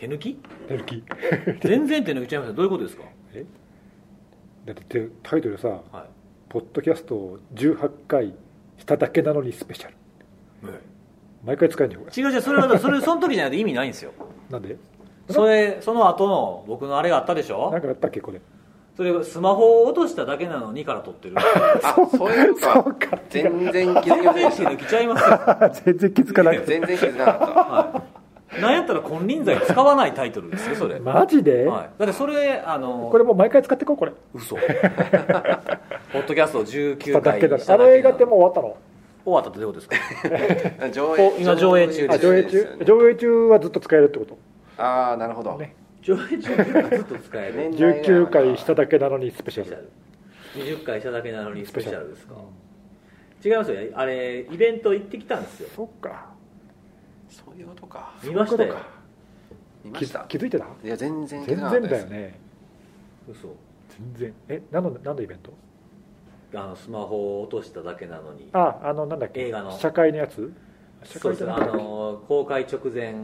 [0.00, 0.34] 手抜き？
[0.68, 1.04] 手抜き。
[1.60, 3.02] 全然手抜きちゃいますよどういうことですか？
[4.66, 5.80] だってタイトルさはい
[6.48, 8.34] 「ポッドキャストを18回
[8.78, 9.94] しただけなのにスペシャル」
[11.44, 12.22] 毎回使えんねんこれ。
[12.22, 12.40] 違う違う。
[12.42, 14.12] それはそれ その時じゃないと意味ないんですよ。
[14.50, 14.76] なんで？
[15.30, 17.70] それその後の僕のあれがあったでしょ？
[17.70, 18.40] なんかあったっけこれ。
[18.96, 21.36] それスマホを落としただけなのにから撮ってる。
[21.82, 22.84] あそういうか。
[23.30, 28.02] 全然気づきませんでし手抜きちゃいますよ全然気づかないた全然気づかなか
[28.60, 34.12] なんやったら金輪際使わないタイトルですよそれ、マジで、はい、だってそれあのこれもう毎回使ってこうこれ。
[34.34, 34.56] 嘘。
[34.56, 37.96] ポッドキャスト19しただ回けだあしただけなの。
[37.96, 38.76] 映画ってもう終わったの？
[39.24, 40.88] 終わったってどういうことですか？
[40.90, 42.78] 上こう今上映中あ上映中？
[42.84, 44.38] 上映中はずっと使えるってこと？
[44.82, 45.76] ああなるほど、ね。
[46.02, 47.54] 上映中ずっと使える。
[47.54, 49.90] 年内19回しただけなのにスペシャル。
[50.56, 52.34] 20回しただけなのにスペシャルですか？
[53.44, 53.78] 違いますよ。
[53.94, 55.68] あれイベント行ってきたんですよ。
[55.76, 56.29] そっか
[57.30, 58.12] そういうことか。
[58.22, 58.76] 見ましたよ。
[59.84, 60.26] 見ました。
[60.28, 60.66] 気づいてた？
[60.84, 62.10] いや全然気全づかなかっ然たです。
[62.10, 62.40] だよね。
[63.30, 63.48] 嘘。
[63.88, 64.34] 全然。
[64.48, 65.52] え何の何のイベント？
[66.58, 68.50] あのスマホを落としただけなのに。
[68.52, 69.48] ああのなんだっけ？
[69.48, 69.78] 映画の。
[69.78, 70.52] 社会のやつ？
[71.04, 71.44] 社会そうです。
[71.44, 71.84] あじゃなかったっけ？
[71.84, 73.14] の公開直前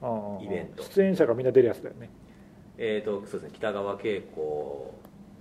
[0.00, 0.82] ああイベント。
[0.82, 2.10] 出演者がみんな出るやつだよね。
[2.78, 3.50] えー、とそうですね。
[3.52, 4.94] 北川景子、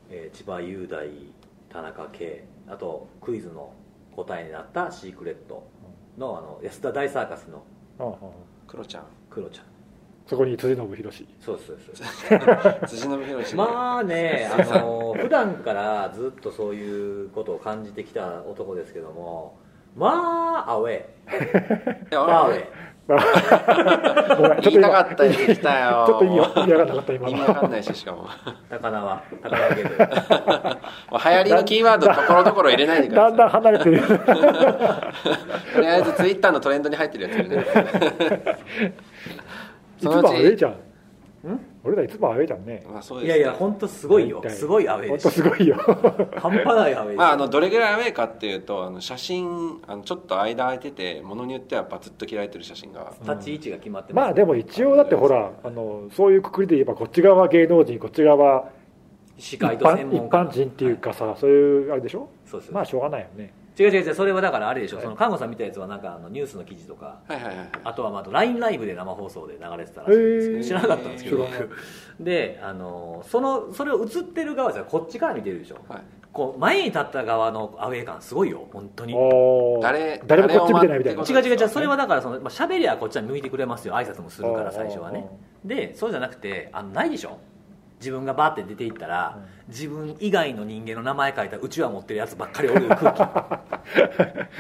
[0.10, 1.08] えー千葉雄大
[1.70, 3.74] 田中圭あとクイズの
[4.16, 5.66] 答えになったシークレット
[6.18, 7.81] のあの安田大サーカスのああああ
[8.68, 9.04] クロちゃん。
[9.30, 9.66] クロちゃん。
[10.28, 12.40] そこに辻信弘そうですそう。
[12.40, 19.58] で す辻信弘まあね あの普段からずっとそういうことを感じてきた男ですけども
[19.96, 22.12] まあアウェー。
[22.12, 22.66] いやファーウェイ
[23.18, 26.06] ごめんちょっと言いたか今ったりしてきたよ。
[26.08, 28.24] ちょっと意味わかんなかった今意味のわかんないししかも。
[28.24, 28.30] も
[28.70, 30.78] 高輪高輪ゲート
[31.12, 33.98] う流行りのキーワードところどころ入れないでくだだんだんさ離れてる。
[33.98, 34.02] い
[35.76, 38.58] とりあえずツイッターのトレンドに入ってるやつ入れて
[39.98, 40.76] いつもアウェーじゃん
[41.84, 42.86] 俺らいつもアウェーじゃんね。
[42.88, 44.44] まあそうですいやいや本当すごいよ。
[44.48, 45.76] すごいアウェー本です当すごいよ。
[46.38, 53.14] 半端ないアウェーですまあ、あのどれぐらいアウェーかっていうとあの写真あのちょっと間空いててものによってはバツッと切られてる写真が。
[53.24, 54.26] 立ち位置が決まってます。
[54.26, 58.70] まあでも一応だってほらあのそういうくくりで言えばこっち側芸能人こっち側
[59.38, 62.30] 一司会と専般一般人っていうかさ、そういうあれでしょ？
[62.46, 65.06] そうですまあしょうがないよね違う違う違うそれはだからあれでしょ、はい。
[65.06, 67.70] その看護さん見たやつはなんかあのニュースの記事とかはいはいはいはい。
[67.84, 71.48] あとはまあ LINE ライブで生放送で流れてたらしいんですけど知らなかったんですけど。
[72.20, 74.86] であのそのそれを映ってる側ですよ。
[74.86, 75.78] こっちから見てるでしょ。
[75.88, 76.02] はい。
[76.34, 78.68] こう前に立った側のアウェー感すごいよ。
[78.72, 79.14] 本当に。
[79.82, 81.24] 誰誰もこっち見てないみたいな。
[81.24, 81.70] 誰を待って違う違う。
[81.70, 83.96] それはだからその、まあ、喋りはこっちは向いてくれますよ。
[83.96, 85.28] 挨拶もするから最初はね。
[85.66, 87.40] でそうじゃなくてあのないでしょ
[88.02, 93.22] 自分がバーって出ていったら、自分以外の人間の名前書いたうちわ持ってるやつばっかりおる 空気。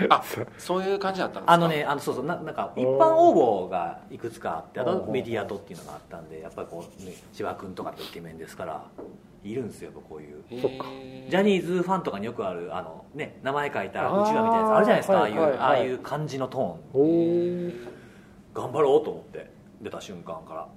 [0.09, 0.24] あ
[0.57, 1.51] そういう感じだったんですか？
[1.53, 8.84] あのねあのそうそうななんか一般応募がいくつかあってあとメディアとっていうのがあったんでやっぱりこう、ね、千葉君とかってイケメンですから
[9.44, 10.44] いるんですよやっぱこういう。
[11.30, 15.18] ジャニーズファンとかによくあるあの、ね、名前書いたうちわみたいなやつあるじゃないですか。
[15.19, 15.59] ああいう、はいはいはい。
[15.59, 17.74] ああいう感じのトーン。
[18.53, 19.50] 頑張ろうと思って
[19.81, 20.68] 出た瞬間から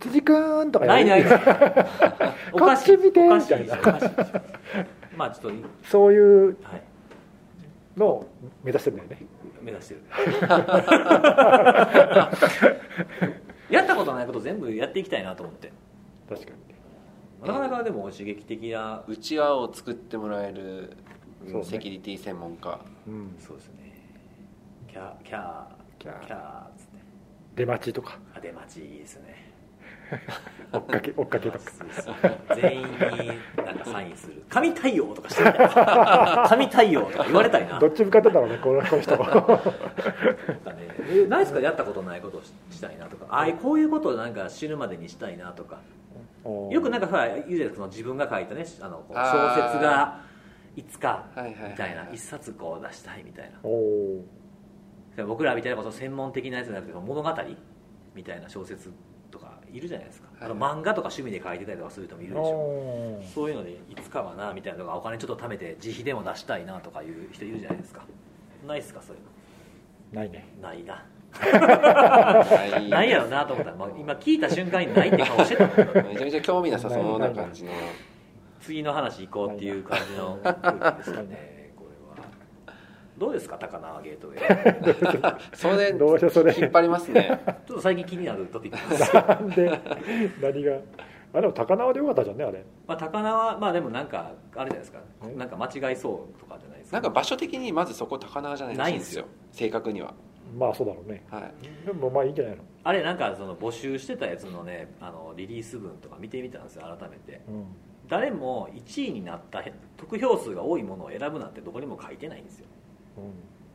[0.00, 1.38] 辻くーんとかないないない。
[2.52, 2.96] おかしい。
[2.96, 3.26] こっち見て。
[3.26, 3.90] おかしいみたいな。
[3.90, 4.08] おかしい
[5.16, 6.82] まあちょっと、そういうはい、
[7.96, 8.26] のを
[8.64, 9.18] 目指してんだよね。
[9.60, 10.00] 目指してる。
[13.70, 15.70] やったことないこと全部やっていきたいなと思って。
[16.28, 17.46] 確かに。
[17.46, 20.96] なかなかでも刺激的なうちわを作ってもらえる
[21.62, 22.80] セキュリティ専門家。
[23.06, 23.36] うん。
[23.38, 23.94] そうですね。
[24.88, 25.66] キャーキャー。
[25.98, 26.26] キャー。
[26.26, 26.98] キャーっつって。
[27.56, 28.18] 出待ちとか。
[28.34, 29.49] あ出待ちいいですね
[30.72, 31.64] 追っかけ追っかけとか。
[32.56, 32.88] 全員に
[33.64, 34.42] なんかサインする。
[34.48, 37.78] 神対応とかしてみたい神対応とか言われたいな。
[37.78, 39.16] どっち向かってんだろうねこのこの人。
[39.16, 41.60] はなんかねえないですか？
[41.60, 43.26] やったことないことをししたいなとか。
[43.28, 45.78] ああいうこういうことをなんか死ぬまでにしたいなとか。
[46.70, 50.20] よくなんかほら言うじゃないで自分が書いたねあの小説が
[50.76, 53.58] いつかみたいな一冊こう出したいみたいな。
[55.26, 57.30] 僕らみたいなこと専門的なやつじゃなくて物語
[58.14, 58.90] みたいな小説
[59.72, 60.50] いるじゃないですか、はい。
[60.50, 62.50] あの漫画とか趣味で書いてたりとかする人もいるでしょ。
[62.50, 68.02] おそういうのでいつかはなみたいなのがお金ちょっと貯めて自費でも出したいなとかいう人いるじゃないですか。
[68.66, 70.46] ないっすかそういうないね。
[70.60, 71.04] のないな。
[71.32, 72.88] はい。
[72.88, 76.06] ないやろなと思ったら、まあ、今聞いた瞬間にないって顔してたもん。
[76.08, 77.70] めちゃめちゃ興味なさそうな感じの。
[78.60, 80.38] 次の話行こうっていう感じの。
[80.42, 81.59] 空気ですよね
[83.20, 85.40] どうですか高輪ゲートウェイ。
[85.54, 86.54] それでどうしてそれ。
[86.58, 87.38] 引っ張りますね。
[87.68, 89.14] ちょっと最近気になるトピックです。
[89.14, 89.80] よなんで
[90.40, 90.78] 何が？
[91.34, 92.64] あでも高輪でよかったじゃんねあれ。
[92.86, 95.00] まあ高輪まあでもなんかあれじゃないですか。
[95.28, 96.96] えなんか間違いそうとかじゃないですか。
[96.96, 99.26] なんか場所的にまずそこ高輪じゃないんですよ。
[99.52, 100.14] 正確には。
[100.58, 101.22] まあそうだろうね。
[101.30, 101.86] はい。
[101.86, 102.62] でもまあいいんじゃないの？
[102.84, 107.42] あれなんかその募集してたやつのねあのリリース文とか見てみたんですよ改めて。
[107.46, 107.66] うん。
[108.08, 109.62] 誰も1位になった
[109.98, 112.66] 得票数が多いものを選ぶなんてどこにも書いてないんですよ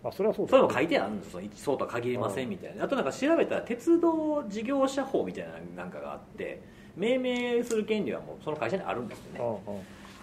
[0.04, 1.42] あそれはそうだそれも書いてあるんですよ。
[1.56, 2.86] そうとは限りませんみたいな。
[2.86, 6.62] あとなんか調べたら鉄道事業者法みたいななんかがあって
[6.96, 9.42] 命名する権利はもうその会社にあるんですよね。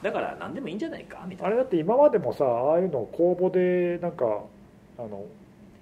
[0.02, 1.46] だから何でもいいんじゃないかみたいな。
[1.48, 4.24] あれだって今までもさああいうのを公募でなんか
[4.98, 5.24] あの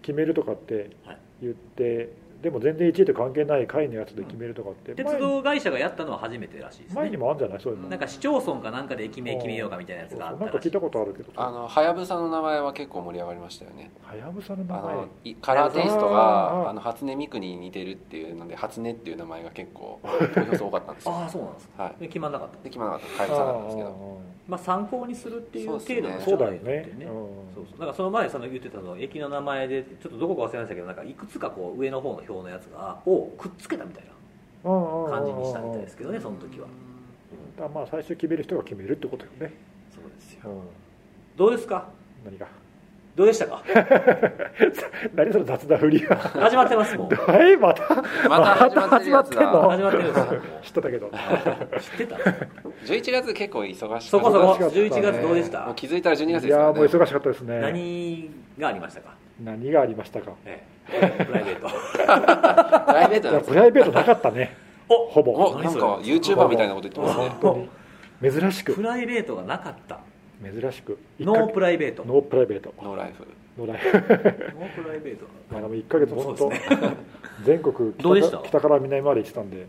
[0.02, 1.18] 決めるとかってはい。
[1.42, 2.12] 言って、
[2.42, 7.00] でも全然1位と関係ない会のやつで決めるとかって、鉄道会社がやったのは初めてらしいですね。
[7.00, 7.60] 前にもあるんじゃない？
[7.60, 7.88] そういうの。
[7.88, 10.38] なんか市町村かなんかで駅名決めようかみたいなやつがあったらしい。
[10.38, 13.90] そうなんか聞いたことあるけどあのはやぶさの名前は結構盛り上がりましたよね。
[14.02, 20.00] はやぶさの名あ前のいカラーテイストがあの初音ミクに似てるっていうので初音っていう名前が結構
[20.34, 21.12] 投票数多かったんですよ。
[21.12, 21.94] ああそうなんですか、はい。
[22.00, 22.54] で決まんなかった。
[22.56, 23.22] で決まらなかった。
[23.22, 26.60] はやぶさだったんですけどまあ参考にするっていう程度のそうだよね。
[26.60, 27.06] ねうん。
[27.54, 27.78] そうそう。
[27.78, 34.10] だからその前さんの言ってたの駅の名前でちょっとどこか忘れましたけどなんかいくつかこう上の方の表のやつがをくっつけたみたいな
[35.08, 36.66] 感じにしたみたいですけどねその時は、
[37.56, 39.54] だからまあ最初決める人が決めるってことよね、
[39.94, 40.50] そうですよ。
[40.50, 40.60] うん、
[41.36, 41.88] どうですか？
[42.24, 42.48] 何が？
[43.20, 43.62] どうでしたか？
[45.14, 47.08] 何その雑な振りは始まってますもん。
[47.34, 49.52] えまたまた始まってんの？
[49.52, 50.26] だ始まってるんです
[50.62, 51.06] 知ってたけど。
[51.08, 51.10] う
[51.80, 54.00] 知ってた？11月結構忙しかった。
[54.00, 54.52] そこそこ。
[54.52, 54.82] 忙しかったね。
[54.84, 55.66] 11月どうでした？
[55.66, 56.64] もう気づいたら12月いですからね。
[56.64, 57.60] やーもう忙しかったですね。
[57.60, 59.10] 何がありましたか、
[59.44, 60.30] 何がありましたか？
[60.46, 61.68] ええ、プライベート。
[62.86, 64.56] プライベートプライベートなかったね。
[64.88, 65.32] おほぼ。
[65.32, 67.28] おなんか YouTuber みたいなこと言ってますね。
[67.42, 67.68] 本
[68.22, 68.72] 当に珍しく。
[68.74, 69.98] プライベートがなかった
[70.42, 70.98] 珍しく。
[71.18, 72.04] No private.
[72.04, 72.72] No private.
[72.82, 73.08] No life.
[73.08, 75.26] No life.ノープライベート。
[75.50, 76.60] まあでも1ヶ月本当ね。
[77.44, 78.38] 全国北どうでした？
[78.38, 79.66] 北から南まで行ってたんで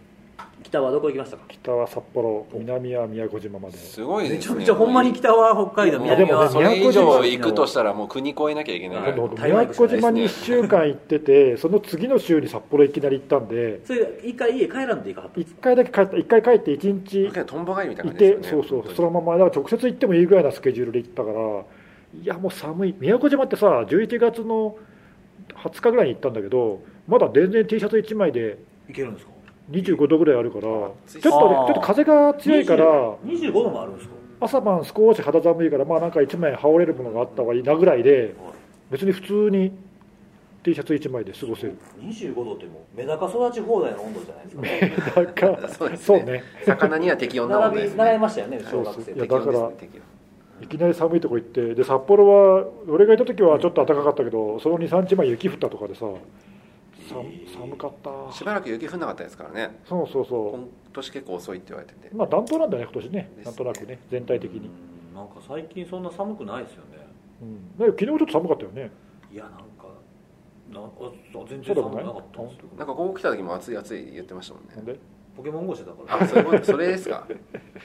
[0.63, 1.43] 北はどこ行きましたか？
[1.49, 3.77] 北は札幌南は宮古島まで。
[3.77, 4.37] すごいですね。
[4.37, 5.99] めちゃめちゃほんまに北は北海道。
[5.99, 7.37] もう南はでもねそれ以上宮古島。
[7.37, 9.13] 行くとしたらもう国越えなきゃいけない。
[9.13, 21.39] 宮古島に1週間行っててその次の週に札幌いきなり行ったんでそれ一回家帰らんといかはったんです1か回だけ帰った1回帰って1日とんぼ帰りみたいいな感じでそうそうそのままだから直接行ってもいいぐらいなスケジュールで行ったから
[22.21, 22.95] いやもう寒い。
[22.99, 24.77] 宮古島ってさ11月の
[25.63, 28.57] 20日ぐらいに行ったんだけどまだ全然 T シャツ1枚で
[28.89, 29.30] いけるんですか？
[29.71, 32.85] 25度ぐらいあるからちょっとねちょっと風が強いから
[33.25, 34.13] 25度もあるんですか？
[34.41, 38.35] 朝晩少し肌寒いからまあなんか1枚羽織れるものがあった方がいいなぐらいで
[38.89, 39.71] 別に普通に
[40.63, 41.77] T シャツ1枚で過ごせる。
[42.01, 45.21] 25度ってもうメダカ育ち放題の温度じゃないですか？
[45.23, 46.43] だからそうですね。
[46.65, 47.97] 魚には適温なもん並びですね。
[47.97, 48.93] 習いましたよね小学生。
[48.93, 49.75] そうそういやだからね
[50.61, 56.05] いきなり寒いとこ行ってで札幌は俺がいた時はちょっと暖かかったけどその23日前雪降ったとかでさ
[57.11, 58.33] 寒寒かった。
[58.33, 59.79] しばらく雪降んなかったですからね。
[59.85, 62.09] そうそうそ今年結構遅いって言われてて。
[62.09, 63.11] うまあ暖冬なんだね今年ね。
[63.37, 67.05] ねなんとなくね全体的に、うんなんか最近そんな寒くないですよね。
[67.41, 68.91] うん、だけど昨日ちょっと寒かったよね。
[69.31, 69.61] いやなんか
[70.71, 70.89] な
[71.49, 72.69] 全然寒くなかったんですよ。
[72.77, 74.69] なんかここ来た時も暑い暑い言ってましたもんね。
[74.77, 74.97] なんで？
[75.35, 76.23] ポケモン GO してたから。
[76.23, 77.27] あそういうことそれですか。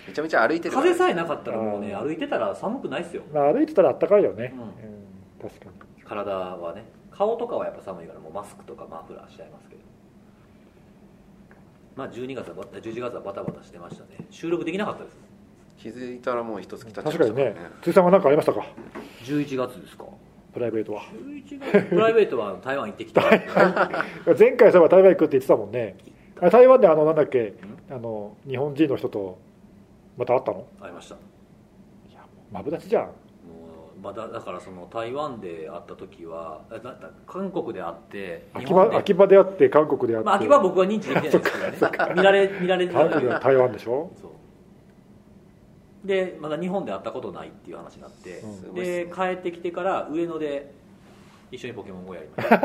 [0.06, 3.24] めちゃめちゃ歩いてる風さえなかったらもうね歩いてたら寒くないですよ。
[3.34, 4.60] まあ歩いてたら暖かいよね、うん。
[4.60, 4.68] うん。
[5.42, 6.02] 確かに。
[6.04, 6.84] 体はね
[7.16, 9.80] 顔とかはやっぱ寒いからもうマスクとかマフラーしちゃいますけど。
[11.96, 14.26] まあ12月はバ11月はバタバタしてましたね。
[14.30, 15.16] 収録できなかったです。
[15.78, 17.60] 気づいたらもう一月経っちま確かにしたからね。
[17.60, 18.66] ね辻さんは何かありましたか
[19.24, 20.04] ？11月ですか。
[20.52, 21.02] プライベートは。
[21.02, 21.88] 11月？
[21.88, 23.22] プライベートは台湾行ってきた。
[24.38, 25.96] 前回そういえば台湾行くって言ってたもんね。
[26.40, 27.54] あ台湾であのなんだっけ？
[27.90, 29.38] あの日本人の人と
[30.18, 30.66] また会ったの？
[30.82, 31.14] ありました。
[31.14, 31.20] も
[32.10, 33.10] いやもうマブダチじゃん
[33.96, 41.38] うまだだからその台湾で会った時はあだだ韓国で会って秋日本で葉秋葉であって韓国であって、まあ、秋葉は僕は認知できてないです
[41.90, 44.10] けどね見られ見られ韓国は台湾でしょ？
[44.20, 44.30] そう。
[46.06, 48.74] でまだ日本で会ったことないっていう話になって、うん。
[48.74, 50.72] で帰ってきてから上野で
[51.50, 52.58] 一緒にポケモン GO やりました、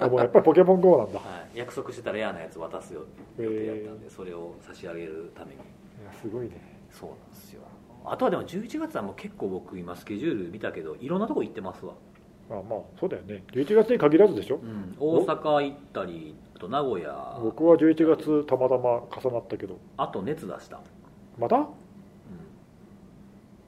[0.04, 1.18] あもうやっぱりポケモン GO なんだ。
[1.18, 3.02] はい、約束してたレアなやつ渡すよ
[3.38, 5.56] 予定やったんで、それを差し上げるために。
[5.56, 5.58] い
[6.04, 6.80] やすごいね。
[6.90, 7.51] そうなんですよ
[8.04, 11.94] あとはでも11月はもう結構僕今スケジュール見たけどいろんなとこ行ってますわ、
[12.50, 13.44] まあまあそうだよね。
[13.52, 14.56] 11月に限らずでしょ。
[14.56, 17.38] うん、大阪行ったりあと名古屋。
[17.42, 19.78] 僕は11月たまたま重なったけど。
[19.96, 20.80] あと熱出した。
[21.38, 21.68] また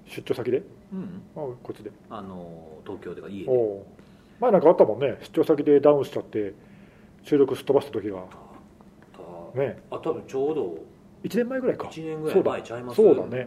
[0.06, 0.62] 出張先で？
[0.92, 1.90] うん、うん、あこっちで。
[2.10, 3.50] あの東京とか家で。
[4.40, 5.16] 前なんかあったもんね。
[5.22, 6.54] 出張先でダウンしちゃって
[7.22, 8.18] 収録すっ飛ばした時が。
[8.18, 9.82] あね。
[9.90, 10.76] あ多分ちょうど
[11.22, 11.88] 1年前ぐらいか。
[11.88, 12.96] 1年ぐらい前ちゃいます。
[12.96, 13.22] そうだ。
[13.22, 13.46] ねそうです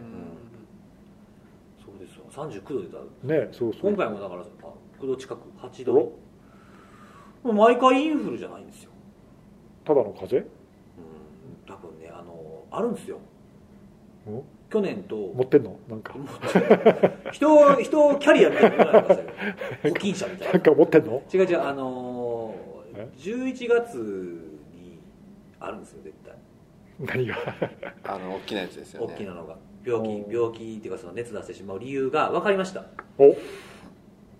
[2.46, 2.98] 39度出た。
[3.34, 3.90] ねそうそう。
[3.90, 4.44] 今回もだからあ
[5.00, 5.92] 9度近く8度。
[5.94, 6.12] も
[7.44, 8.90] う毎回インフルじゃないんですよ、
[9.84, 10.36] ただの風？
[10.36, 10.40] 邪
[10.98, 13.18] うん、多分ねあのあるんですよ。
[14.26, 15.16] うん去年と。
[15.16, 15.78] 持ってんの？
[15.88, 16.14] なんか。
[17.32, 19.30] 人人キャリアみたいなのがありましたよ
[19.84, 20.52] 保菌者みたいな。
[20.52, 21.22] んなか持ってんの？
[21.32, 23.96] 違う違うあのーえ11月
[24.74, 24.98] に
[25.60, 26.34] あるんですよ絶対。
[27.00, 27.36] 何が？
[28.04, 29.14] あの大きなやつですよね。
[29.14, 32.84] 大きなのが病気病気っていうかその熱出してしまう理由が分かりました。
[33.18, 33.36] お。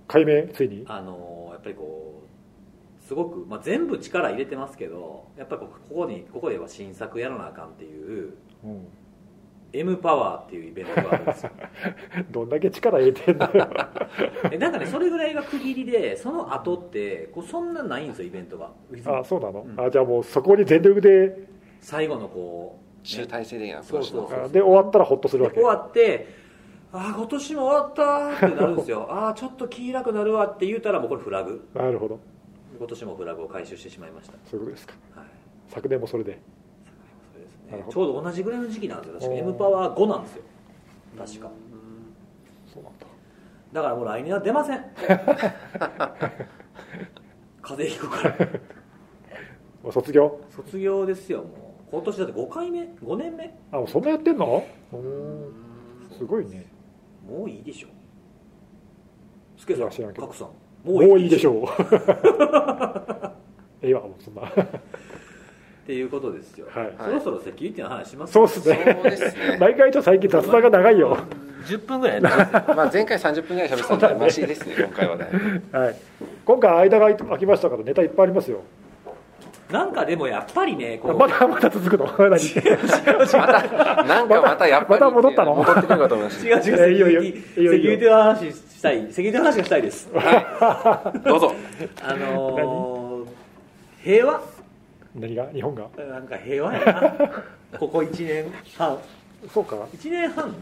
[0.07, 0.49] 解明？
[0.49, 0.85] ついに？
[0.87, 8.87] あのやっぱりこうすごく、まあ、全部力入れてますけどやっぱりこうここにここでは新作やらなあかんっていううん、
[9.73, 11.51] M パワーっていうイベントがあるんですよ。
[12.31, 13.69] どんだけ力入れてんだよ。
[14.51, 18.73] えなんかねそれぐらいが区切りでその後ってこうそんなないんですよイベントが。
[19.07, 19.81] あそうなの、うん。
[19.81, 21.47] あじゃあもうそこに全力で
[21.81, 24.45] 最後のこう、集大成的なそうそうそう。
[24.45, 25.57] あで終わったらホッとするわけ。
[25.57, 26.29] で終わって
[26.93, 29.07] ああ今年も終わったってなるんですよ。
[29.11, 31.67] ああちょっと気楽なるわって言うたらもうこれフラグ。
[31.75, 32.21] なるほど。
[32.79, 34.95] 今年もフラグを回収してしまいました、そういうことですか。
[35.17, 35.27] はい、
[35.69, 36.39] 昨年もそれで。
[37.33, 37.73] それですね。
[37.73, 37.95] なるほど。
[37.95, 39.15] ちょうど同じぐらいの時期なんですよ。
[39.15, 40.43] 確か M パワー5なんですよ。
[41.19, 41.51] 確か。
[42.73, 43.07] そうなんだ。
[43.73, 44.85] だからもう来年は出ません。
[47.61, 48.37] 風邪ひくから。
[49.83, 50.41] もう卒業？
[50.51, 53.55] 卒業ですよもう今年だって5回目？5年目？
[53.73, 54.67] あそんなやってんの？
[54.93, 55.53] うん。
[56.19, 56.67] すごいね。
[57.29, 57.89] もういいでしょ。
[59.57, 60.27] すけさんいや知らんけど。
[60.27, 60.49] 賀来さん
[60.85, 61.65] もういいでしょう。
[63.83, 64.43] ええわもうそんな。
[64.49, 64.53] っ
[65.87, 66.95] ていうことですよ、はい。
[66.99, 68.33] そろそろセキュリティの話します？
[68.35, 69.57] そうっすそうねですね。
[69.59, 71.17] 毎回と最近雑談が長いよ。
[71.65, 72.75] 10分ぐらいやってますよ。
[72.77, 75.27] まあ前回30分ぐらい喋ってたんでマシですね今回はね。
[75.73, 75.97] はい。
[76.45, 78.61] 今回間が空きましたからネタいっぱいありますよ
[79.71, 81.19] なんかでもやっぱりねこう。
[81.19, 82.07] まだまだ続くの？
[82.19, 82.31] 何？
[82.31, 85.55] またなんかまたやっぱりまた戻ったの？
[85.55, 90.09] 戻ってくるかと思いまし違う違うセキュリティの話したいセキュリティの話がしたいです。
[90.11, 91.53] たどうぞ。
[92.03, 93.27] あのー、
[94.03, 94.41] 平和？
[95.15, 95.47] 何が？
[95.53, 95.89] 日本が？
[95.99, 97.13] なんか平和やな。
[97.79, 98.99] ここ1年半。
[99.53, 100.49] そうか、1年半？
[100.49, 100.53] う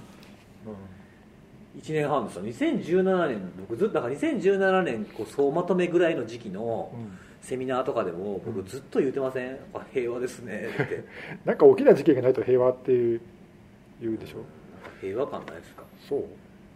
[1.80, 2.44] 1年半ですよ。
[2.44, 10.68] 2017年僕ずっとだから2017年こう総まとめぐらいの時期のんセミナーとかでも僕ずっと言うてません、あ平和ですね。
[10.82, 11.04] って。
[11.46, 13.20] なんか大きな事件がないと平和っていう
[14.00, 14.38] 言うでしょ？
[15.00, 15.84] 平和感ないですか？
[16.08, 16.24] そう。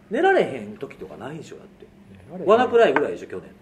[0.09, 1.57] 寝られへん時とかないでしょ？
[1.57, 1.85] だって。
[2.11, 2.49] 寝られへん。
[2.49, 3.47] わなくらいぐらいでしょ去年。
[3.49, 3.60] うん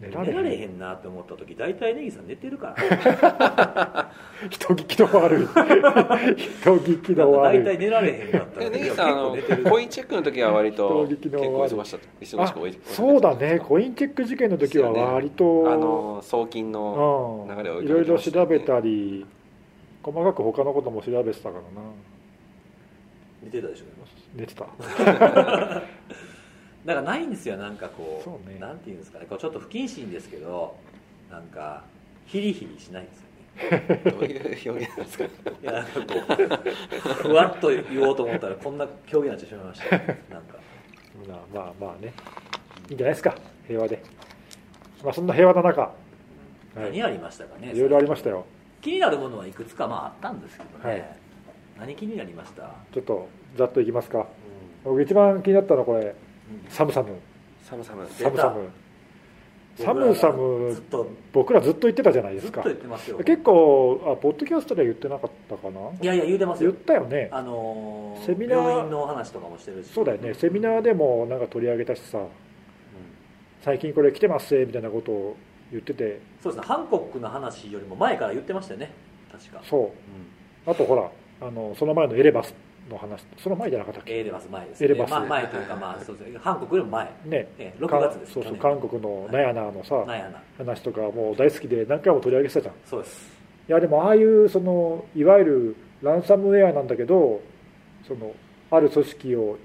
[0.00, 0.78] 寝られへん。
[0.78, 4.10] なって思った時大体ネギさん寝てるから。
[4.50, 5.46] 人聞きの悪い。
[6.36, 7.64] 人聞きの悪い。
[7.64, 9.64] 大体寝られへんかったネギ結さんあの構寝てる。
[9.64, 19.26] コインチェックの時は割と人結構忙しかったそうだねコインチェック事件の時は割と、あの送金のうん流れを追いいろいろ調べたり
[20.02, 21.60] 細かく他のことも調べてたからな。
[23.42, 23.84] 寝てたでしょ
[24.34, 24.66] 寝てた
[26.84, 28.58] だからないんですよなんかこうね。
[28.58, 30.76] なんていうんですかねこうちょっと不謹慎ですけど
[31.30, 31.82] なんか
[32.26, 34.00] ヒリヒリしないんですよね。
[34.04, 35.24] どういう表現なんですか？
[35.24, 35.28] い
[35.62, 36.04] やなんかこ
[37.10, 39.96] うふわっと言おうと思ったらこんな表現になってしまいました。
[39.96, 40.58] なんか。
[41.28, 42.12] まあまあまあね。
[42.88, 43.34] いいんじゃないですか
[43.66, 44.02] 平和で。
[45.02, 45.92] まあそんな平和な中、は
[46.76, 48.44] い、何ありましたかねいろいろありましたよ。
[48.82, 51.16] 気になるものはいくつかまああったんですけどね、はい。
[51.78, 54.26] 何気になりました、ちょっとざっといきますか。
[54.84, 56.14] 僕一番気になったのはこれ
[56.68, 57.08] サムサム
[57.68, 58.06] 寒々。
[58.08, 58.70] サムサム
[59.76, 61.10] サムサムずっと。
[61.32, 63.18] 僕らずっと言ってたじゃないでずっとすか言ってますよ。
[63.18, 65.80] 結構あポッドキャストでは言ってなかったかな？
[66.00, 67.28] いやいや言うてます言よったよね。
[67.32, 68.58] あのーセミナー。
[68.58, 69.90] 病院の話とかもしてるし。
[69.90, 70.34] そうだよね。
[70.34, 72.20] セミナーでもなんか取り上げたしさ。
[73.62, 75.36] 最近これ来てますみたいなことを
[75.72, 76.20] 言ってて。
[76.42, 76.68] そうですね。
[76.68, 78.92] ハンコックの話よりも前から言ってましたよね。
[79.32, 79.60] 確か。
[79.64, 79.92] そ
[80.66, 80.70] う。
[80.70, 82.54] あとほらあのその前のエレバス
[82.90, 84.18] の話その前じゃなかったっけ？
[84.18, 85.10] エレバス前です、エレバス。
[85.10, 86.38] まあ、前というかまあそうですね。
[86.38, 87.04] ハンコックよりも前。
[87.04, 87.12] ね。
[87.32, 92.74] ええ6月ですそうそう韓国のナヤナのさ、なんやな話とかもう大好きで何回も取り上げてたじゃん。
[92.74, 93.32] いそうです。
[93.68, 97.40] やでもああいうそのいわゆるランサムウェアなんだけど
[98.06, 98.34] その
[98.70, 99.58] ある組織を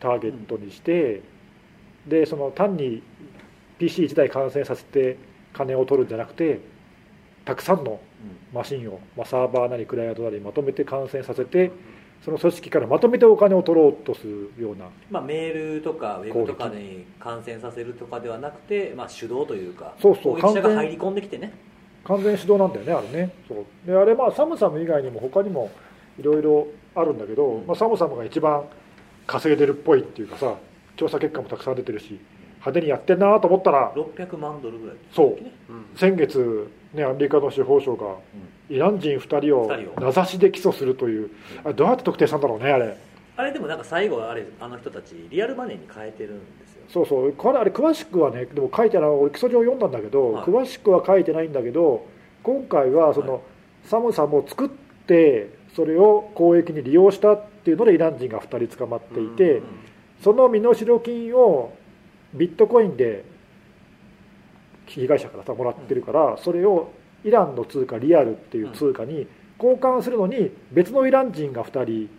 [0.00, 1.22] ターゲットにして、
[2.06, 3.02] でその単に
[3.78, 5.16] PC1 台感染させて
[5.52, 6.60] 金を取るんじゃなくて
[7.44, 8.00] たくさんの
[8.54, 11.72] マシンを、まあ、サーバーなりクライアントなりまとめて感染させて
[12.24, 21.52] その組織からまとめてお金を取ろうとするようなまあ、メールとかウェブとかに感染させるとかではなくて、まあ、手動というかそうそう攻撃者が入り込んできてね。
[22.04, 23.34] 完全手動なんだよねあれね。
[23.48, 25.70] そうであれまあサムサム以外にも他にも
[26.18, 27.66] いろいろあるんだけど、うん。
[27.66, 28.64] まあ、サムサムが一番
[29.26, 30.54] 稼いでるっぽいっていうかさ
[30.96, 32.20] 調査結果もたくさん出てるし
[32.62, 34.96] 派手にやってんなと思ったら600万ドルぐらい。
[35.12, 35.42] そう。
[35.42, 35.86] ねうん。
[35.96, 38.16] 先月、ね、アメリカの司法省が
[38.68, 40.00] イラン人2人を二人を。
[40.00, 41.30] 名指しで起訴するという
[41.64, 42.96] あれどうやって特定したんだろうねあれ。
[43.34, 46.84] あれでもなんか最後あれあの人たちリアルマネーに変えてるんですよ。
[46.88, 47.32] そうそう。
[47.32, 50.44] これあれ詳しくはねでも書いてない俺基礎上読んだんだけど、はい。
[50.44, 52.06] 詳しくは書いてないんだけど
[52.42, 53.42] 今回はその、はい。
[53.84, 59.64] サムサムを作ってそれを公益に利用したっていうのでイラン人が2人捕まっていて、うん。
[60.22, 61.72] その身代金を
[62.34, 63.24] ビットコインで
[65.00, 66.92] 被害者からさもらってるからそれを
[67.24, 69.26] イランの通貨リアルっていう通貨に
[69.58, 72.10] 交換するのに別のイラン人が2人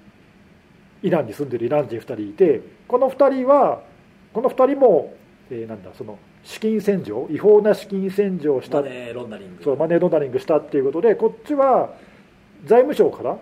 [1.03, 3.82] イランに住んでるイラン人2人いてこの2人は
[4.34, 5.13] この2人も、
[5.50, 9.63] えーなんだその資金洗浄違法な資金洗浄をしたマネーロンダリング。
[9.63, 11.94] そうマネーロンダリングしたっていうことでこっちは
[12.65, 13.39] 財務省からうん。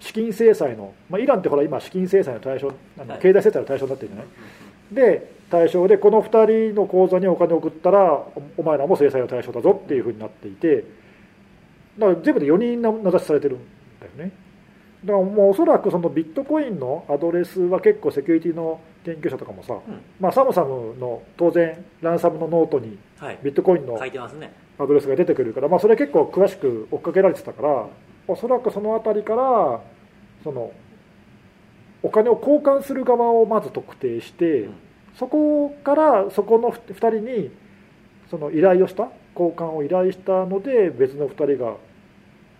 [0.00, 2.72] 資金制裁の、まあ、イランってほら今資金制裁の対象
[3.20, 10.86] 経済制裁の対象になってるじゃない、で対象でこの2人の口座にお金を送ったらおお前らも制裁の対象だぞっていうふうになっていて
[11.98, 13.60] だから全部で4人名指しされてるん
[14.00, 14.32] だよね。
[15.04, 20.00] だからもうおそらくそのビットコインのアドレスは結構セキュリティの研究者とかもさ、うん。
[20.18, 23.38] まあ、 SamSamの当然ランサムのノートにはい。
[23.42, 24.54] ビットコインの書いてますね。
[24.78, 27.86] アドレスが出てくるから、まあ、それ結構詳しく追っかけられてたから
[28.26, 29.80] おそらくその辺りから
[30.44, 30.72] その
[32.02, 34.74] お金を交換する側をまず特定して、うん
[35.18, 37.50] そこからそこの2人に
[38.30, 41.76] その依頼をした交換を依頼したので別の2人が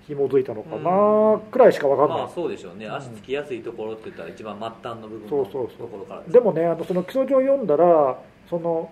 [0.07, 2.87] 紐づいたのかなくらいしか分かんない、まあそうでしょうね。
[2.87, 5.79] ん足つきやすいところって言ったら一番末端の部分のそうそうそう。
[5.79, 8.19] ところからですでもねあのその起訴状を読んだら
[8.51, 8.91] その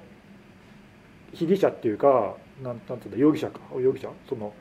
[1.35, 3.61] 被疑者っていうかなんなんつうんだ容疑者か。
[3.79, 4.09] 容疑者？
[4.29, 4.53] その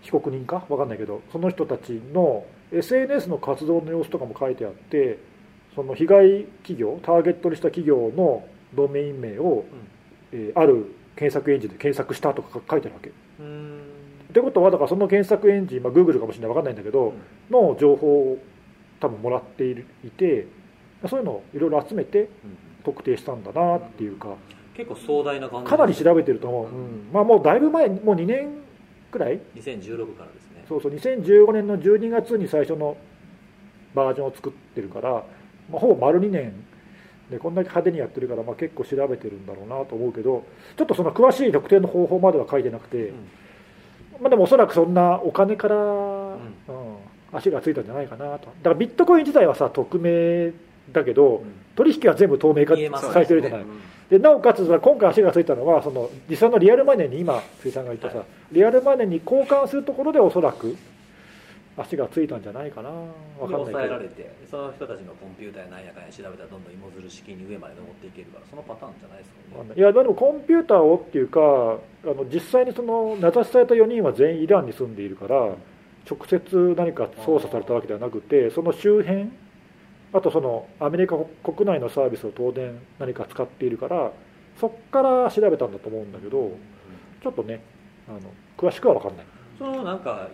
[0.00, 0.64] 被告人か？
[0.68, 5.18] 分かんないけどその人たちの SNS の活動の様子とかも書いてあって
[5.80, 8.44] その被害企業ターゲットにした企業の
[8.74, 9.64] ドメイン名を、
[10.30, 13.10] えーある検索エンジンで検索したとか書いてあるわけ。
[13.10, 13.12] っ
[14.32, 17.12] てことはだからその検索エンジン、まあ、Google かもしれない分かんないんだけど、
[17.50, 18.38] の情報を
[19.00, 20.46] 多分もらっているいて
[21.08, 22.28] そういうのをいろいろ集めてうん。
[22.84, 24.28] 特定したんだなっていうか
[24.74, 27.10] 結構壮大な感じかなり調べてると思う、うん。
[27.12, 28.48] まあ、もうだいぶ前もう2年
[29.10, 30.64] くらい？2016からですね。
[30.68, 32.96] そうそう2015年の12月に最初の
[33.94, 35.24] バージョンを作ってるから、
[35.70, 36.52] まあ、ほぼ丸2年
[37.30, 40.44] でこんだけ派手にやってるから、まあ、結構調べてるんだろうなと思うけど
[40.76, 43.16] ちょっとその詳しい特定の方法までは書いてなくて、うん。
[44.20, 45.78] まあ、でもおそらくそんなお金から、ん。
[45.78, 46.36] うん
[47.32, 48.46] 足がついたんじゃないかなと。
[48.46, 50.52] だからビットコイン自体はさ匿名
[50.92, 51.60] だけど、うん。
[51.76, 53.64] 取引は全部透明化されてるじゃない、
[54.10, 60.76] でなおかつ今回足がついたのはその実際のリアルマネーに今水さんが言ったさ、はリアルマネーに交換するところでおそらく
[61.80, 62.90] 足がついたんじゃないかな。
[62.90, 63.56] わかんないけど。
[63.64, 69.80] 抑えられてその人たちのコンピューターやなんやかんや調べたらどんどん芋づる式に上まで登っていけるからそのパターンじゃないですかねい。
[69.80, 75.54] やでもコンピューターをっていうかあの実際にその名指しされた4人は全員イランに住んでいるから
[76.10, 79.30] 直接何か操作されたわけではなくてその周辺
[80.12, 84.10] あとそのアメリカ国内のサービスを当然何か使っているから
[84.58, 86.50] そこから調べたんだと思うんだけど
[87.22, 87.62] ちょっとね
[88.08, 88.20] あの
[88.56, 89.26] 詳しくは分かんない。
[89.58, 90.28] そのなんか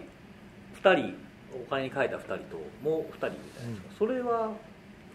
[0.82, 1.25] 2人
[1.62, 3.38] お金に変えた2人ともう2人みたいな、
[3.98, 4.52] それは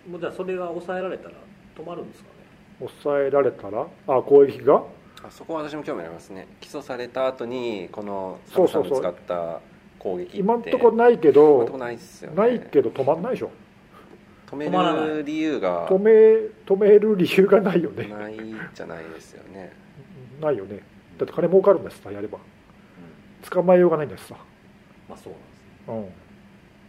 [0.10, 1.36] もうじゃあそれが抑えられたら
[1.76, 2.36] 止まるんですかね？
[2.80, 3.88] 抑えられたら？
[4.08, 4.84] あ攻撃が？
[5.24, 6.48] あそこは私も興味ありますね。
[6.60, 8.90] 起訴された後にこのサムそうそう。
[8.90, 9.60] そうさんの使った
[10.00, 10.38] 攻撃って。
[10.38, 12.38] 今んとこないけ今んとこどないっすよね。
[12.38, 13.52] ないけど止まんないでしょ？
[14.50, 15.88] 止め止まらないる理由が。
[15.88, 16.12] 止め
[16.66, 18.08] 止める理由がないよね。
[18.08, 18.38] ない
[18.74, 19.72] じゃないですよね。
[20.42, 20.80] ないよね。
[21.20, 22.40] だって金儲かるんだしさやれば。
[23.50, 24.36] 捕まえようがないんだしさ。
[25.08, 25.34] まあそう
[25.92, 26.14] なんですね。
[26.18, 26.21] うん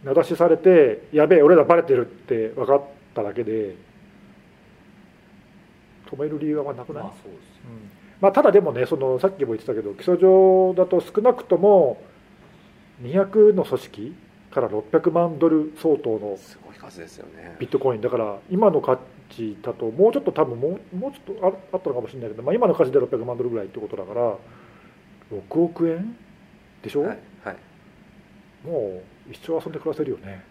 [0.03, 2.83] 名指しされてやべえ俺らバレてるって分かっ
[3.15, 3.75] ただけで
[6.09, 7.63] 止める理由はなくない、まあそうですよ。
[7.65, 7.91] うん。
[8.21, 12.01] まあ、ただでもねそのさっきも言ってたけど起訴状だと少なくとも
[13.01, 14.15] 200の組織
[14.51, 17.55] から600万ドル相当のすごい数ですよね。
[17.59, 18.01] ビットコイン。
[18.01, 24.37] だから今の価値だともうちょっと多分もうもうちょっとああったのかもしれないけど、まあ、今の価値で600万ドルぐらいってことだから
[25.31, 26.15] 6億円
[26.83, 27.57] でしょ、はいはい。
[28.63, 30.43] もう一生遊んで暮らせるよね。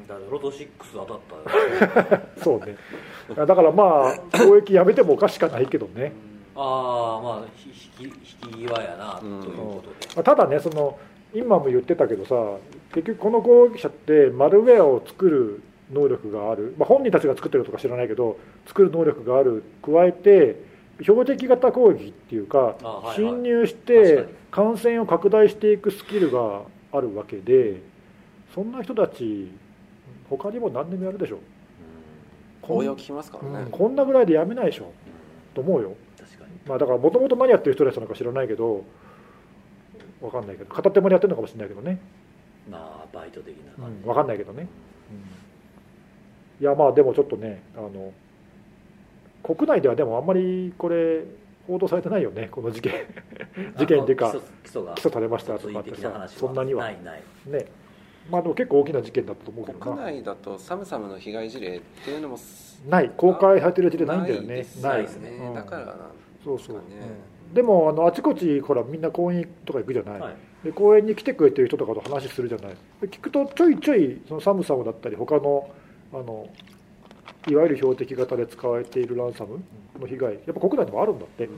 [0.00, 1.18] うんだからロト6当たっ
[2.04, 2.20] たよ。
[2.42, 2.76] そうね。
[3.34, 6.12] だからまあ交易やめてもおかしかないけどね、
[6.54, 10.98] ああまあひ引き引き際やなということで、まあただねその
[11.34, 12.58] 今も言ってたけどさ
[12.94, 20.56] 結局この攻撃者ってマルウェアを作る能力がある、まあ、本人たちが作ってるとか知らないけど作る能力がある加えて
[21.00, 23.16] 標的型攻撃っていうかあはいはい。
[23.16, 27.80] 侵入し確て感染を拡大していくスキルがあるわけで
[28.54, 29.50] そんな人たち
[30.28, 31.38] 他にも何でもやるでしょ
[32.62, 33.64] 応用聞きますからね。
[33.64, 34.92] うん、こんなぐらいでやめないでしょ
[35.54, 36.50] と思うよ、確かに。
[36.66, 38.84] まあ、だからもともと何やってる人たちなのか知らないけど
[40.20, 41.98] 分かんないけど片手間にやってるのかもしれないけどね、
[42.70, 44.68] まあバイト的なうん、分かんないけどね、
[46.60, 46.64] うん。
[46.64, 48.12] いやまあでもちょっとねあの
[49.42, 51.24] 国内ではでもあんまりこれ
[51.66, 52.92] 報道されてないよねこの事件。
[53.76, 54.32] 事件っていうか
[54.64, 56.84] 起訴されましたとかってさそんなには。
[56.84, 57.22] ないない。
[57.46, 57.66] ね。
[58.30, 62.38] まあでも結構大きな事件だったと思うけど国な内だとサムサムの被害事例っていうのも
[62.88, 63.10] ない。
[63.16, 64.66] 公開されてる事例ないんだよね。
[64.82, 65.30] ないですね。
[65.30, 65.36] ね。
[65.48, 65.54] うん。
[65.54, 65.96] だからなん
[66.44, 67.00] そうそう、ですかね。
[67.00, 70.36] うんでもあのあちこちほらみんな公園とか行くじゃない、はい。
[70.64, 72.76] で公園に来てくれてる人とかと話するじゃない。
[73.00, 75.70] で聞くとちょいちょいそのサムサムだったり他の
[76.12, 76.48] あの
[77.48, 79.62] いわゆる標的型で使われているランサム
[80.02, 81.48] の被害やっぱ国内でもあるんだって。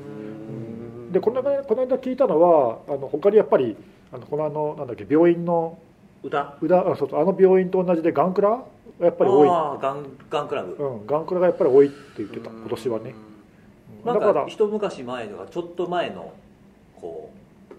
[1.12, 3.76] でこの間この間聞いたのはあの他にやっぱり
[4.12, 5.78] あのこのあのなんだっけ病院の
[6.24, 8.50] 歌宇田あそうそうあの病院と同じでガンクラ？
[8.98, 13.14] がやっぱり多い、ああガンガンクラブ、うん、ガンクラがやっぱり多いって言ってた今年はね。
[14.04, 16.32] だからか一昔前とかちょっと前の
[17.00, 17.30] こ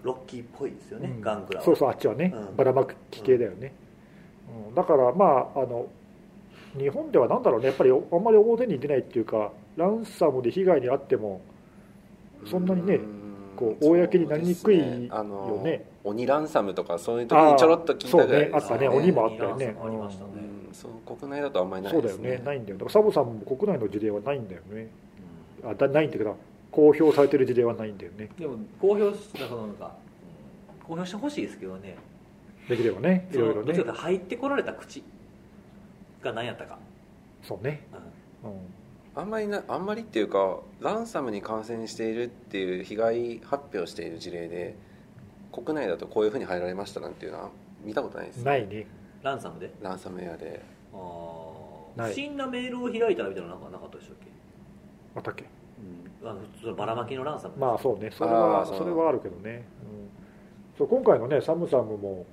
[0.02, 1.20] うロッキーっぽいですよね、うん。
[1.20, 1.64] ガンクラは。
[1.64, 2.56] そうそうあっちはね、うん。
[2.56, 3.72] ばらまく機系だよね、
[4.68, 4.74] うん。
[4.74, 5.86] だからまああの
[6.78, 11.40] 日本ではなんだろうねやっぱりおあんまり表に出ないっていうかランサムで被害に遭っても
[12.44, 13.00] そんなにね
[13.56, 15.08] こう公になりにくいそうですね。
[15.10, 18.52] あのよね鬼ランサムとかそういう時にちょろっと聞いたぐらいでね。
[18.54, 18.88] あったね。
[18.88, 19.76] 鬼もあったよね。
[19.82, 20.74] ありましたね、うん。
[20.74, 22.30] そう国内だとあんまりないそうだよですね。
[22.38, 22.78] ねないんだよ。
[22.78, 24.88] だからサボさんも国内の事例はないんだよね。
[25.64, 26.36] あだないんだけど
[26.70, 28.28] 公表されてる事例はないんだよね。
[28.38, 29.90] でも公表しそのなんか、うん
[30.86, 31.96] 公表してほしいですけどね。
[32.68, 33.74] できればねいろいろね。
[33.92, 35.02] 入ってこられた口
[36.22, 36.78] が何やったか、
[37.42, 37.84] そうね、
[38.44, 38.50] うん。
[38.50, 38.58] うん
[39.18, 44.76] あんまりなあんまりっていうかランサムに感染しているっていう被害発表している事例で
[45.50, 47.48] 国内だとこういうふうに入られましたなんていうのは
[47.82, 48.44] 見たことないです。
[48.44, 48.86] ないね。
[49.22, 49.72] ランサムで？
[49.80, 50.62] ランサムウェアで。
[50.92, 51.98] あー。
[51.98, 52.10] ない。
[52.10, 54.26] 不審なメールを開いたらみたいなのなんかなかったでしたっけ、
[55.14, 55.44] またっけ？
[56.22, 58.10] うん、あのそのばらまきのランサムまあそうね。
[58.10, 62.26] それあはそれはあるけどね、うん、そう今回のねサムサムも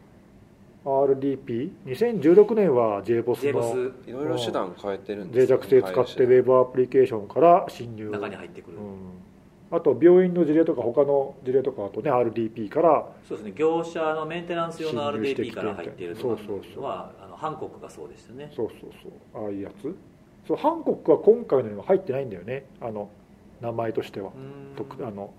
[0.86, 13.54] RDP2016 年は JBOS ジェーボのスいろいろ手段変えてるんです脆弱性使ってウェブアプリケーションから侵入、中に入ってくる、うん、あと病院の事例とか他の事例とかあとね RDP からそうですね。
[13.56, 16.82] 業者のメンテナンス用の RDP てから入っているとそうそうそう。
[16.82, 18.52] のはあのハンコックがそうでしたね。
[18.54, 19.46] そうそうそう。
[19.46, 19.96] ああいうやつ。
[20.46, 22.65] そうハンコックは今回のには入ってないんだよね。
[22.82, 23.10] あの
[23.62, 24.32] 名前としては、
[25.00, 25.34] あの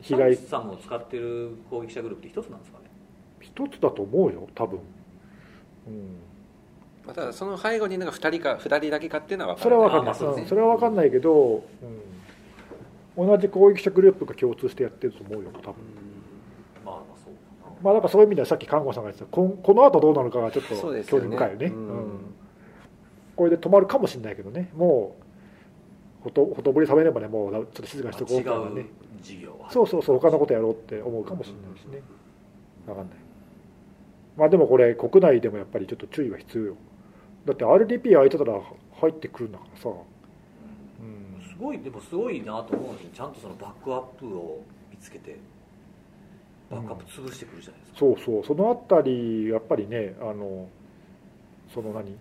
[0.00, 2.85] 被被害害さんを使ってる攻撃者グループって一つなんですかね
[3.46, 4.80] 一つだと思うよ多分、
[5.86, 6.18] うん、
[7.06, 10.42] まあただその背後になんか2人か2人だけかっていうのは分それは分かんない、そうですね。
[10.42, 10.48] うん。
[10.48, 11.64] それは分かんないけど、
[13.16, 15.74] うん、同じ攻撃者グループが共通してやってると思うよ多分。
[16.84, 17.76] まあまあそうかな。
[17.82, 21.00] まあだからそういう意味ではさっき看護さんが言ってたこんこの後どうなるかがちょっと興よね。
[21.00, 21.66] 味深いよね。
[21.66, 21.88] うん。
[21.88, 22.34] うん。
[23.36, 24.70] これで止まるかもしれないけどね。
[24.74, 32.02] もうほとほとぼり冷めればねもうちょっと静かにしとこう違みたい業はそうそうそう他のことやろうって思うかもしれないしね。
[32.86, 33.16] 分かんない
[34.36, 36.76] まあでもこれ国内でもやっぱりちょっと注意は必要よ。
[37.46, 38.60] だって RDP 空いてたら
[39.00, 39.88] 入ってくるんだからさ。
[39.88, 41.48] うん。
[41.48, 43.10] すごいでもすごいなと思うんですよ。
[43.14, 45.36] ちゃんとそのバックアップを見つけて
[46.70, 48.44] バックアップ潰してくるじゃないですか、そうそう。
[48.44, 50.68] そのあたりやっぱりねあの
[51.72, 52.16] その何？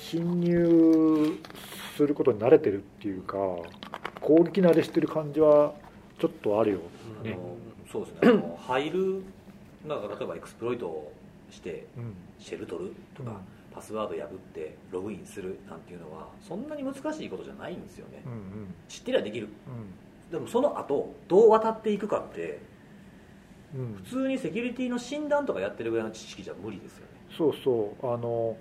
[0.00, 1.38] 侵入
[1.96, 3.36] することに慣れてるっていうか
[4.20, 5.74] 攻撃慣れしてる感じは
[6.20, 6.78] ちょっとあるよ
[7.24, 7.32] ね。
[7.32, 7.56] あの
[7.90, 8.56] そうですね。
[8.64, 9.22] 入る
[9.88, 11.12] なんか例えばエクスプロイトを
[11.50, 12.14] してうん。
[12.38, 13.36] シェル取るとか、うん。
[13.74, 18.74] パスワード破ってログインするなんていうのはそんなに難しいことじゃないんですよね、うんうん。
[18.88, 19.48] 知ってりゃできる。
[19.66, 20.32] うん。
[20.32, 22.60] でもその後どう渡っていくかって
[23.74, 23.94] うん。
[24.04, 27.12] 普通にセキュリティの診断とかやってるぐらいの知識じゃ無理ですよね。
[27.36, 28.14] そうそう。
[28.14, 28.56] あの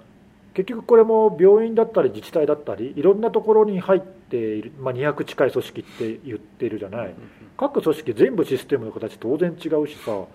[0.53, 7.13] 結局これも病院だったり自治体だったりいろんなところに入っている、まあ、200近い組織って言ってるじゃない。
[7.57, 10.25] 各組織全部システムの形当然違うしさ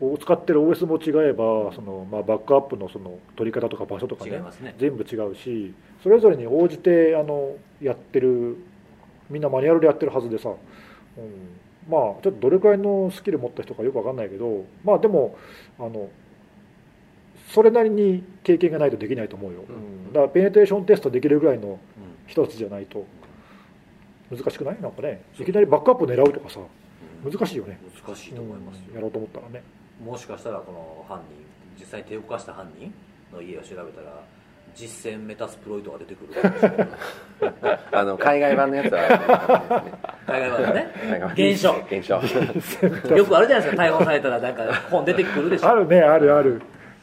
[0.00, 4.74] を使ってる OS も違えばその、まあ、バックアップのその取り方とか場所とかねね。
[4.78, 8.56] 全部違うしそれぞれに応じてあのやってる
[9.28, 10.56] みんなマニュアルでやってるはずでさ、うん、
[11.88, 15.36] まあちょっとどれくらいのスキル持った人かよくわかんないけどまあでも
[15.78, 16.08] あの
[17.52, 19.74] それなりに経験がないとできないと思うよ、うん。
[19.74, 19.78] う
[20.10, 20.12] ん。
[20.12, 21.78] だからペネテーションテストできるぐらいのうん。
[22.26, 23.04] 一つじゃないと
[24.30, 24.80] 難しくない？
[24.80, 26.60] なんかねいきなりバックアップ狙うとかさ
[27.24, 27.80] 難しいよね。
[28.06, 28.94] 難しいと思いますよ、うん。
[28.94, 29.62] やろうと思ったらね
[30.04, 31.36] もしかしたらこの犯人
[31.78, 32.92] 実際に手を動かした犯人
[33.32, 34.22] の家を調べたら
[34.74, 36.34] 実践メタスプロイトが出てくる。
[36.40, 36.88] かもしれない
[37.92, 39.84] あの海外版のやつは
[40.26, 40.86] 海外版のね
[41.34, 42.14] 現象現象
[43.14, 45.68] よくあるじゃないですか逮捕されたらなんか本出てくるでしょ。
[45.68, 46.62] あるねあるある。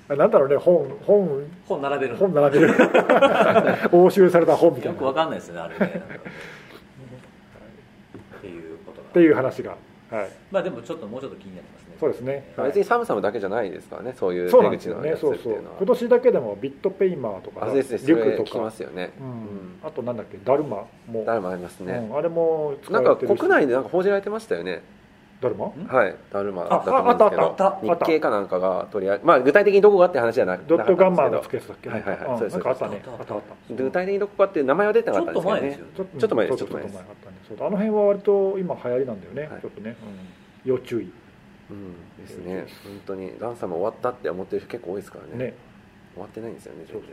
[0.10, 1.52] あなんだろうね本本。
[1.68, 2.14] 本並べる。
[2.14, 2.74] の本並べる。
[3.92, 4.92] 押収された本みたいな。
[4.92, 6.02] っよくわかんないですよねあれね。
[8.38, 9.08] っていうことが。
[9.10, 9.72] ていう話が。
[10.10, 10.30] はい。
[10.52, 11.84] まあでもちょっともうちょっと気になります。
[11.84, 12.68] ねそうですね、はい。
[12.68, 15.02] 別にサムサムだけじゃないですからねそういうそうなん手ですよね。
[15.02, 18.08] 口のやつっそうそうていうのは今年だけでもビットペイマーとかあですです。
[18.08, 18.60] リュクとか。
[18.60, 19.12] ますよね。
[19.20, 19.80] うん。
[19.88, 21.24] あとなんだっけダルマも。
[21.26, 22.18] 誰もありますね、うん。
[22.18, 23.40] あれも使なんかわれてるし。
[23.40, 24.82] 国内でなんか報じられてましたよね。
[25.40, 26.16] ダルマはい。
[26.34, 31.90] ダルマだあったと思うんですけああったあったど日経かなんかが取り上げまあ具体的にどこがって話じゃなくドットガンマーのつけやつだっけ？
[31.90, 32.28] はいはいはい。
[32.30, 32.38] うん。
[32.40, 33.04] そうですなんかあったね。
[33.06, 33.34] あった。
[33.36, 35.60] あった具体的にどこかっていう名前は出てなかったんですけどね。
[35.60, 35.86] っと前ですよ。
[35.96, 39.62] ちょっとちょっと前ですそうそうちょっと前ですあったねそうあの辺は割と今流行りなんだよね、はい。
[39.62, 39.96] ちょっとね、
[40.66, 40.72] うん。
[40.72, 41.14] 要注意
[41.70, 41.94] うん。
[42.18, 42.66] ですね。
[42.84, 43.34] 本当に。
[43.40, 45.46] ランサム終わったって思ってる人結構多いですからね。
[45.46, 45.54] ね。
[46.18, 47.10] 終わってないんですよね全然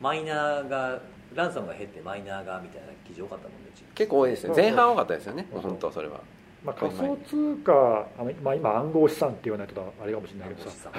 [0.00, 1.00] マイナーが
[1.34, 4.54] ランサムが減ってマイナーがみたいな記事多かったもんねうち結構多いですね。
[4.54, 6.20] 前半多かったですよねそう本当それは。
[6.64, 7.72] まあ、仮想通貨
[8.18, 10.90] あの、まあ、今暗号資産って言わないとあれかもしれないけどさ。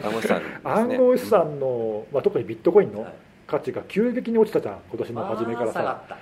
[0.00, 0.60] 看護師さんですね。
[0.64, 3.12] 暗号資産の、まあ、特にビットコインのはい。
[3.46, 5.80] 価値が急激に落ちたじゃん今年の初めからさ。
[5.80, 6.16] あー下がった。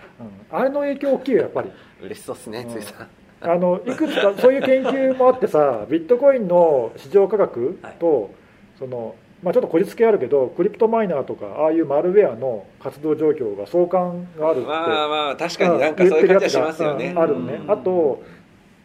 [0.54, 1.72] うん、あれの影響大きいよやっぱり。
[2.02, 3.08] 嬉しそうですねうんついさん
[3.40, 8.30] あのいくつかそういう研究もあってさビットコインの市場価格と、
[8.78, 17.08] そのまあ、ちょっとこじつけあるけどクリプトマイナーとかああいうマルウェアの活動状況が相関があるって、まあまあ確かになんかそういう感じはしますよね。
[17.08, 17.54] うんあるのね。
[17.54, 17.70] うん。
[17.70, 18.22] あと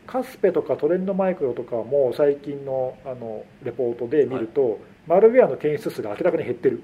[0.06, 6.84] カスペとかトレンドマイクロとかも最近のあのレポートで見ると、マルウェアの検出数が明らかに減ってる。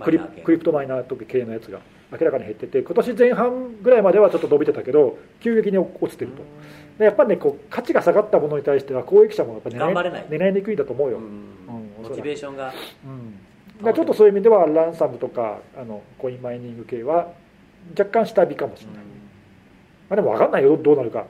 [0.00, 1.80] クリクリプトマイナーとか系のやつが
[2.12, 6.42] 明らかに減ってて今年前半ぐらいまではちょっと伸びてたけど急激に落ちてると。
[6.98, 10.26] でやっぱりねこう価値が下がったものに対しては公益者もやっぱ頑張れない。
[10.28, 11.24] 狙いにくいんだと思うよ、うん。
[11.24, 12.72] うんモチベーションが。
[13.04, 13.84] うん。
[13.84, 17.28] だちょっとそういう意味ではランサムとかあのコインマイニング系は
[17.98, 19.02] 若干下火かもしれない、ま
[20.10, 21.26] あ、でも分かんないよどうなるか。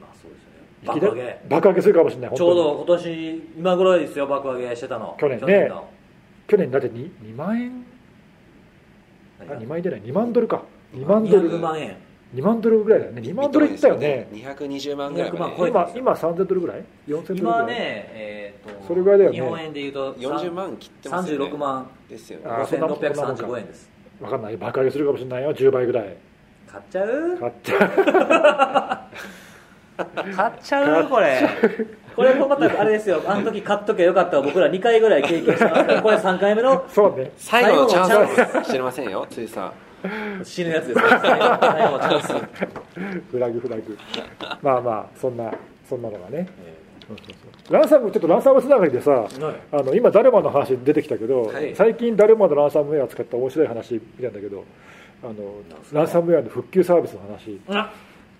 [0.00, 0.52] まあそうですね。
[0.82, 1.38] いきなり爆上げ。
[1.48, 5.16] 爆上げするかもしれないちょう本ど今年今頃ですよ爆上げしてたの。
[5.18, 5.70] 去年ね。
[6.46, 7.84] 去年だって 2, 2万円
[9.48, 10.02] あ何2万円じゃない。
[10.02, 10.62] 2万ドルか。
[10.94, 11.50] 2万ドル。
[11.50, 11.96] 200万円。
[12.34, 14.26] 2万ドルぐらいだよね2万ドルいったよね。
[14.32, 15.30] 220万ぐらい。
[15.30, 15.54] 200まで万。
[15.58, 17.66] 超えた今今3000ドルぐらい？4000ドルぐ今らい？
[17.66, 17.74] ね
[18.14, 19.36] えーとそれぐらいだよね。
[19.36, 21.46] 日本円でいうと40万切ってますよね。
[21.46, 21.90] 36万。
[22.08, 22.44] ですよね。
[22.48, 23.44] あそんなもんそんなもんか。
[23.46, 24.56] 5635円です分かんない。
[24.56, 25.52] 爆上げするかもしれないよ。
[25.54, 26.16] 10倍ぐらい。
[26.66, 27.36] 買っちゃう？
[27.38, 29.08] 買っちゃ
[30.34, 31.08] 買っちゃう？
[31.08, 31.38] これ
[32.14, 33.22] これもまたあれですよ。
[33.26, 36.02] あの時買っとけよかったら僕ら2回ぐらい経験してますから。
[36.02, 37.32] これ3回目のうそうね。
[37.36, 39.26] 最後のチャンスかもしれませんよ。
[39.30, 39.72] ついさん。
[40.44, 41.20] 死ぬやつですから
[41.60, 43.28] 最後のチャンス。
[43.30, 43.98] フラグフラグ。
[44.62, 45.52] まあまあそんな
[45.88, 46.48] そんなのがね。
[47.70, 49.56] ランサムちょっとランサムつながりでさーはい。
[49.72, 51.74] あの今ダルマの話出てきたけど、はい。
[51.76, 54.64] 最近ダルマのランサムウェア使った面白い話見たんだけど
[55.22, 55.34] あの
[55.92, 57.60] ランサムウェアの復旧サービスの話。
[57.68, 57.92] あ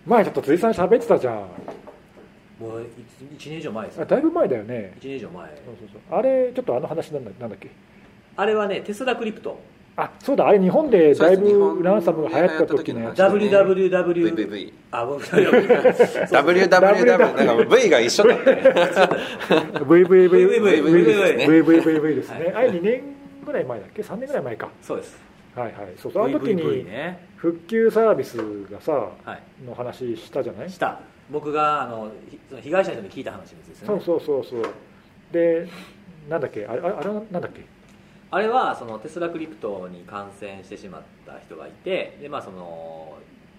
[0.06, 1.46] 前ちょっと辻さん喋ってたじゃん
[2.62, 2.86] もう1
[3.50, 4.94] 年以上前ですよあだいぶ前だよね。
[5.00, 5.46] 1年以上前。
[5.46, 6.18] そうそうそう。
[6.18, 7.70] あれちょっとあの話なんだなんだっけ？
[8.36, 9.58] あれはねテスラクリプト。
[9.94, 10.48] あそうだ。
[10.48, 18.62] あれ日本でだいぶランサムが流行った時のやつ流行った時の話 WWW あ僕 WWW なん か V が一緒だったね
[19.80, 22.52] VVVV VVV ですね。
[22.54, 23.02] あれ2年
[23.44, 24.68] ぐらい前だっけ？3年ぐらい前か。
[24.80, 25.16] そうです。
[25.54, 25.74] はいはい。
[25.98, 26.24] そうそう。
[26.24, 27.28] あの時にね。
[27.36, 28.36] 復旧サービス
[28.70, 29.42] がさはい。
[29.66, 30.70] の話したじゃない？
[30.70, 31.00] した
[31.32, 34.02] 僕があのひその被害者の人に聞いた話ですよね。
[34.04, 34.74] そうそうそうそう。
[35.32, 35.66] で
[36.28, 36.66] なんだっけ？
[36.66, 37.62] あれあれあれはなんだっけ？
[38.30, 43.16] あれはそのテスラクリプトに感染してしまった人がいてで、まあその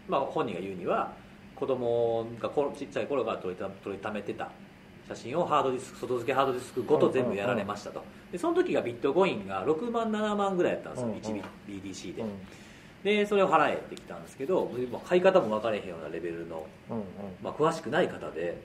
[0.07, 1.11] まあ、本人が言うには
[1.55, 4.49] 子供がこちっちゃい頃から撮りた撮りためてた
[5.07, 8.03] 写真をハードディスク外付けハードディスクごと全部やられましたと。
[8.31, 11.19] でその時がビットコインが6万7万ぐらいやったんですよ、うんうん。
[11.19, 11.43] 1
[11.83, 12.29] BDC で、うん
[13.03, 17.03] でそれを払えってきたんですけどまあ買い方も分かれへんようなレベルの、うんうん。
[17.41, 18.61] まあ、詳しくない方で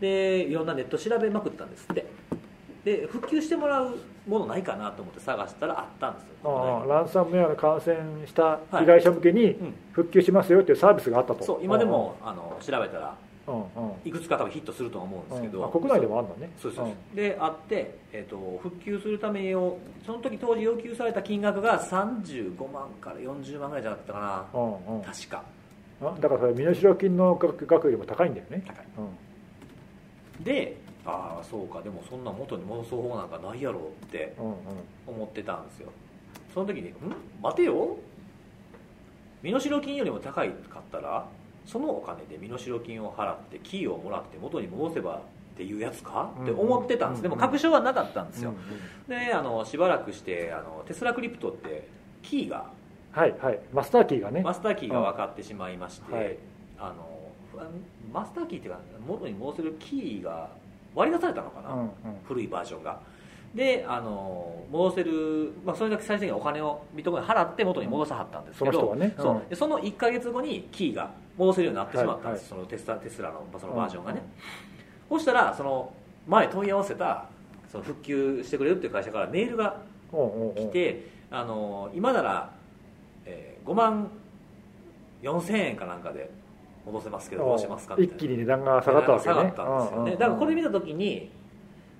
[0.00, 2.06] でいろんなネット調べまくったんですって。
[2.84, 6.86] で復旧してもらうものないかなと思って探したらあったんですよ。
[6.88, 9.74] ランサムウェアの感染した被害者向けにうん。
[9.92, 11.44] 復旧しますよっていうサービスがあったと。
[11.44, 13.29] そう今でもあの調べたらうんうん
[14.04, 15.64] いくつか多分ヒットするとは思うんですけど、うん。
[15.66, 16.52] あ国内でもあるんだね。
[16.58, 24.20] そうそうそうであって、えー、と復旧するためにをその時当時要求された金額が35万から40万ぐらいじゃなかったか
[24.52, 24.96] な、うんうん。
[24.98, 25.42] うん確か。
[26.02, 28.62] あだからそれ身代金の額額よりも高いんだよね。
[28.66, 28.86] 高い。
[30.38, 30.44] うん。
[30.44, 31.80] でああそうか。
[31.82, 34.54] でもそんな元に戻す方法なんかないやろってうんうん。
[35.06, 35.88] 思ってたんですよ。
[36.54, 36.94] その時に「ん？
[37.42, 37.96] 待てよ？
[39.42, 41.26] 身代金よりも高いかったら？
[41.66, 45.20] そのお金で身代金を払ってキーをもらって元に戻せばっ
[45.56, 46.30] ていうやつか？
[46.42, 47.22] って思ってたんです、うん。
[47.24, 48.54] でも確証はなかったんですよ、
[49.08, 49.14] うん。
[49.14, 51.88] であのしばらくしてあのテスラクリプトって
[52.22, 52.70] キーが
[53.12, 53.60] はいはい。
[53.72, 54.42] マスターキーがね。
[54.42, 56.38] マスターキーが分かってしまいまして、はい。
[56.78, 57.08] あの
[58.12, 60.48] マスターキーっていうか元に戻せるキーが
[60.94, 61.90] 割り出されたのかな、うんうん。
[62.24, 63.00] 古いバージョンが
[63.54, 69.20] であの戻せる、まあ、それだけ最終的にお金をビットコイン払って元に戻さはったんですけど、その人はねう。
[69.20, 69.22] ん。
[69.22, 74.22] そうでその1か月後にキーが戻せるようになってしまったんです、はいそのテスラテスラのそのバージョンがね、
[75.08, 75.92] そしたらその
[76.28, 77.26] 前問い合わせた
[77.70, 79.80] その復旧してくれるっていう会社からメールが
[80.12, 80.54] うんうんうん。
[80.54, 82.50] 来て、あの今なら、
[83.24, 84.10] えー5万
[85.22, 86.30] 4000円かなんかで
[86.86, 88.24] 戻せますけどどうしますかみたいな。
[88.24, 89.34] 一気に値段が下がったわけね。
[89.34, 90.18] 下がったんですよね、うんうんうん。
[90.18, 91.30] だからこれ見た時に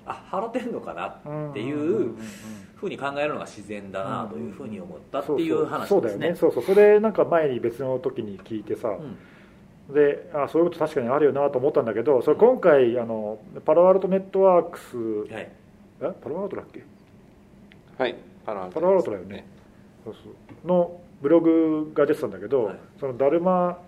[0.07, 2.15] あ払ってんのかなっていう
[2.77, 6.03] ふうに考えるのが自然だなというふうに思ったっていう話そう。
[6.03, 6.19] ですね。
[6.19, 6.37] そうだよね。
[6.37, 6.65] そうそう。
[6.65, 9.95] それなんか前に別の時に聞いてさ、うん。
[9.95, 14.97] であそういうこと確かにあるよなと思ったんだけどそれ今回あのパロアルトネットワークス
[15.33, 15.51] はい。
[16.01, 16.13] え？
[16.23, 16.85] パロアルトだっけ？
[17.99, 18.17] はい。
[18.47, 19.47] パラアルトパロアルトだよね。
[20.05, 20.21] そうそ
[20.65, 20.67] う。
[20.67, 22.77] のブログが出てたんだけど、はい。
[22.99, 23.79] そのダルマ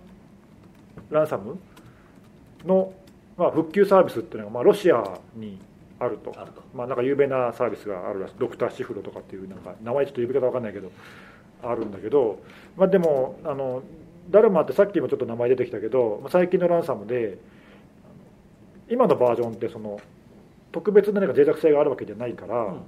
[1.10, 1.58] ランサム
[2.66, 2.92] の、
[3.38, 5.02] まあ、復旧サービスっていうのが、まあ、ロシア
[5.34, 5.58] に
[6.02, 6.34] あると。
[6.74, 8.34] まあ、なんか有名なサービスがあるらしい。
[8.38, 10.90] ドクターシフロとかっていうなんか名前ちょっと呼び方わかんないけど
[11.62, 12.40] あるんだけど、
[12.76, 13.82] まあ、でもあの
[14.30, 17.38] ダルマってさっきもちょっと名前出てきたけどまあ最近のランサムで
[18.88, 20.00] 今のバージョンってその
[20.72, 22.80] 特別な何か脆弱性があるわけじゃないから、うん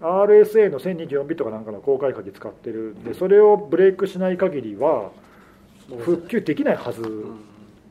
[0.00, 5.10] RSA の1024ビットかなんかの公開鍵使ってるんでそれをブレイクしない限りは
[5.98, 7.02] 復旧できないはず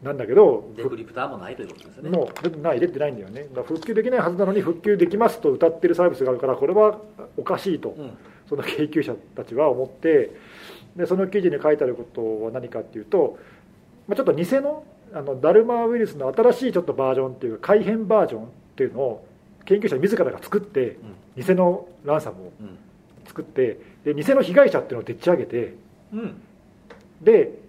[0.01, 2.09] なんだけど、デクリプターもないということですよね。
[2.09, 3.47] もうない出てないんだよね。
[3.65, 6.99] 復旧できないはずなのに復旧できますと歌ってるサービスがあるからこれは
[7.35, 8.11] おかしいと、うん。
[8.47, 10.35] その研究者たちは思って
[10.95, 13.37] でその記事に書いてあることは何かっていうと、
[14.07, 14.83] まあ、ちょっと偽の
[15.13, 19.27] あのダルマウイルスの新しいちょっとバージョンっていうか改変バージョンっていうのを
[19.65, 20.97] 研究者自らが作って
[21.35, 22.77] 偽のランサムをうん。
[23.27, 25.75] 作ってで偽の被害者っていうのをでっち上げて
[26.13, 26.41] うん。
[27.21, 27.59] で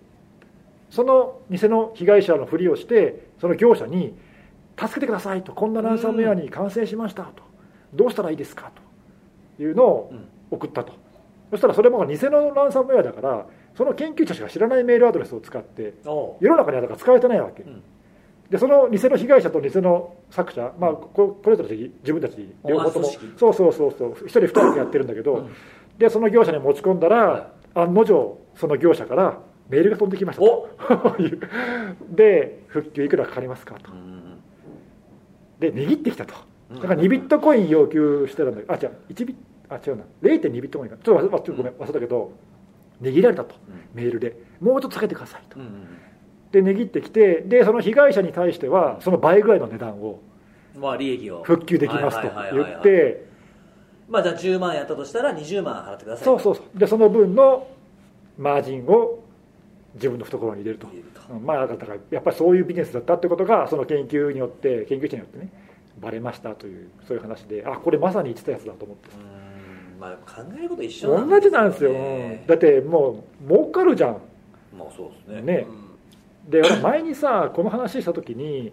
[0.90, 4.14] その偽の被害者のふりをしてその業者に
[4.78, 7.42] 「助けてください」と「こんなランサムウェアに感染しました」と
[7.94, 8.70] 「どうしたらいいですか?」
[9.56, 10.28] というのをうん。
[10.50, 10.92] 送ったと。
[11.50, 17.62] そしたらそれも偽のランサムウェアだからその研究者しか知らないメールアドレスを使って世の中にはだから使われてないわけ。
[17.62, 17.82] うん。
[18.50, 23.06] でその偽の被害者と偽の作者、まあ、ここれぞれ自分たち両方とも。
[23.36, 24.12] そうそうそうそう。
[24.26, 25.50] 一人二人でやってるんだけど、うん。
[25.98, 29.38] でその業者に持ち込んだら、案の定その業者から
[29.70, 31.16] メールが飛んできました
[32.10, 33.92] で復旧いくらかかりますかと。
[33.92, 34.20] うん
[35.60, 36.34] で値切ってきたと。
[36.70, 38.96] うんだから2ビットコイン要求してたんだけどあ違う。
[39.12, 39.36] 1ビ
[39.68, 40.04] あ違うな。
[40.22, 40.96] 0.2ビットコインか。
[41.02, 41.72] ちょっとちょっとごめん。
[41.74, 42.32] 忘れたけど
[43.00, 43.54] 値切られたと。
[43.94, 44.36] メールで。
[44.60, 45.58] もうちょっと下げてくださいと。
[46.52, 50.20] で値切ってきてでその被害者に対してはその倍ぐらいの値段を
[50.74, 51.42] うんまあ利益を。
[51.44, 53.26] 復旧できますと言って
[54.08, 56.78] まあじゃあ10万やったとしたら20万払ってくださいそうそうそう。
[56.78, 57.68] でその分の
[58.38, 59.19] マージンを
[59.94, 60.88] 自分の懐に入れると。
[61.44, 65.50] まあだからやっぱりそういうビジネスだったってことがその研究によって研究者によってね
[66.00, 69.08] バレましたというそういう話であこれまさに言ってたやつだと思って。
[69.16, 69.40] うん
[70.00, 72.40] まあ考えること一緒同じなんですよ、ね。
[72.42, 74.18] うんだってもう儲かるじゃん。
[74.76, 75.58] まあそうですね。
[75.58, 75.66] ね。
[76.48, 78.72] で俺前にさこの話した時に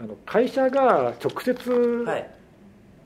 [0.00, 1.70] あの会社が直接
[2.06, 2.30] はい。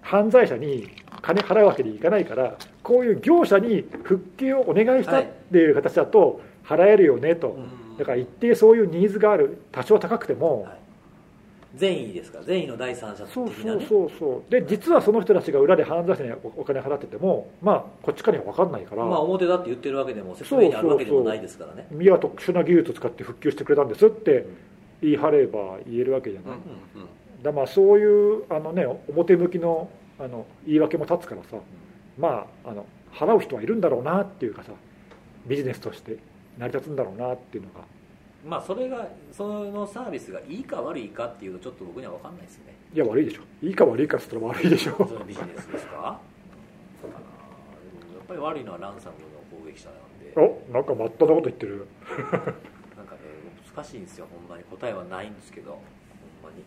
[0.07, 0.89] 犯罪者に
[1.21, 7.97] 金払うわけにいかないからこういう業者に復旧をお願いしたっていう形だと払えるよねと、うん。
[7.97, 9.59] だから一定そういうニーズがある。
[9.73, 10.79] 多少高くても、はい。
[11.77, 12.39] 善意ですか？
[12.39, 13.57] ら善意の第三者的そうなね。
[13.63, 21.87] そうそうそうで実はその人たちが裏で犯罪者におお金払っててもまあこっちからには分かんないから、まあ表だって言ってるわけでも説明にあるわけでもないですからね。
[21.91, 24.47] 宮は特殊な技術を使って復旧してくれたんですって
[25.03, 27.09] 言い張れば言えるわけじゃない、うんうん
[27.43, 31.59] だまあそういうあの、ね、表向きのあの言い訳も立つからさ、
[32.19, 34.73] まああの払う人はいるんだろうなっていうかさ
[35.47, 36.17] ビジネスとして
[36.59, 37.81] 成り立つんだろうなっていうのが。
[38.47, 42.75] まあそれがそのサービスがいいか悪いかっていうとちょっと僕には分かんないですよね。
[42.95, 43.43] いや悪いでしょ。
[43.63, 44.93] いいか悪いかっつったら悪いでしょ。
[44.97, 45.93] そのビジネスですか？
[45.97, 47.11] あー
[48.01, 50.33] でもやっぱり悪いのはランサムの攻撃者なんで。
[50.41, 51.87] おなんかまっとうなこと言ってる。
[52.97, 53.21] なんかね
[53.75, 54.27] 難しいんですよ。
[54.31, 55.73] ほんまに答えはないんですけど。
[55.73, 56.65] ほんまに。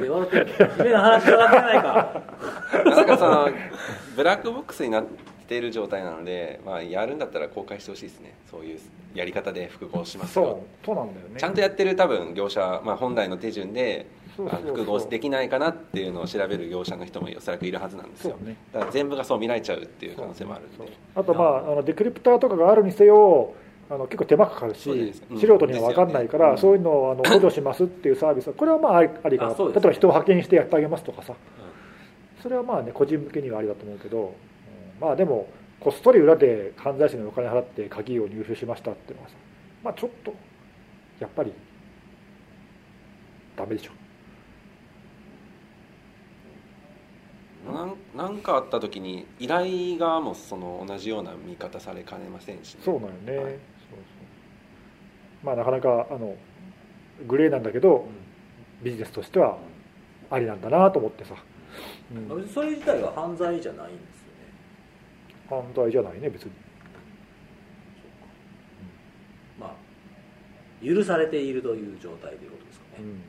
[0.00, 2.22] で笑ってるの夢の話じゃなくないか。
[2.84, 3.48] なんかその
[4.14, 8.34] ブラックボックスになっている状態なので、まあ、やるんだったら公開してほしいですね。
[8.50, 8.78] そういう
[9.14, 11.34] やり方で複合しますそうよそうなんだよね。
[11.38, 18.36] ちゃんとやってる多分業者、まあ、本来の手順で複合できないかなっていうのを調べる業者の人もおそらくいるはずなんですよ。
[18.38, 18.56] ね。
[18.72, 20.92] だから全部がそう見られちゃうっていう可能性もあるんで。
[21.14, 23.54] あとまああのデクリプターとかがあるにせよ
[23.90, 25.40] あの結構手間かかるしそうん。
[25.40, 26.76] 素人には分かんないから、ですよね。
[26.76, 28.48] そういうのをあの補助しますっていうサービス。
[28.48, 29.56] はこれはまあありかなね。
[29.58, 31.34] 例えば人を派遣してやってあげますとかさ。
[32.42, 34.53] それはまあね個人向けにはありだと思うけど、うん
[35.00, 35.48] まあでも
[35.80, 39.34] こっそり裏で犯罪者にお金払って鍵を入手しましたっていうのはさ
[39.82, 40.34] まあちょっと
[41.20, 41.52] やっぱり
[43.56, 43.92] ダメでしょ。
[47.72, 53.44] なんなんかあった時に依頼側もその同じような見方されかねませんしね、そうなんよね、はい。
[53.44, 55.46] そうそう。
[55.46, 56.36] まあなかなかあの
[57.26, 58.06] グレーなんだけど
[58.82, 59.56] ビジネスとしては
[60.30, 61.36] ありなんだなと思ってさ、
[62.14, 62.38] うん。
[62.38, 64.02] うんそれ自体は犯罪じゃないんで
[65.48, 66.52] 犯罪じゃないね別に。
[69.58, 69.74] まあ
[70.84, 73.22] 許されているという状態ということですかね、うん、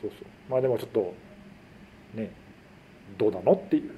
[0.00, 0.28] そうそう。
[0.48, 1.14] まあでもちょっと
[2.14, 2.30] ね
[3.18, 3.90] どうなのっていう。
[3.90, 3.96] うん。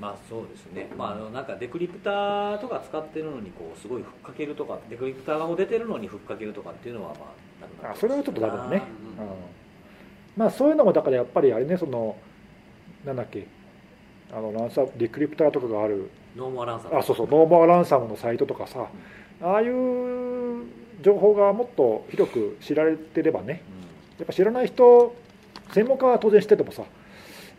[0.00, 7.16] まあそうですね、まあ、あのなんかデクリプターとか使ってるのにこうすごいふっかけるとかデクリプターが出てるのにふっかけるとかっていうのはま
[7.60, 8.82] あなくなあそれはちょっとダメだね、
[9.18, 9.32] うんうん。
[10.36, 12.16] まあそういうのもだからやっぱりあれねその
[13.04, 13.46] なんだっけ
[14.32, 16.10] あの ransom decryptor とかがある。
[16.36, 18.86] No More Ransom あそうそう No More Ransom のサイトとかさ。
[19.42, 20.64] ああいう
[21.02, 23.62] 情報がもっと広く知られてればね。
[24.18, 25.14] やっぱ知らない人
[25.72, 26.84] 専門家は当然知っててもさ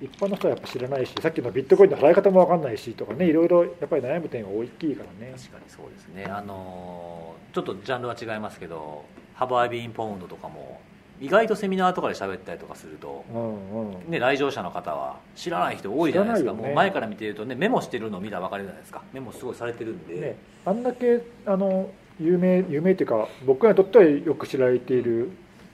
[0.01, 5.33] 一般の人はやっぱ知らないしさっきのビットコインの払い方も分かんないしとかねいろいろやっぱり悩む点が大きいからね。
[5.35, 6.25] 確かにそうですね。
[6.25, 10.81] あのーちょっとジャンルは違いますけどハバービーンポウンドとかも
[11.21, 14.11] 意外とセミナーとかで喋ったりとかすると、うんうん。
[14.11, 16.61] ね、来場者の方は知らない人多いじゃないですか、ね。
[16.61, 19.01] もう前から見てるとねメモしてるのを見たら分かるじゃないですか。
[19.13, 21.89] メモすごいされてるんで、ね、あんだけあの
[22.19, 25.31] 有名有名っていうか僕らにとってはよく知られている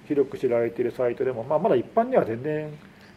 [0.07, 2.71] 広く知られているサイトでも、まあ、まだ一般には全然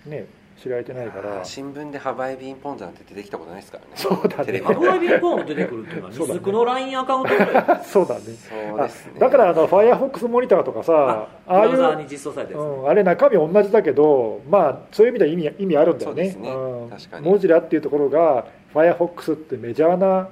[0.07, 1.45] ね知られてないから。
[1.45, 3.91] 新聞でハバイビンポンズなんて出てきたことないですからね。
[3.95, 4.61] そうだね。
[4.61, 6.39] ハバービーンポウンド出てくるっていうのは そうだね。
[6.39, 8.21] ニスクの LINE アカウントぐらいそうだね。
[8.21, 9.13] そうですね。
[9.17, 16.31] あだからあの Firefox モニターとかさああいうブラウザーに実装されたやつ、うん、あれ中身同じだけど、まあ、そういう意味では意味意味あるんだよね。
[16.31, 16.51] そうですね。
[16.51, 16.91] うん。
[16.91, 17.29] 確かに。
[17.29, 20.29] モジラっていうところが Firefox ってメジャーな、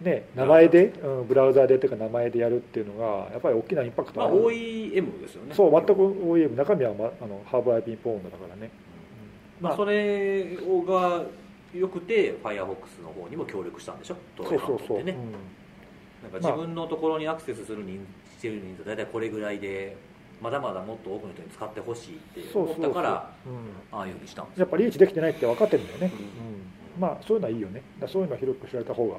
[0.00, 5.54] ね、名前で、うん、ブラウザーでというか名前でやるっていうのがやっぱり大きなインパクトまあ、ある OEM ですよね。
[5.54, 8.70] そう全く OEM 中身は、ま、あのハーブアイピンポーンドだからね、
[9.60, 11.24] まあ、それが
[11.74, 14.16] よくて Firefox の方にも協力したんでしょ？
[14.36, 15.16] トそライうそうそう、ハントってね。
[16.22, 18.00] なんか自分のところにアクセスする人
[18.38, 19.96] してる人数大体これぐらいで
[20.42, 23.30] まだまだもっと多くの人に使ってほしいって思ったから
[23.92, 27.00] ああいうふうにしたんですやっぱリーチできてないって分かってるんだよね、ううん。
[27.00, 27.82] まあそういうのはいいよね。
[28.06, 29.18] そういうのは広く知られた方がい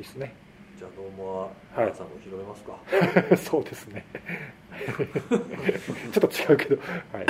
[0.00, 0.34] いですね
[0.82, 1.50] じゃあどうもははい。
[1.74, 2.76] 原さんも広めますか、
[3.38, 4.04] そうですね。
[6.10, 6.82] ちょっと違うけど、は
[7.22, 7.26] い。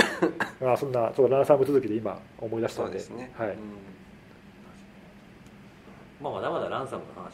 [0.65, 2.99] まあ、そんなちょっとランサム続きで今思い出したので。
[2.99, 3.35] そうですね。
[3.37, 3.49] はい。
[3.51, 3.57] うん。
[6.23, 7.31] まあ、まだまだランサムの話は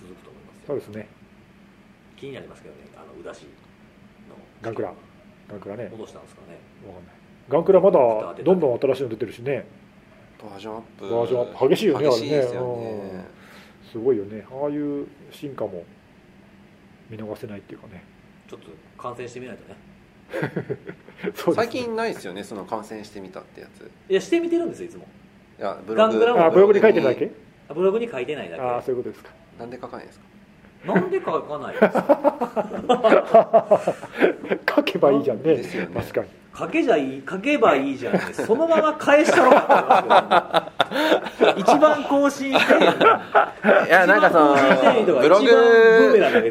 [0.00, 0.62] 続くと思いますよ。
[0.68, 1.08] そうですね。
[2.16, 3.48] 気になりますけどねあの宇田市の。
[4.60, 4.94] ガンクラ。
[5.48, 5.88] ガンクラね。
[5.90, 6.58] 戻したんですかね。
[6.86, 7.14] わかんない。
[7.48, 9.66] ガンクラまだどんどん新しいの出てるしね。
[10.40, 11.10] バージョンアップ。
[11.10, 11.68] バージョンアップ。
[11.70, 12.92] 激しいよね激しいですよあれね。
[13.18, 13.41] ね
[13.92, 14.44] すごいよね。
[14.50, 15.84] ああいう進化も
[17.10, 18.02] 見逃せないっていうかね。
[18.48, 18.68] ちょっと
[19.00, 19.76] 観戦してみないとね。
[21.28, 21.32] ね。
[21.54, 23.90] 最近ないですよねその観戦してみたってやつ。
[24.10, 25.06] いやしてみてるんですよいつも。
[25.58, 26.72] いやブガングブログ。
[26.72, 27.30] に書いてるだけ？
[27.68, 28.62] あブログに書いてないだけ。
[28.62, 29.30] ああそういうことですか。
[29.58, 30.26] なんで書かないんですか？
[30.94, 33.80] なんで書かないんですか？
[34.76, 35.42] 書けばいいじゃんね。
[35.56, 35.94] ですよね。
[35.94, 44.54] 確かに書けじゃいい書けばいいじゃんそのまま返したろかって思いますけどね一番更新していやなんかその
[45.04, 45.46] ブログ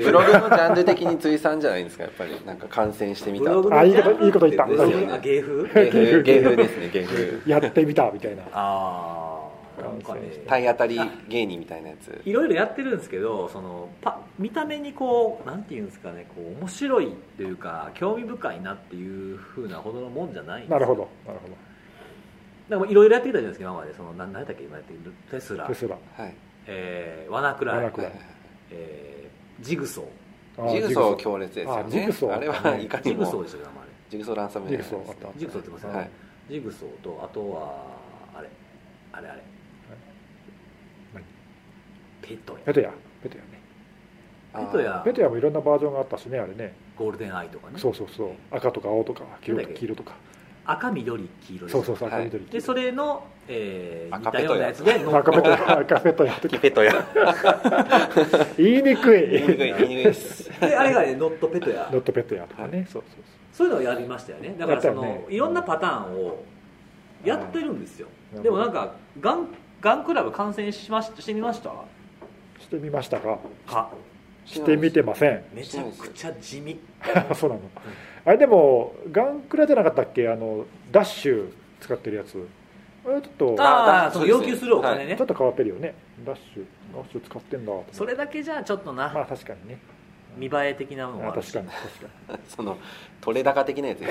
[0.04, 2.32] ブログのジャンル的に追賛じゃないですかやっぱり。
[2.46, 3.52] なんか観戦してみた。
[3.52, 3.96] あいい
[4.32, 4.66] こと言った。
[4.66, 5.20] ねね。
[5.22, 6.24] 芸風芸風？
[6.24, 7.42] 芸風ですね芸風。
[7.46, 8.44] やってみたみたいな。
[8.44, 9.21] ああ
[9.82, 10.22] なんかね。
[10.48, 12.22] 体当たり芸人みたいなやつ。
[12.26, 20.80] いろいろやってるんですけどそのパ見た目にこうなんていうんですかねこう面白いっていうか興味深いなっていうふうなほどのもんじゃないんですよ。
[20.80, 21.08] なるほど。
[21.26, 21.48] なるほ
[22.70, 23.94] だからいろいろやってきたじゃないですか今まで。
[23.94, 25.14] その何何だっけ今やってる？
[25.30, 25.68] Tesla。
[25.68, 25.98] ど Tesla。
[26.18, 26.34] はい。
[26.68, 28.12] えー、 WannaCry。WannaCry。
[28.72, 30.68] えー Jigsaw。
[30.68, 32.36] あ Jigsaw強烈ですよあね Jigsaw。
[32.36, 35.40] あれはいかにもJigsawでしたよ名前 Jigsawランサムウェアです Jigsawあった。
[35.40, 36.10] Jigsawって言ってますよね、はい。
[36.50, 37.86] Jigsawとあとは
[38.36, 38.50] あれ。
[39.14, 39.42] あれあれ。
[39.42, 39.44] 何
[42.22, 43.50] Petya。Petya。Petyaね。
[44.54, 45.02] Petya。
[45.06, 46.74] ペトヤもいろんなバージョンがあったしねあれね。
[46.98, 47.74] GoldenEye とかね。
[47.78, 48.30] そうそうそう。
[48.52, 50.14] 赤とか青とか黄色とか黄色とか。
[50.64, 51.74] 赤緑黄色です。
[51.74, 52.22] そうそうそうはい。
[52.22, 55.80] 赤緑でそれの、えー、似たようなやつでノ赤ペトヤ。
[55.80, 56.34] 赤ペトヤ。
[56.34, 57.08] とかキペトヤ。
[58.58, 59.74] 言いにくい言いにくい。
[59.78, 60.04] 言いにくい。
[60.04, 61.90] ですであれがねノットペトヤ。
[61.92, 62.88] ノットペトヤとかね。
[62.92, 63.68] そうそうそう。
[63.68, 64.56] いうのをやりましたよね。
[64.60, 65.26] だからその、ね。
[65.30, 66.44] いろんなパターンを
[67.24, 68.44] やってるんですよ、うん。
[68.44, 69.48] でもなんかガン
[69.80, 71.70] ガンクラブ観戦しまししてみました？
[71.70, 71.78] そう
[72.62, 73.40] してみましたか？
[73.68, 73.90] か。
[74.46, 75.44] してみてません。
[75.54, 76.80] めちゃくちゃ地味。
[77.36, 77.62] そうなの。
[78.26, 80.28] あれでもガンクラじゃなかったっけ？
[80.30, 82.48] あのダッシュ使ってるやつ。
[83.06, 85.96] あれちょっとああだそう要求するお金ね、ちょっと変わってるよね。
[86.24, 87.94] ダッシュダッシュ使ってんだと思って。
[87.96, 89.80] それだけじゃちょっとな、まあ確かにね
[90.38, 91.58] 見栄え的なのもあるし。
[91.58, 91.82] あ確かに
[92.28, 92.78] 確か その
[93.22, 94.00] 取れ高的なやつ。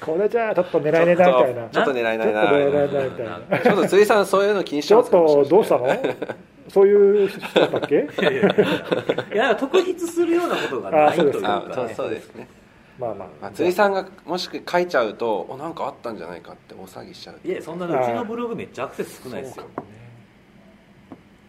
[0.00, 1.68] これじゃあちょっと狙えねえなみたいな。
[1.68, 2.24] ちょっと狙えないな。
[2.24, 3.58] ちょっと狙えないなみたいな。
[3.60, 5.88] ちょっと辻さんそういうの気にしちょってますかとどうしたの？
[6.68, 8.08] そういう人だったっけ？
[9.34, 12.48] いや特筆するようなことがないというか、ね、あそうそうですね、
[12.98, 17.40] まあまあ、まあ、辻さんがもし書いちゃうとおなんかあったんじゃないかって大騒ぎしちゃう。
[17.46, 19.64] いやそんなのうちのブログめっちゃアクセス少ないですよ。
[19.64, 19.82] そうか。
[19.82, 19.94] もね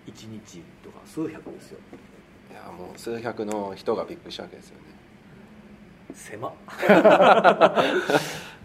[0.08, 1.78] 1日とか数百ですよ。
[1.78, 1.82] い
[2.66, 4.84] やもう数百の人がびっくりしたわけですよね。
[6.14, 6.51] 狭っ。
[6.68, 7.84] は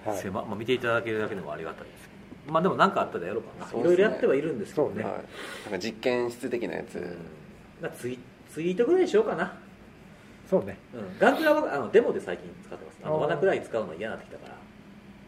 [0.07, 0.16] い。
[0.16, 2.09] 狭っ、まあ、見ていただけるだけでもありがたいです。
[2.09, 2.14] け
[2.46, 3.72] どまあでも何かあったらやろうかな。
[3.72, 3.80] ね。
[3.80, 5.03] いろいろやってはいるんですけどね。
[5.03, 5.22] はい、なん
[5.72, 7.90] か実験室的なやつ、うん。
[7.92, 8.18] ツイ
[8.49, 9.55] ツイートぐらいにしようかな、
[10.49, 10.78] そうね。
[10.94, 12.99] うん、ガンクラはあのデモで最近使ってます。
[13.03, 13.20] あのあー。
[13.22, 14.55] ワナクライ使うの嫌になってきたから。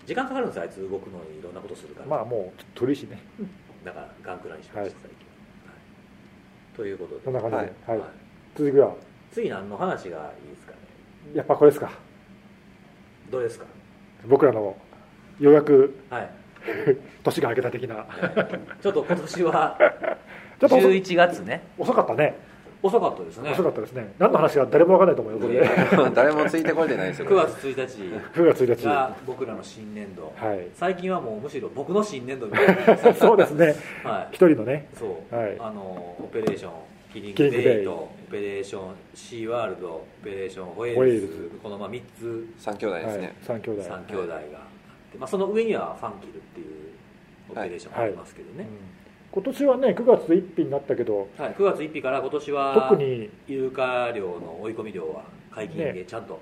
[0.07, 0.81] 時間かかるんですよあいつ。
[0.81, 3.19] 動くのにいろんなことするから、まあもう取るしね。
[3.85, 4.91] だからガンクラにしました、はい。
[4.91, 5.15] 最近、は
[5.75, 6.77] い。
[6.77, 7.25] ということで。
[7.25, 7.63] そんな感じで。
[7.87, 8.95] はい続きは？
[9.33, 10.79] 次何の話がいいですかね？
[11.35, 11.91] やっぱこれですか。
[13.31, 13.67] どうですか？
[14.27, 14.77] 僕らの
[15.39, 16.31] ようやくはい。
[17.23, 18.07] 年が明けた的な。
[18.83, 19.79] ちょっと今年は
[20.61, 21.63] ちょっと遅11月ね。
[21.79, 22.37] 遅かったね。
[22.83, 23.51] 遅かったですね。
[23.53, 24.13] 遅かったですね。
[24.19, 27.29] 何の話か誰も分かんないと思うよこれで誰もついてこれてないですよ。
[27.29, 28.03] 9月1日
[28.39, 28.85] 9月1日。
[28.85, 30.67] が僕らの新年度、はい。
[30.75, 32.97] 最近はもうむしろ僕の新年度みたいな。
[33.15, 33.75] そうですね。
[34.03, 34.35] はい。
[34.35, 34.89] 一人のね。
[34.99, 35.57] そう、はい。
[35.61, 35.81] あの
[36.23, 42.47] Operation Killing Bay とオペレーションシーワールド Operation Whales このまあ3つ。
[42.59, 43.83] 3兄弟ですね、はい、3兄弟。
[43.83, 44.43] 3兄弟があっ
[45.13, 46.67] て、まあ、その上にはファンキルっていう
[47.51, 48.67] オペレーションがありますけどね、うん。
[49.33, 56.05] 今年はね9月1日になったけどはい9月1日から今年は特にイルカ漁の追い込み漁は解禁でね。
[56.05, 56.39] ちゃんと、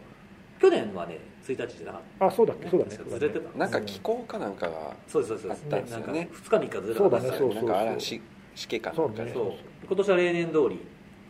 [0.61, 2.27] 去年はね1日じゃなかった。
[2.27, 2.69] あそうだっけ？
[2.69, 2.99] そうだね。
[3.09, 3.59] ずれてた。
[3.59, 6.05] なんか気候かなんかがそうですそうですあったんですよね。
[6.07, 6.99] なんか2日3日ずれた。
[6.99, 7.55] そうだねそう。
[7.55, 8.21] なんか嵐
[8.59, 9.25] しけかなんか。
[9.25, 9.51] でそうね。
[9.51, 9.87] そう。
[9.87, 10.81] 今年は例年通り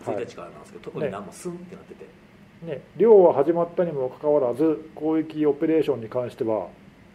[0.05, 2.05] 1日からなんですけど、特に何もスンってなってて、
[2.67, 2.81] ね。
[2.97, 6.69] 漁は始まったにもかかわらず攻撃オペレーションに関しては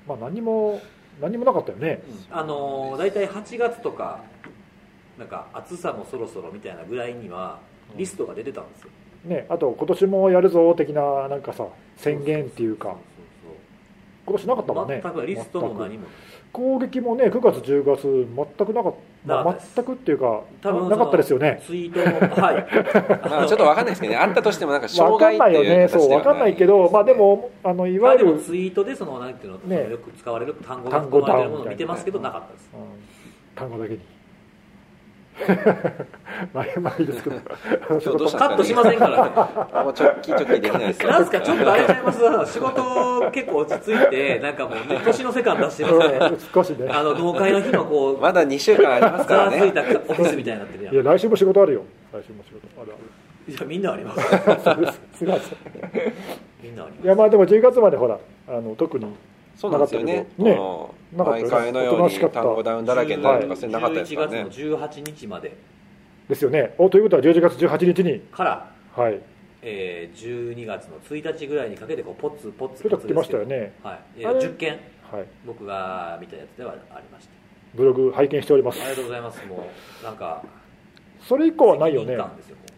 [0.07, 0.81] まあ何も
[1.19, 2.01] 何もなかったよね。
[2.29, 4.21] あのー大体8月とか
[5.17, 7.59] なんか暑さもそろそろみたいなぐらいには
[7.95, 8.89] リストが出てたんですよ、
[9.25, 9.45] ね。
[9.49, 12.95] あと今年もやるぞ的ななんかさ宣言っていうか。
[14.25, 15.01] 今年なかったもんね。
[15.03, 16.07] 全くリストも何も
[16.53, 18.93] 攻撃もね9月10月全くなかっ
[19.27, 21.59] た、全くっていうか多分なかったですよね。
[21.65, 23.27] ツイートもはい。
[23.27, 24.19] ま あ、ちょっとわかんないですけどね。
[24.19, 25.87] あったとしてもなんか障 わかんないよ害っていうね。
[25.87, 29.89] そうわかんないけどまあでもあのいまあでもわゆる、ツイートでそのなんていうの、ね。
[29.89, 32.69] よく使われる単語が単語含まれてるもの単語を見てますけどなかったです。
[32.71, 32.79] うん。
[33.55, 33.99] 単語だけに
[36.53, 37.35] まあまあいいですけど。
[37.89, 39.83] 今日どうしたカットしませんからね。
[39.83, 41.41] もうチョッキチョッキできないですなんすか？
[41.41, 42.53] ちょっとあれちゃいます。
[42.53, 46.87] 仕事結構落ち着いてなんかもう年の世間出してますねうん 少しね。
[46.89, 49.59] あの農会の日のこうまだ2週間ありますざからね。
[49.59, 50.93] わついたオフィスみたいになってるやん。
[50.93, 51.81] いや来週も仕事あるよ。
[52.11, 54.19] 来週も仕事あるあいやみんなあります。
[54.21, 55.57] るそうですすいません。
[56.61, 58.17] みんなありいやまあでも10月までほら
[58.47, 59.05] あの特に
[59.55, 60.27] そうなんですよね。
[60.37, 60.55] ね。
[60.55, 63.73] こなかったよの毎回のようにおとなしかった単語ダウンだらけになるとかそうい。
[63.73, 65.57] うのなかったですから11ね月の18日まで。
[66.29, 66.73] ですよね。
[66.77, 68.19] おということは11月18日に。
[68.31, 69.19] から、はい。
[69.61, 73.73] えー、12月の1日ぐらいにかけてこうポツポツポツそれと来ましたよね。
[73.83, 74.39] はい、えあれ？
[74.39, 74.79] ー、10件
[75.11, 75.25] はい。
[75.45, 77.31] 僕が見たやつではありました
[77.75, 78.81] ブログ拝見しております。
[78.81, 79.45] ありがとうございます。
[79.47, 79.67] も
[80.01, 80.43] うなんか
[81.21, 82.17] それ以降はないよね。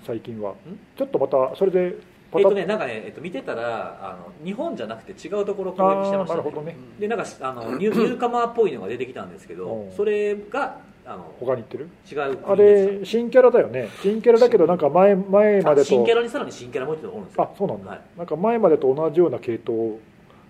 [0.06, 0.54] 最近は。
[0.98, 1.98] ちょっとまたそれでパ
[2.40, 6.36] えっとねなんかね、えっと、見てたらあの日本じゃなくて違うところを攻撃してあました。
[6.36, 6.76] ねあなるほどね。
[7.00, 9.92] でなんかあのニュ ニューカマーっぽいのが出てきたんですけどうん。
[9.92, 11.90] それがあの他に行ってる？
[12.12, 13.90] 違うあれ新キャラだよね。
[14.02, 15.82] 新キャラだけどなんか前前たまでと。
[15.82, 17.44] あ新キャラにさらに新キャラもう一人おるんですよ。
[17.44, 18.02] あそうなんだ、はい。
[18.18, 20.00] なんか前までと同じような系統。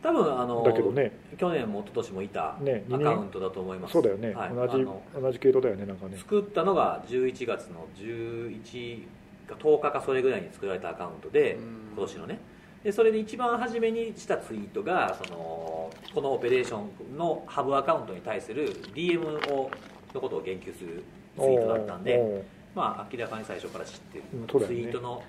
[0.01, 1.11] 多分あのだけどね。
[1.37, 4.49] 去年も一昨年もいたねアカウントだと思います、そうだよね、はい。
[4.53, 4.85] 同じ
[5.19, 6.17] 同じ系統だよねなんかね。
[6.17, 9.03] 作ったのが11月の11
[9.45, 11.61] か10日かそれぐらいに作られたアカウントでうん。
[11.95, 12.39] 今年のね。
[12.83, 16.81] でそれで一番初めにしたツイートがそのこのオペレーショ
[17.13, 19.71] ンのハブアカウントに対する DM を
[20.15, 21.03] のことを言及する
[21.37, 25.23] ツイートだったんで、まあ、明らかに最初から知ってる、ツイートの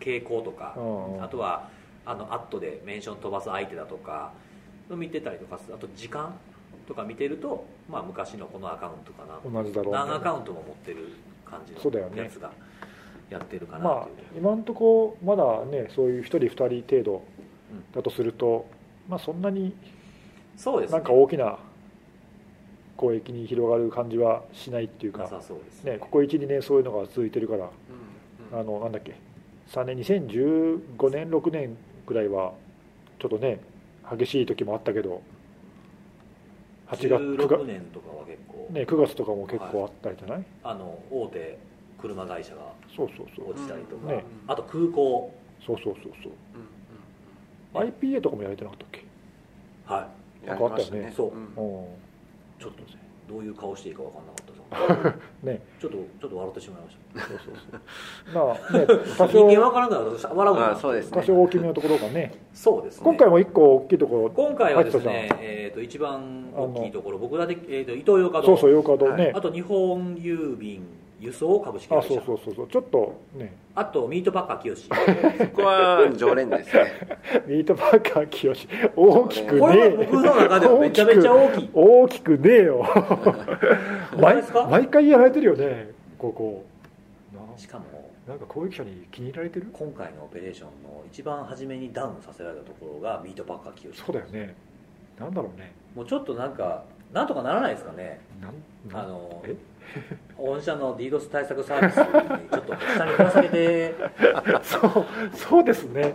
[0.00, 1.22] 傾向とか、うん。
[1.22, 1.68] あとは
[2.04, 4.32] あのアットでメンション飛ばす相手だとか
[4.90, 6.34] 見てたりとかあと時間
[6.86, 9.62] とか見てると、まあ、昔のこのアカウントかな。
[9.62, 9.98] 同じだろうね。
[9.98, 11.12] 何アカウントも持ってる
[11.44, 12.16] 感じそうだよね。
[12.16, 12.50] のやつが
[13.30, 16.48] やってるかなまあ今のところまだねそういう1人2
[16.82, 17.22] 人程度
[17.72, 17.92] うん。
[17.92, 18.66] だとすると、
[19.08, 19.74] まあそんなに
[20.90, 21.58] なんか大きな
[22.96, 25.98] 攻撃に広がる感じはしないっていうかなさそうですね。
[25.98, 27.68] ここ12年そういうのが続いてるから
[28.52, 29.16] うんあのなんだっけ
[29.72, 32.52] 3年2015年6年ぐらいは
[33.18, 33.60] ちょっとね
[34.10, 35.20] 激しい時もあったけど
[36.88, 41.58] 8月9 16月,、年とかは結構、ね、9月とかも結構あったりじゃない、あの大手
[42.00, 42.60] 車会社が
[42.94, 43.50] そうそうそう。
[43.50, 44.24] 落ちたりとか、ね。
[44.46, 45.32] あと空港。
[45.66, 46.32] そうそうそうそう。
[46.54, 46.66] うん
[47.74, 49.04] IPA とかもやれてなかったっけ？
[49.84, 50.08] は
[50.42, 51.12] うんやりましたね。
[51.14, 51.28] そう。
[51.28, 51.34] うん。
[51.34, 51.88] うんい
[52.58, 52.86] ちょっとね
[53.28, 55.16] どういう顔していいか分かんなかった
[55.46, 55.60] ね。
[55.80, 57.20] ちょっとちょっと笑ってしまいました。
[57.20, 58.46] そうそうそう。
[58.46, 58.86] まあね
[59.18, 59.38] 多少。
[59.38, 61.18] 人間分からんから私笑うまなあそうですね。
[61.20, 62.32] 多少大きめのところがね。
[62.54, 63.04] そうですね。
[63.04, 64.30] 今回も1個大きいところ。
[64.30, 67.18] 今回はですねえー、と一番大きいところ。
[67.18, 68.50] 僕らで、えー、とイトーヨーカドー。
[68.52, 70.82] ゃんそうそうヨーカドーね、あと日本郵便
[71.18, 72.08] 輸送株式あ会社。
[72.08, 72.68] そうそうそうそう。
[72.68, 73.54] ちょっとね。
[73.74, 74.88] あとミートパッカー清そ
[75.54, 76.84] こは常連ですね。
[77.46, 78.52] ミートパーカー清
[78.96, 81.70] 大きくこれはね僕の中ではめちゃめちゃ大きい。
[81.72, 82.84] 大きくねえよ。
[84.20, 85.90] 毎毎回やられてるよね。
[86.18, 86.64] ここ。
[87.34, 87.84] なしかも
[88.26, 89.66] なんか攻撃者に気に入られてる？
[89.72, 94.54] 今回のオペレーションの一番初めにダウンさせられたところがミートパッカー清そうだよね。
[95.18, 95.72] なんだろうね。
[95.94, 96.84] もうちょっとなんか
[97.16, 98.20] なんとかならないですかね。
[98.92, 99.56] あのえ？
[100.36, 102.04] 御社の DDoS 対策サービスに
[102.50, 103.94] ちょっと下にぶら下げて。
[104.62, 106.14] そうそうですね。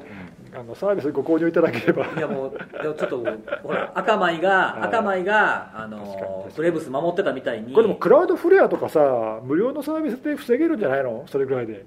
[0.54, 2.06] あのサービスご購入いただければ。
[2.06, 3.26] いやもうちょっと
[3.64, 4.84] ほら赤米がはい。
[4.90, 7.74] 赤米があのブレーブス守ってたみたいに。
[7.74, 11.24] これでもクラウドフレアとかさ無料のサービスで防げるんじゃないの？
[11.28, 11.84] それぐらいで。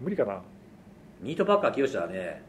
[0.00, 0.42] 無理かな？
[1.20, 2.42] ミートパッカー清はね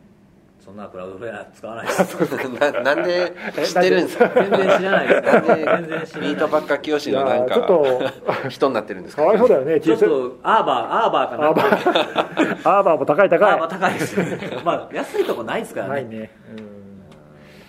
[0.63, 2.15] そんなクラウドフレア使わないです。
[2.57, 3.33] ななんで
[3.65, 4.29] 知ってるんですか？
[4.33, 5.07] 全然知らない。
[5.09, 6.29] ですなんで全然知らない。
[6.29, 9.23] ミートばっか清いのなんやちょっかと人になってるんですか？
[9.23, 11.47] かわいそうだよねちょっとアーバーアーバーかな。
[11.49, 13.51] アーバーアーバーも高い高い。
[13.51, 14.61] アーバー高いですよね。
[14.63, 15.93] まあ安いとこないですからね。
[15.95, 16.31] ないね、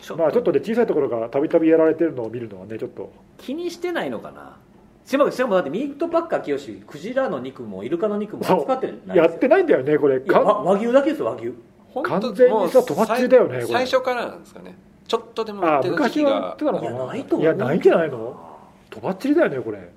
[0.00, 0.52] ちょうん、まあちょっと。
[0.52, 3.12] ね小さいところがたびたびやられてるのを見るのはねちょっと。
[3.38, 4.56] 気にしてないのかな？
[5.04, 10.22] しかもしかもだってミートパッカー清クジラの肉もイルカの肉も扱ってないやってないんだよねこれ。
[10.28, 11.52] 和牛だけですよ和牛
[12.02, 12.36] 完全に
[12.70, 13.66] さもうとばっちりだよねこれ。
[13.66, 14.76] 最初からなんですかね。
[15.06, 17.06] ちょっとでも売あってる時期昔はやっがいやな。
[17.06, 17.42] ないと思う。
[17.42, 18.40] いやないんじゃないの？
[18.90, 19.90] とばっちりだよねこれ。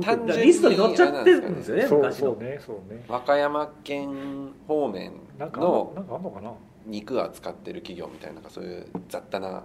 [0.00, 2.26] 単純リストに載っちゃってるんですよねそう昔の。
[2.32, 3.04] そうねそうね。
[3.08, 6.52] 和歌山県方面なんかあんののなんかあんのかな？
[6.86, 9.64] 肉扱ってる企業みたいななんかそういう雑多な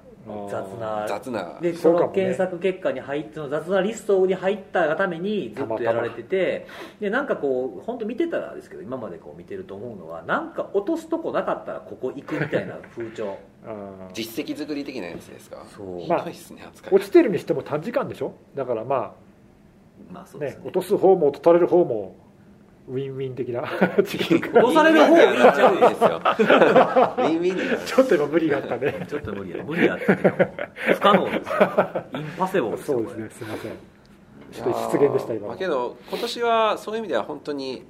[0.49, 1.05] 雑な。
[1.07, 1.57] 雑な。
[1.61, 6.67] でそうの検索結果に入ってその雑なリストに入ったがためにずっとやられてて
[6.99, 13.38] でなんかこう本当見てたらですけど今までこう見てると思うのはなんか落とすとこなかったらここ行くみたいな風潮。
[14.13, 15.63] 実績作り的なやつですか？
[15.76, 15.99] そう。
[16.01, 16.93] ひどいっすね扱い。
[16.95, 18.34] 落ちてるにしても短時間でしょ？
[18.55, 19.11] だからまあ
[20.11, 20.63] まあそうですね。
[20.63, 22.15] ね落とす方も落とされる方も
[22.88, 23.64] ウィンウィン的な。
[24.04, 26.10] チキン落とされる方がいいんちゃうですよ。
[26.10, 29.06] ウィンウィンでちょっと今無理があったね。
[29.08, 29.64] ちょっと無理や。
[29.64, 30.36] 無理やって言っても
[30.96, 31.42] 不可能ですよ。
[32.14, 33.30] インパセボルですよそうですね。
[33.30, 33.72] すいません。
[34.52, 35.42] ちょっと失言でした今。
[35.44, 37.84] のまあけど今年はそういう意味では本当に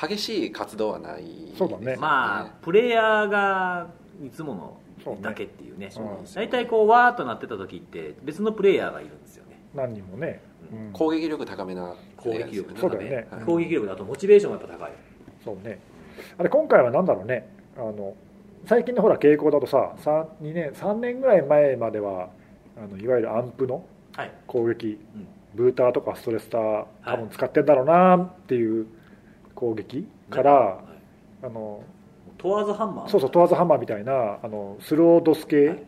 [0.00, 1.96] 激しい活動はないそうだね。
[1.96, 3.86] まあプレイヤーが
[4.24, 5.90] いつものだけっていうね。
[6.34, 9.60] 大体こうわーっとなってた時って別のプレイヤーがいるんですよね。
[9.74, 10.92] 何人もね、うん。
[10.92, 13.28] 攻撃力高めな攻撃力高め、そうだよね。
[13.30, 13.44] はい。
[13.44, 14.92] 攻撃力だとモチベーションがやっぱ高い。
[15.44, 15.78] そうね。
[16.38, 17.48] あれ今回は何だろうね。
[17.76, 18.14] あの
[18.66, 22.30] 最近のほら傾向だとさ 3, 2年3年ぐらい前までは
[22.76, 23.84] あのいわゆるアンプの
[24.16, 24.32] はい。
[24.46, 25.26] 攻撃、うん。
[25.54, 28.86] ブーターとかストレスター多分使ってんだろうなっていう
[29.54, 30.82] 攻撃から、は
[31.42, 31.46] い。
[31.46, 31.82] あの
[32.38, 33.08] トワーズハンマー？
[33.08, 35.82] そうそうトワーズハンマーみたいなあのスロードス系、はい。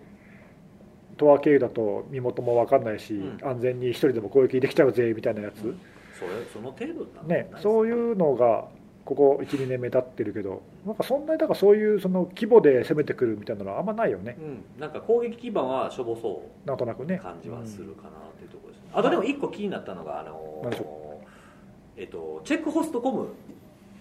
[1.16, 3.48] トア経由だと身元も分かんないし、うん。
[3.48, 5.74] 安全に一人でも攻撃できちゃうぜみたいなやつ、
[6.18, 8.68] それその程度なんね、そういううのが
[9.04, 14.36] ここ12年目経ってるけどなんかそんなにだからそういうその規模で攻めてくるみたいなのはあんまないよね。
[14.40, 17.16] うん、なんか攻撃基盤はしょぼそなんとなくね。
[17.16, 21.20] う感じはするかなっていうところです、あとでも一個気になったのがあの
[21.96, 23.22] えっと、チェックホストコム。
[23.22, 23.28] うん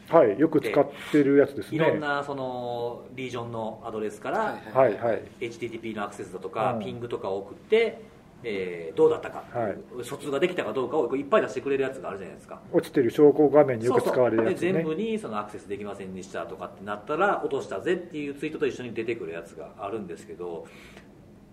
[0.08, 1.78] はいよく使ってるやつですね。
[1.78, 5.24] いろんなそのリージョンのアドレスからはいはい。
[5.40, 6.80] HTTP のアクセスだとか、うん。
[6.80, 8.02] ピングとかを送って、
[8.44, 9.78] えーどうだったか、はい。
[10.04, 12.62] 疎通ができたかどうかをこういっぱい出してくれるやつがあるじゃないですか。
[12.72, 14.60] 落ちてる証拠画面によく使われるやつね。
[14.60, 20.68] そうそうで全部にそのアクセスできませんでしたとかってなったら落としたぜっていうツイートと一緒に出てくるやつがあるんですけど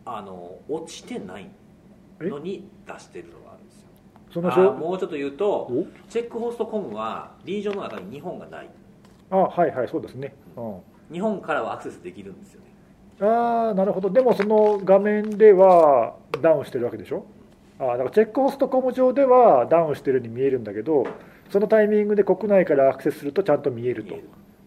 [0.05, 1.49] あの落ちてない
[2.21, 3.89] のに出してるのがあるんですよ。
[4.29, 5.87] あその証もうちょっと言うとお？
[6.09, 8.71] チェックホストコムはリージョンの中に日本がない。
[9.31, 10.81] あはいはいそうですね、うん。
[11.11, 12.67] 日本からはアクセスできるんですよね
[13.23, 14.11] ああなるほど。
[14.11, 17.25] でもその画面ではダウンしてるわけでしょ？
[17.79, 21.07] あーだからチェックホストコム上ではダウンしてるように見えるんだけど
[21.51, 24.17] そのタイミングで国内からアクセスするとちゃんと見えると。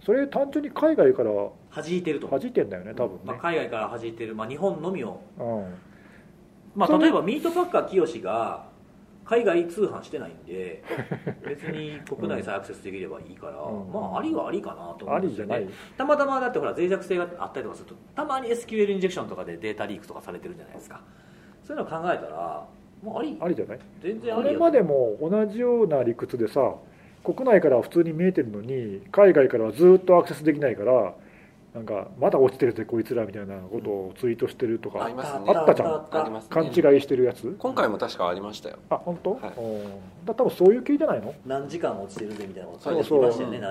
[0.05, 1.31] それ単純に海外から
[1.75, 2.27] 弾いてると。
[2.27, 5.73] 弾いてんだよね多分まあ、ね、海外から弾いてる、まあ、日本のみを、うん。
[6.75, 8.65] まあ、例えばミートパッカー清が
[9.25, 10.83] 海外通販してないんで
[11.47, 13.91] 別に国内さえアクセスできればいいから、うん。
[13.91, 15.67] まあありはありかなと思うんですよね。
[15.97, 21.01] たまたまだってほら脆弱性があったりとかするとたまに SQL インジェクションとかでデータリークとかされてるじゃないですか。
[21.63, 22.67] そういうのを考えたら
[23.01, 23.37] もうあり。
[23.41, 23.79] ありじゃない？
[24.01, 26.75] 全然ありれまでも同じような理屈でさ
[27.23, 31.15] 国内からは普通に見えてるのに海外からはずっとアクセスできないから
[31.75, 36.07] なんかまだ落ちてるぜこいつらみたいなことをツイートしてるとか、あったじゃん。
[36.49, 37.53] 勘違いしてるやつ？
[37.59, 38.77] 今回も確かありましたよ。
[38.89, 39.41] あ本当、はい。
[39.57, 41.33] うんだ多分そういう系じゃないの？
[41.45, 43.21] 何時間落ちてるぜみたいなことそうそう。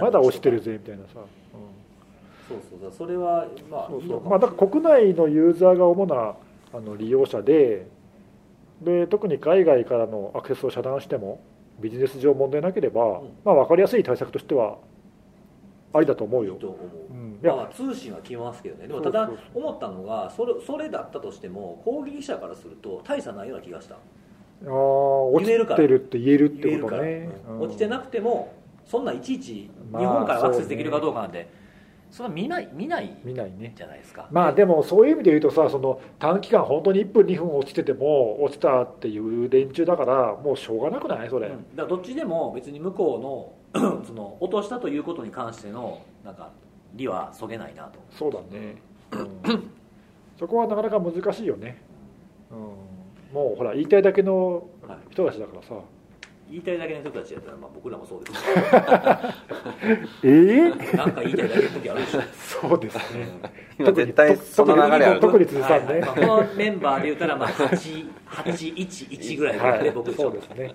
[0.03, 2.93] まだ落ちてるぜみたいなさ、そうそうそう。
[2.99, 4.29] それはまあそうそう。
[4.29, 6.35] まあだから国内のユーザーが主な
[6.75, 7.87] あの利用者で
[8.83, 11.41] で特に海外からのアクセスを遮断しても
[11.81, 13.23] ビジネス上問題なければ、ん。
[13.47, 14.77] まあ、分かりやすい対策としては
[15.95, 16.57] ありだと思うよ。
[16.57, 17.39] と思う、うん。
[17.43, 18.89] まあ、通信は来ますけどね。
[18.89, 23.95] でもただ思ったのがそれそれだったとしても攻撃者からすると大差ないような気がした。
[23.95, 27.61] あー落ちてるって言えるって言えるから、ことね、うん。
[27.61, 28.53] 落ちてなくても
[28.85, 31.49] そんないちいち日まあ本からアクセスできるかどうかなんて、
[32.17, 33.73] そんな見ない見ない見ないね。
[33.77, 34.29] じゃないですか。
[34.31, 41.29] まあでもそういう意味で言うとさその短期間本当に1分2分落ちてても落ちたっていう連中だからもうしょうがなくない？
[41.29, 41.75] それ、うん。
[41.75, 46.53] だどっちでも別に向こうの その落としたということに関してのなんか
[46.95, 47.99] 利はそげないなと。
[48.13, 48.77] そうだね、
[49.11, 49.71] うん。
[50.39, 51.81] そこはなかなか難しいよね、
[52.51, 52.59] うん、
[53.35, 54.99] もうほら言いたいだけのはい。
[55.13, 55.75] 人たちだからさ
[56.51, 58.45] 言いたいだけの人たちやったら、まあ、僕らもそうです。
[60.23, 62.21] ええなんか言いたいだけの時あるでしょ。
[62.33, 63.29] そうですね。
[63.79, 66.01] 今絶対その流れある特に辻さんね、はい。
[66.01, 70.75] まあ、このメンバーで言ったらまあ811ぐらいで、はい、僕そうですね、はい、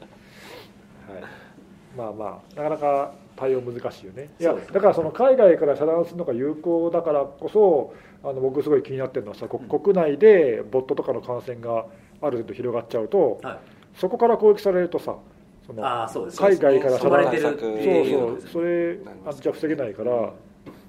[1.95, 4.29] まあまあなかなか対応難しいよね。
[4.39, 4.61] いやね。
[4.71, 7.93] だからその海外から遮断するのが有効だからこそ
[8.23, 11.85] あの僕すごい気になってるのはさ、こ国内でボットとかの感染が
[12.21, 13.59] ある程度広がっちゃうとはい。
[13.95, 15.15] そこから攻撃されるとさ
[15.69, 20.31] そのああそうです海外から遮断染まれてるそうそうっていうそうそれあじゃ防げないから、ま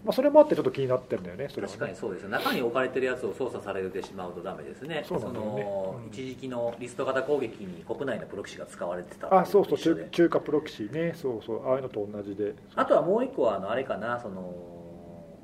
[0.09, 1.79] あ、それもあってちょっと気になってるんだよねそれはね。
[1.79, 5.03] 確かにそうです中に置かれてるやつを操作されてしまうとダメですね。
[5.03, 5.05] ね。
[5.11, 6.09] のうん。
[6.09, 11.13] 一時期のリスト型攻撃に国内のプロキシが使われてたあそうそう中中華プロキシね。
[11.15, 12.55] そうそうああいうのと同じで。
[12.75, 14.55] あとはもう一個はあのあれかなその、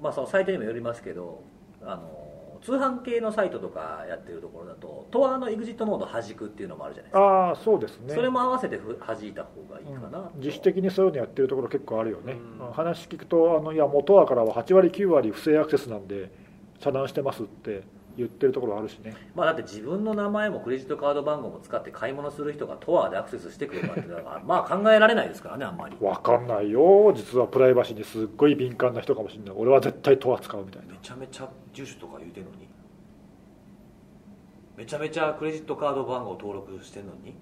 [0.00, 1.42] まあ、そのサイトにもよりますけど
[1.82, 2.25] あの
[2.62, 7.20] 通販系のサイトとかやってるところだとトアのエグジットモード弾くっていうのもあるじゃないですか。
[7.20, 8.14] ああそうですね。
[8.14, 10.40] それも合わせてふ弾いた方がいいかな、うん。
[10.40, 12.72] 自主的にそういうのやってるところ結構あるよね、うん。
[12.72, 16.30] 話聞くとあのいや元はからは8割9割不正アクセスなんで
[16.78, 17.82] 遮断してますって
[18.16, 19.14] 言ってるところあるしね。
[19.34, 25.96] まあ、だって自分の名前もクレジットカード番号も使って買い物する人がトアでアクセスしてくるなんていうのはまあ考えられないですからねあんまり。
[26.00, 29.54] 分かんないよ実はプライバシーにすっごい敏感な人かもしれない。
[29.56, 30.92] 俺は絶対トア使うみたいな。
[30.92, 32.68] めちゃめちゃ住所とか言うてんのに。
[34.76, 37.34] めちゃめちゃクレジットカード番号登録してんのに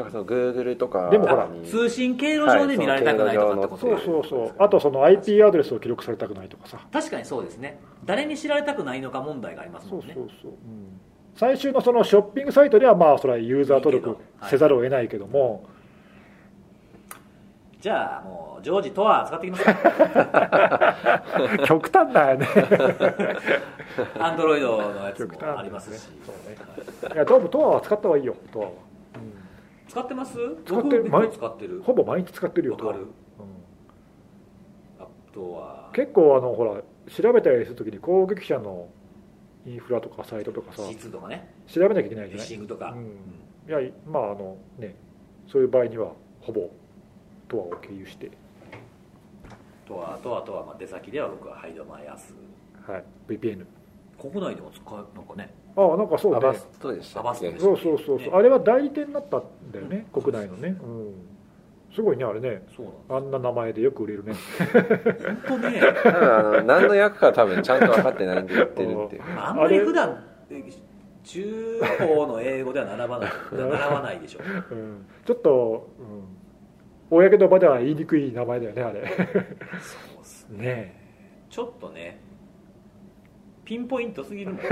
[0.00, 1.66] なんかその Google とかでもほらに。
[1.66, 4.54] 通信経路上で見られたくないとかってことそうそうそう。
[4.58, 6.80] あとその IP アドレスを記録されたくないとかさ。
[6.90, 7.78] 確かにそうですね。
[8.04, 10.14] 誰に知られたくないのか問題がありますそもね。
[10.16, 11.00] うんそうそう、うん
[11.36, 14.18] 最終のそのショッピングサイトではまあそれはユーザー登録
[14.50, 15.64] せざるを得ないけども、
[17.80, 20.94] じゃあもう常時トア使ってきますか。
[21.64, 22.46] 極端だよね。
[24.20, 27.14] アンドロイドのやつ極端もありますし、そうね。
[27.14, 28.70] いやトトアは使った方がいいよトアは、
[29.90, 30.38] 使ってます？
[30.64, 31.82] 使ってる僕めっちゃ使ってる。
[31.82, 32.74] ほぼ毎日使ってるよ。
[32.74, 33.00] わかる？
[33.00, 33.06] うん。
[35.00, 35.90] あとは？
[35.92, 36.80] 結構あのほら
[37.12, 38.88] 調べたりするときに攻撃者の
[39.66, 41.52] インフラとかサイトとかさ質とかね。
[41.66, 42.46] 調べなきゃいけないフィッじゃない？
[42.46, 43.04] シングとか、うん。
[43.68, 44.94] いやまああのね
[45.50, 46.70] そういう場合にはほぼ
[47.48, 48.30] トアを経由して、
[49.88, 52.32] とはとはとはまあ出先では僕はハイドマイアス。
[52.86, 53.04] はい。
[53.26, 53.66] VPN
[54.20, 56.38] 国内でも使うなんかねああなんかそうね。
[56.38, 58.34] アバストでしたアバストですそうそうそうそう。
[58.34, 59.42] あれは代理店になったん
[59.72, 61.14] だよね国内のね、うん、
[61.94, 62.62] すごいねあれね。
[62.76, 64.34] そうなんあんな名前でよく売れるね。
[65.48, 65.80] 本当ね。
[66.02, 69.22] 多分あの何の役か多分ちゃんと分かってないんで言ってるっていう。
[69.36, 70.24] あんまり普段
[71.22, 73.30] 中高の英語では習わない。
[73.52, 74.40] 習わないでしょ。
[74.70, 75.88] うん、ちょっと、
[77.10, 79.06] うん、公の場では言いにくい名前だよねあれ。
[79.80, 80.58] そうっすね。
[80.64, 81.00] ね
[81.48, 82.20] ちょっとね
[83.70, 84.60] ピンポイントすぎるもん。
[84.62, 84.68] え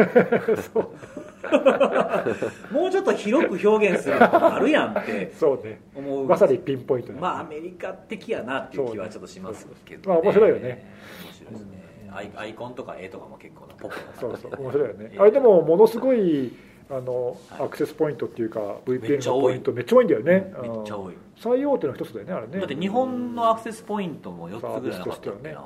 [0.57, 2.75] そう。
[2.75, 5.81] もうちょっと広く表現するのあるやんってそうね。
[5.95, 6.27] 思う。
[6.27, 10.85] まさにピンポイントだまあアメリカ的やなっていう気はちょっとしますけど、まあ面白いよね。
[11.23, 12.11] 面白いですね。
[12.13, 14.21] アイアイコンとか絵とかも結構なポップな。
[14.21, 15.11] そうそう面白いよね。
[15.13, 16.53] え えあれでもものすごい
[16.91, 17.67] あのはい。
[17.67, 20.53] アクセスポイントっていうか VPN のポイントめっちゃ多いんだよね。
[20.61, 22.59] めっちゃうん多い最大手の一つだよねあれね。
[22.59, 25.57] だって日本のアクセスポイントも4つぐらいなかったっけな、サービスとしてはね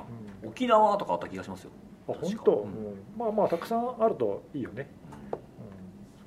[0.45, 1.71] 沖縄とかあった気がしますよ
[2.07, 2.69] あ本当、うん。
[2.69, 3.03] うん。
[3.17, 4.89] まあまあたくさんあるといいよね、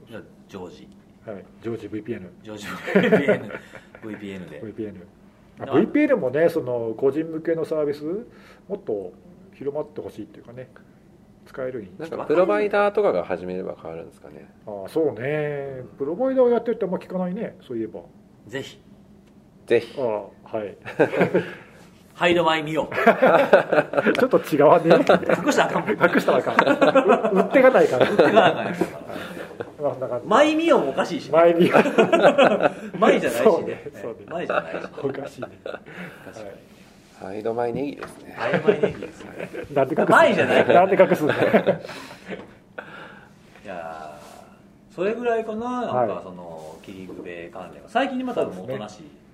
[0.08, 0.88] じゃあジョージ。
[1.26, 3.50] うんはい、常時 VPN ジョージ VPN,
[4.02, 4.62] VPN で。
[4.62, 4.94] VPN
[5.58, 8.04] VPN もねその個人向けのサービス
[8.68, 9.12] もっと
[9.54, 10.68] 広まってほしいっていうかね。
[11.46, 14.52] 使えるようになんかプロバイダーとかが始めれば変わるんですかね。
[14.66, 15.84] ああそうね。
[15.96, 17.56] プロバイダーをやってるってあんま聞かないね。
[17.62, 18.00] そういえば。
[18.48, 18.80] ぜひ。
[19.66, 20.00] ぜひ。
[20.00, 20.76] ああはい
[22.16, 22.94] ハイドマイ見よう。
[24.18, 25.86] ちょっと違わね隠したらあかん。
[25.86, 27.36] もん隠したらあかん。
[27.36, 28.10] 売ってがないから。
[28.10, 30.26] 売ってかなあかんやんまあそんな感じ。
[30.26, 31.70] マイミオもおかしいし、ね、 前に
[32.98, 34.16] マイじゃないしそうねねそうね。
[34.28, 35.48] マイじゃないしおかしいね、
[37.22, 38.34] ハイドマイネギですね。
[38.38, 39.30] ハイマイネギですね。
[39.38, 41.40] はい、なんで隠す前じゃないなんで隠すんだよ
[43.62, 45.82] いやーそれぐらいかな。
[45.82, 46.08] なんはい。
[46.08, 47.88] かそのキリグベ関連が。
[47.90, 49.00] 最近にまたおとなし。
[49.00, 49.25] い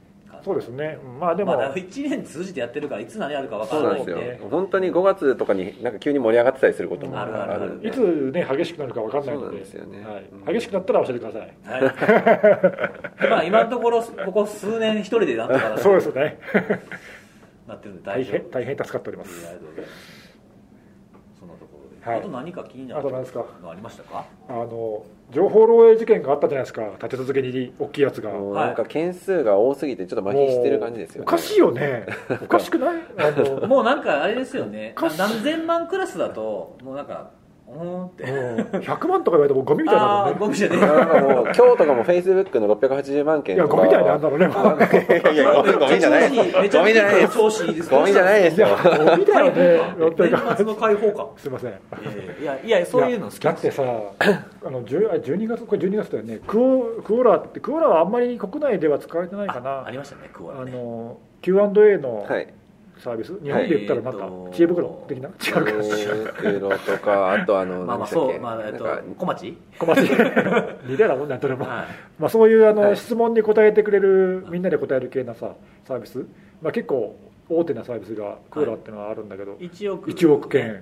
[0.44, 0.98] そうですね。
[1.04, 4.38] うんまあでも、まあ、1年通じてやってるからいつ何やるか分かそうらなんいんなですよ。
[4.38, 7.80] で本当に5月とかになんか急に盛り上がってたりすることもあるあるある。
[7.82, 8.00] いつ
[8.32, 9.58] ね激しくなるか分かんないので。
[9.58, 10.00] ですよね。
[10.04, 10.24] はい。
[10.46, 10.54] うん。
[10.54, 11.40] 激しくなったら教えてください。
[11.82, 13.28] はい。
[13.30, 16.38] まあ今のところここ数年一人でなんとかそうですね。
[17.68, 19.44] なってるんで大変大変助かっておりまいす。
[19.44, 20.11] やありがとうございます
[22.04, 22.18] はい。
[22.18, 23.44] あと何か気になるあと何ですか？
[23.62, 24.24] のありましたか？
[24.48, 26.82] あの情報漏洩事件があったじゃないですか。
[26.94, 28.30] 立て続けに大きいやつが。
[28.32, 31.24] なんか件数が多すぎてちょっと麻痺してる感じですよね。
[31.26, 32.06] おかしいよね。
[32.42, 33.02] おかしくない？
[33.66, 34.94] もうなんかあれですよね。
[35.16, 37.30] 何千万クラスだともうなんか
[37.74, 38.80] うって、うん。
[38.80, 40.36] 100万とか言われてもゴミみたいなもんね。
[40.38, 40.80] ゴミじゃねえ。
[40.80, 45.32] なんかもう今日とかもフェイスブックの680万件とかいやゴミだよねあんなのねもう。
[45.32, 48.68] いやゴミじゃないめちゃゴミじゃないゴミじゃないですよ。
[48.68, 49.80] ゴミだよね。
[49.98, 51.26] 年末の解放感。
[51.36, 51.70] すいません。
[51.70, 56.40] いやいやいやそういうの好きだってさあの10あ12月これ12月だよね。
[56.46, 59.70] クオクオラってクオラはあんまり国内では使われてないかな。
[59.70, 62.52] あありましたねクオラあねの Q&A のはい
[63.02, 65.28] サービス、日本で言ったらなんか知恵袋的な？
[65.28, 66.32] 違うか。
[66.34, 69.58] 袋とか あとあのまあえっとなんか小町？
[69.78, 69.98] 小町。
[70.86, 71.86] 似てだろなんとでも、はい。
[72.20, 72.96] まあ、そういうあの、はい。
[72.96, 76.24] 質問に答えてくれるみんなで答える系なさサービス、
[76.60, 77.16] まあ、結構
[77.48, 80.10] 大手なサービスがクオラっていうのはあるんだけど、1億。
[80.10, 80.80] 1億件、うん、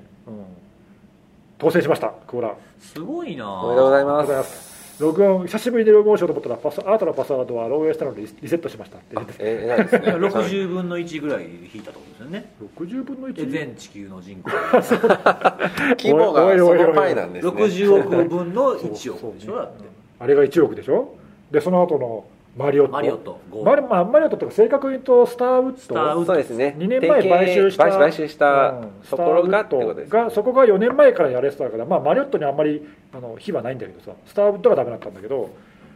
[1.58, 4.69] 当選しましたクオラすごいなおめでとうございありがとうございます
[5.01, 9.07] ログオン久しぶりにログオンしようと思ったらパス新たなパスワードは漏洩したのでリリセットしましたって。
[9.14, 10.07] 言ってえ偉いですね。
[10.14, 12.53] 60分の1ぐらい引いたってことですよね。
[12.76, 13.51] 60分ので 1?
[13.51, 14.51] 全地球の人口。
[15.98, 17.51] 規模がそのパイなんですね。
[17.53, 19.84] 60億分の1億でしょだって。
[20.18, 21.14] あれが1億でしょ？
[21.51, 22.24] でその後の
[22.57, 22.92] マリオット。
[22.92, 25.78] マリオットマリ,、まあ、マリオットとか正確に言うとスターウッド？
[25.78, 26.74] スターウッドそうですね。
[26.78, 35.51] 2年前買収した買収したうんところがってことですスターウッドがそこが4年前からやれてたから、まあ、マリオットにあんまりあの火はないんだけどさスターウッドがダメだったんだけど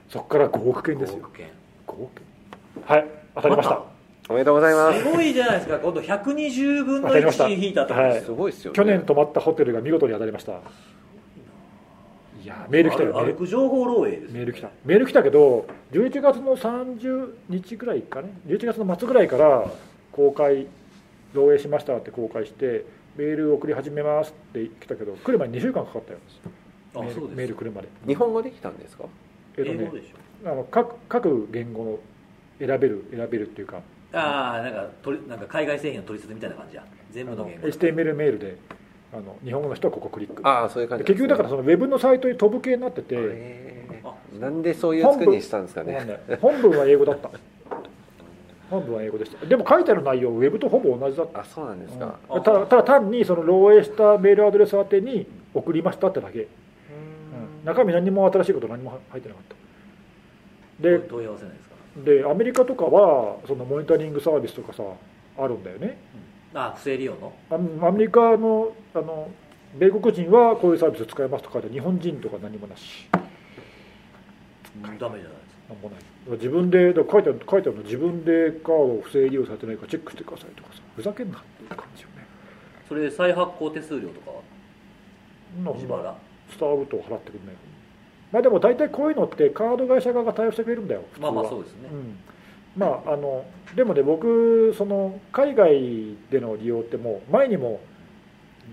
[0.09, 1.25] そこから5億件です5よ。
[1.25, 1.47] 億件
[1.87, 2.25] 5億件
[2.87, 3.83] はい当たりました。
[4.27, 5.03] おめでとうございます。
[5.03, 5.79] すごいじゃないですか。
[5.79, 7.85] 今度120分の当たりました1引いた。
[7.85, 8.77] とですすよごいですよね。
[8.77, 10.53] 去年泊まったホテルが見事に当たりました
[12.45, 14.69] いやメール来たよメール歩く情報漏洩ですメール来た。
[14.85, 18.29] メール来たけど11月の30日ぐらいかね。
[18.47, 19.67] 11月の末ぐらいから
[20.13, 20.67] 公開
[21.35, 22.85] 漏洩しましたって公開して
[23.17, 26.19] メール送り始めますって来たけど来る前に2週間かかったよ
[26.97, 27.37] あそうです。
[27.37, 27.89] メール来るまで。
[28.07, 29.05] 日本語できたんですか？
[29.57, 30.51] えっとね英語でしょ。
[30.51, 31.99] あの各各言語の
[32.59, 33.81] 選べる選べるっていうか。
[34.13, 36.85] ああなんか取りなんか海外製品の取説みたいな感じや。
[37.11, 37.69] 全部の言語。
[37.69, 38.59] HTML メールで
[39.15, 40.47] あの日本語の人はここクリック。
[40.47, 43.85] ああそういう感じで結局だからそのウェブのサイトに飛ぶ系になってて、
[44.41, 46.21] なんでそういう作りにしたんですかね。
[46.41, 47.31] 本文は英語だった。
[48.71, 49.47] 本文は英語でした。
[49.47, 51.41] でも書いてある内容ウェブとほぼ同じだった。
[51.41, 52.19] あそうなんですか。
[52.29, 52.43] うん。
[52.43, 56.47] ただただ単にその漏洩したメールアドレス宛てに送りましたってだけ、うん。
[57.65, 59.55] 中身何も新しいこと何も入ってなかった。
[60.83, 61.75] で問い合わせないですか？
[62.05, 64.83] でアメリカとかはそのモニタリングサービスとかさ
[65.39, 65.97] あるんだよね
[66.55, 67.33] あ不正利用の？
[67.51, 67.55] ア
[67.89, 69.29] アメリカのあの
[69.77, 73.09] 米国人はこういうサービス使いますとかで日本人とか何もなし。
[73.13, 73.17] う
[74.89, 75.75] んダメじゃないですか。
[75.75, 76.01] なんもない。
[76.39, 82.27] 自分で書いてある書いてあるの自分でカードを不正利用されてないかチェックしてくださいとかさふざけんなっていう感じよね。
[82.89, 84.31] それで再発行手数料とか
[85.75, 86.15] 自腹？
[86.51, 87.55] スターウッドを払ってくれない
[88.33, 91.33] まあでも大体こういうのってカード会社側が対応してくれるんだよまは。
[91.33, 91.89] あまあそうですね。
[91.91, 92.19] うん、
[92.77, 93.45] まああの
[93.77, 97.81] でもね僕その海外での利用ってもう前にも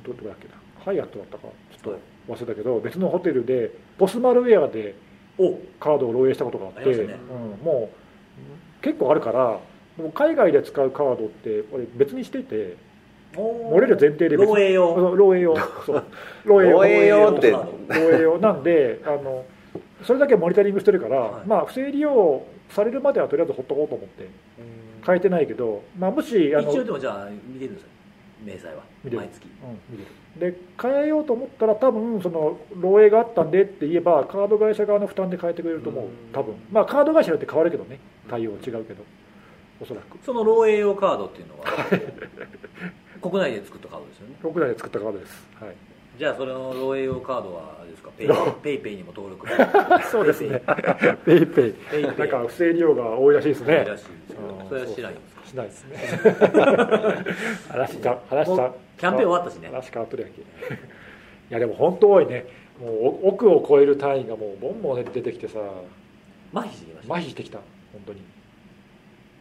[0.06, 1.94] どどこだっけなハイアットだったかちょっ
[2.28, 4.96] と忘れたけど別のホテルでポスマルウェアで
[5.38, 5.58] お。
[5.80, 7.16] カードを漏洩したことがあってね。
[7.60, 9.60] うん、もう結構あるから
[9.98, 12.78] もう海外で使うカードって俺別にしていて
[13.34, 15.16] 漏れる前提で 漏洩用。
[15.16, 15.56] 漏洩用。
[15.56, 16.04] 漏
[16.46, 17.54] 漏洩用って。
[17.54, 18.38] 漏漏洩用。
[18.40, 19.46] なんであの
[20.04, 21.48] それだけモニタリングしてるから、はい。
[21.48, 24.28] まあ不正利用されるまではとりあえずほっとこうと思って。
[25.06, 27.90] 変えてないけど、まあ、もしあの一応でもじゃあ見てるんですよ
[28.46, 29.46] 明細は毎月。
[29.46, 30.52] うん見てる。
[30.54, 36.06] で変えようと思ったら多分その漏洩があったんでって言えばカード会社側の負担で変えてくれると思う。
[36.06, 36.12] うん。
[36.32, 36.56] 多分。
[36.72, 38.00] まあカード会社によって変わるけどね。
[38.30, 39.04] 対応違うけど。
[39.82, 40.18] おそらく。
[40.24, 41.66] その漏洩用カードっていうのは？
[43.22, 44.36] 国内で作ったカードですよね。
[44.42, 45.76] 国内で作ったカードです、はい、
[46.18, 48.10] じゃあそれの漏洩用カードはあれですか？
[48.18, 49.48] PayPayにも登録。
[50.12, 50.62] そうですね。
[51.26, 52.18] PayPay。PayPay。
[52.18, 53.76] なんか不正利用が多いらしいですね。
[53.78, 55.46] らしいですけどそれはしないんですか？
[55.48, 55.98] しないですね。
[57.70, 59.70] 話しちゃ話しちゃもうキャンペーン終わったしね。
[59.70, 60.42] 話変わっとるやんけ。
[60.42, 60.44] い
[61.50, 62.46] やでも本当多いね。
[62.80, 62.92] もう
[63.26, 65.60] お億を超える単位がもうボンボン出てきてさ。
[66.54, 67.58] 麻痺してきました麻痺してきた。
[67.94, 68.22] 本当に。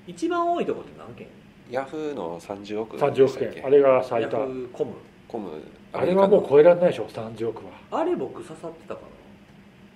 [0.07, 1.27] 一番多いところって何件？
[1.71, 3.65] ヤフーの30億30億件。
[3.67, 4.93] あれが最ヤフ多ーコム。
[5.29, 5.51] コム
[5.93, 7.73] あれはもう超えられないでしょ30億は。
[8.01, 9.01] あれ僕刺さってたか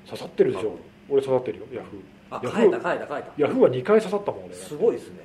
[0.06, 0.76] 刺さってるでしょ。
[1.08, 1.96] 俺刺さってるよヤフ
[2.30, 4.54] なあ変えた変えた変えーヤフーは2回刺さったもん俺。
[4.54, 5.20] たすごいですね。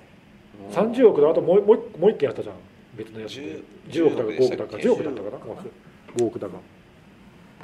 [0.72, 2.56] 30億のあともうもうもう一件あったじゃん。
[2.96, 3.42] 別のやつで。
[3.42, 4.78] 10 10億だか5億だか。
[4.78, 5.38] 10 10億だったかな
[6.18, 6.40] ？5億。
[6.40, 6.54] だか。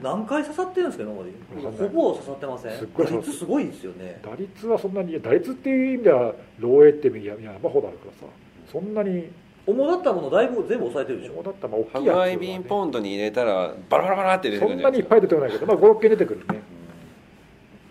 [0.04, 1.88] 何回刺さってるんですか今まで？
[1.88, 2.78] ほぼ刺さってません。
[2.78, 4.20] すっごい打率すごいですよね。
[4.24, 8.26] 打率はそんなに打率っていう意味では漏洩って意味山ほどあるからさ。
[8.72, 9.30] そんなに
[9.68, 11.36] 主だったものだいぶ全部抑えてるでしょ？
[11.36, 15.16] そうだったらまあハ大きいやつは、ワイ Been Pwned に入れたらバラバラバラって出てそくるんじゃないですか。
[15.16, 16.62] んなにいっぱい出てこないけど、まあ、56件出てくるね。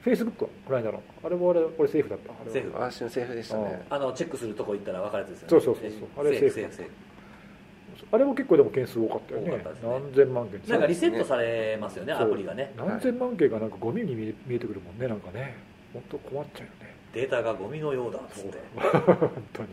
[0.04, 2.30] フェイスブックはこの間のあれも俺俺セーフだった。
[2.30, 2.52] あれは。
[2.52, 2.78] セーフ。
[2.78, 3.86] 私のセーフでしたね。
[3.88, 5.50] あのチェックするとこ行ったら分かるやつですよね。
[5.50, 6.26] そうそうそうそう。
[6.26, 6.54] あれセーフ。
[6.54, 6.90] セーフセーフ
[7.96, 8.06] セーフ。
[8.12, 9.50] あれも結構でも件数多かったよね。
[9.50, 9.88] 多かったですね。
[9.88, 10.60] 何千万件。
[10.68, 12.28] なんかリセットされますよねそう。
[12.28, 12.74] アプリがね。
[12.76, 15.56] 何千万件がなんかゴミに見え見えてくるもんねなんかね。
[15.94, 16.94] 本当困っちゃうよね。
[17.14, 18.58] データがゴミのようだっつって。
[18.76, 19.68] 本当に。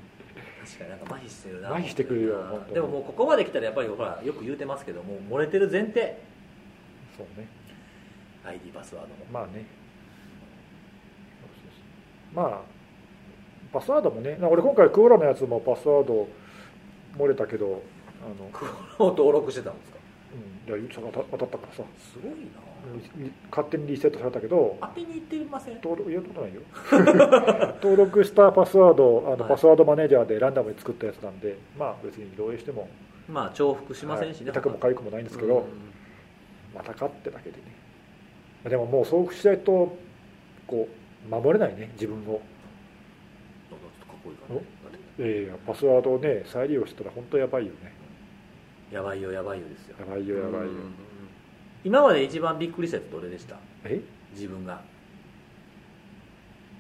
[0.63, 1.69] 確かになんか麻痺してるな。
[1.75, 6.17] 麻痺してくるよでももうここまで来たらやっぱりほらよく言うてますけどもう漏れてる前提
[7.17, 7.47] そうね
[8.45, 9.65] ID パスワードもまあね
[12.33, 12.61] まあ
[13.73, 16.27] パスワードもねな俺今回クオラのやつもパスワード
[17.17, 17.81] 漏れたけど
[18.23, 19.97] あの、これを登録してたんですか？
[20.33, 21.83] うん、いや当た当たったからさ。
[21.97, 22.37] すごいな。
[23.17, 25.75] り勝手にリセットされたけど当てにいってません？
[25.75, 26.61] 登録いやことないよ。
[27.81, 29.49] 登録したパスワードあの、はい。
[29.49, 32.89] パスワードマネージャーでランダムに作ったやつなんでまあ別に漏洩しても
[33.29, 35.63] まあ重複しませんしね、はい痛くも痒くもないんですけど、うん。
[36.73, 37.63] またかってだけでね。
[38.69, 39.95] でももうそうしないと
[40.67, 42.41] こう守れないね自分を。
[44.23, 44.59] いいかな
[45.19, 47.93] ええパスワードをね再利用したら本当やばいよね。
[48.91, 49.95] やばいよやばいよですよ。
[49.99, 50.93] やばいよやばいよ、うん
[51.83, 53.55] 今まで一番びっくりしたやつどれでした？
[53.85, 53.99] え？
[54.33, 54.81] 自分が。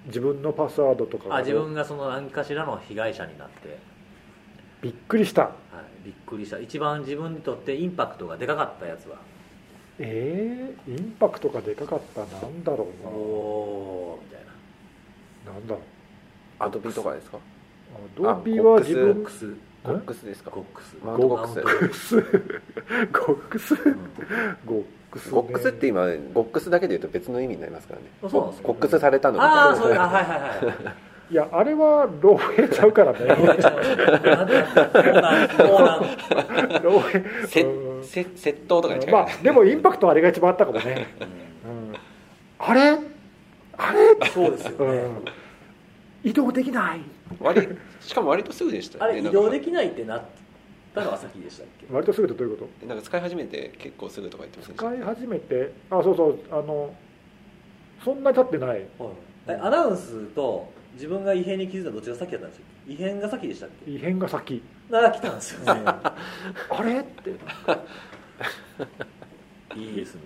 [0.05, 3.79] 自分のパスワードとかあ自分がその何かしらの被害者になって、
[4.83, 5.41] びっくりした。
[5.41, 5.49] は
[6.03, 6.59] い、びっくりした。
[6.59, 9.17] 一番自分にとってインパクトがでかかったやつは
[10.03, 12.21] ええインパクトがでかかった。
[12.21, 15.51] なんだろおうおーみたいな。
[15.53, 15.83] ななんだろう。
[16.59, 17.37] アドビとかですか？
[17.37, 19.11] アドビは自コ分。
[19.11, 19.53] ックス。
[19.83, 20.51] コックスですか？
[20.51, 20.95] コックス。
[21.03, 22.15] ゴックス。
[22.15, 22.21] ゴ
[23.33, 23.73] ックス。
[23.75, 23.81] うん。
[24.65, 25.31] ゴックスね。
[25.31, 28.05] ゴックスって今ゴックスだけで言うと別の意味になりますからね。
[28.23, 30.39] あそうなんですかコックスされたのみたいなああそうあはいはい
[30.85, 33.19] はいいやあれは漏洩ちゃうからね。
[38.03, 41.07] 窃盗とかに近いまあでもインパクトはあれが一番あったかもね、
[41.65, 41.95] うん、
[42.59, 42.97] あれ？
[43.77, 47.01] あれ、そうですよね、うん、移動できない。
[47.39, 49.13] 割しかも割とすぐでしたね。
[49.13, 50.23] れ移動できないってなっ
[50.93, 51.87] たのは先でしたっけ？
[51.89, 55.73] 割とすぐってどういうこなんかなんか使い始めて結構すぐとか言ってません使い始めて？
[55.89, 56.39] あそうそう。
[56.51, 56.93] あの
[58.03, 58.85] そんなに経ってない。
[59.47, 63.91] えアナウンスと自分が異変に気づいたのどっちが先だったんですよ異変が先でしたっけ？
[63.91, 64.61] 異変が先。
[64.89, 65.81] なら来たんですよね。
[65.87, 66.13] あ
[66.83, 66.99] れ？
[66.99, 67.31] って。
[69.79, 70.21] いいですね。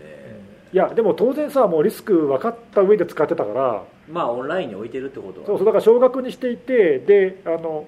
[0.74, 3.84] いやでも当然さもうリスク分かった上で使ってたから。
[4.10, 7.88] まあオンラインに置いてるってことはそうそうだから少額にしていてであの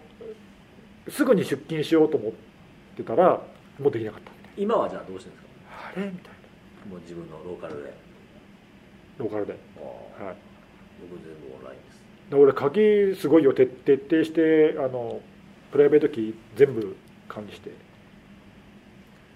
[1.10, 2.32] すぐに出金しようと思っ
[2.96, 3.40] てたら
[3.80, 5.92] もうできなかった今はじゃあどうしてるんですか？
[5.96, 6.06] あれ？
[6.08, 6.32] みたい
[6.90, 7.84] もう自分のローカルで。
[7.84, 7.90] な
[9.20, 9.62] ローカルで、はい、
[11.10, 11.97] 僕全部オンラインです。
[11.97, 11.97] で
[12.32, 15.22] 俺鍵すごいよ徹徹底してあの
[15.72, 16.96] プライベートキー全部
[17.30, 17.72] 管理して。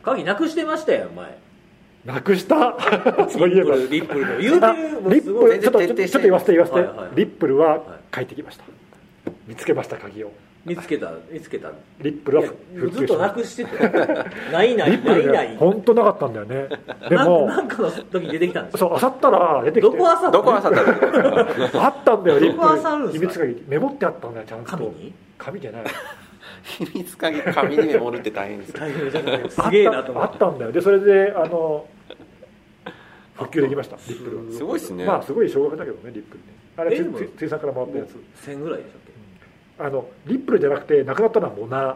[0.03, 1.37] 鍵なくしてましたよ前。
[2.03, 2.75] なくした？
[3.29, 3.75] そういえば。
[3.75, 4.39] リップルの。
[4.39, 4.67] 言うて
[5.15, 7.09] リップルちょっと言わせて言わせて、はいはいはい。
[7.15, 7.81] リップルははい
[8.11, 8.63] 帰ってきました。
[9.47, 10.31] 見つけました鍵を
[10.63, 11.71] 見つけた見つけた。
[12.01, 12.43] リップルは
[12.91, 13.77] ずっとなくしてて。
[14.53, 15.57] ないないないない。
[15.57, 16.69] 本当なかったんだよね。
[17.09, 18.77] でなもなんかの時に出てきたんですよ。
[18.79, 19.97] そうあさったら出てきて。
[19.97, 20.85] どこあさったどこ朝だっ
[21.71, 24.65] たあったんだよリッどこ漁るんプですかル秘密鍵メモってあったんだよちゃんと。
[24.65, 25.13] 紙に？
[25.37, 25.83] 紙じゃない。
[26.63, 28.79] 秘密鍵紙にメモるって大変ですよ。
[28.79, 29.61] 大変じゃないす。
[29.63, 30.71] あっげえなと思ったあってたんだよ。
[30.71, 31.87] でそれであの
[33.33, 34.43] 復旧できましたリップルは。
[34.51, 35.05] すごいですね。
[35.05, 36.45] まあすごい少額だけどねリップルね。
[36.77, 38.47] あれつえでもつついさんからもらったやつ。
[38.47, 39.00] 1000ぐらいでしたっけ
[39.83, 41.95] あのリップルじゃなくてなくなったのはモナー。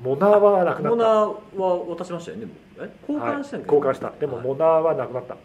[0.00, 0.96] モナーはなくなった。
[0.96, 2.48] モナーは渡しましたよね
[2.78, 2.90] え？
[3.08, 4.10] 交換したんはい、交換した。
[4.18, 5.36] でもはいモナーはなくなった。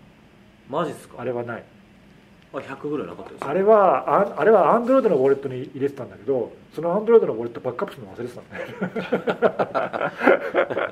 [0.70, 1.16] マジっすか？
[1.22, 1.64] あれはない
[2.54, 10.12] あ100ぐらいなかったですあれはああれはアンドロイドのウォレットに入れてたんだけどそのアンドロイドのウォレットバックアップするの忘れてたんだよ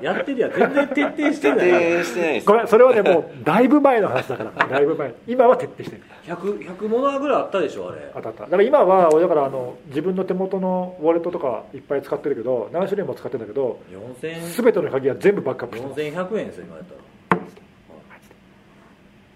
[0.02, 1.70] やってるやん全然徹底して徹ない。
[1.92, 2.46] 底してないです。
[2.46, 4.66] ごめんそれはねもうだいぶ前の話だから。
[4.66, 5.14] だいぶ前。
[5.26, 8.10] 今は徹底してる 100, 100モナーぐらいあったでしょあれ。
[8.14, 8.44] 当たった。
[8.44, 13.80] だから今は俺だからあの自分の手元のウォレットとかいっぱい使ってるけど何種類も使ってるんだけど
[14.22, 16.00] 4000全ての鍵は全部バックアップしてます。
[16.00, 17.42] 4100円ですよ今やったら。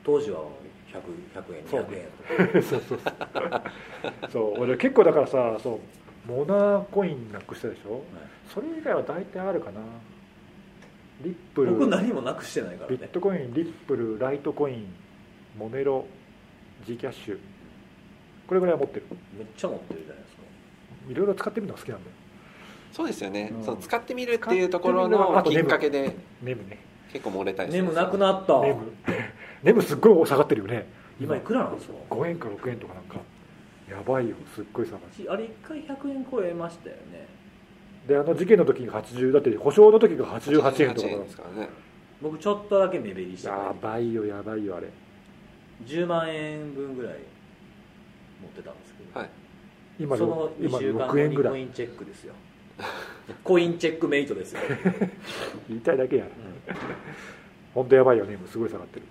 [0.05, 0.41] 当時は
[0.95, 4.31] 100, 100円そう200円そうそうそう。
[4.31, 5.81] そう 俺結構だからさそ
[6.27, 8.03] うモナーコインなくしたでしょ？
[8.53, 9.81] それ以外は大体あるかな。
[11.23, 11.73] リップル。
[11.73, 14.87] 僕何もなくしてないからビッねトコインリップルライトコイン
[15.59, 16.07] モネロ
[16.87, 17.39] G キャッシュ。
[18.47, 19.07] これぐらいは持ってる。
[19.39, 20.43] めっちゃ持ってるじゃないですか。
[21.11, 22.17] いろいろ使ってみるのが好きなんだよ。
[22.93, 23.65] そうですよね、うん。
[23.65, 26.63] その使ってみるっていうところのきっかけでネム。
[26.69, 26.79] ね。
[27.13, 28.61] 結構漏れたりすネるムなくなった。
[28.61, 28.93] ネム
[29.65, 30.87] ネムすっごい下がってるよね。
[31.21, 33.17] 今いくらなんですか？5円か6円とかなんか。
[33.91, 34.37] やばいよ。
[34.55, 35.33] すっごい下がる。
[35.33, 37.27] あれ一回100円超えましたよね。
[38.07, 41.71] であの事件の時が80だって保証の時が88円とか88円ですからね
[42.21, 43.49] 僕ちょっとだけ目減りして。
[43.49, 44.89] やばいよやばいよあれ。
[45.87, 47.15] 10万円分ぐらい
[48.43, 49.31] 持ってたんですけど、はい。
[49.99, 51.53] 今その2今週間6後に円ぐらい。
[51.53, 52.35] コインチェックですよ。
[53.43, 54.61] コインチェックメイトですよ、
[55.69, 56.25] 言いたいだけや。
[56.25, 56.31] うん。
[57.73, 59.07] 本当やばいよネムすごい下がってる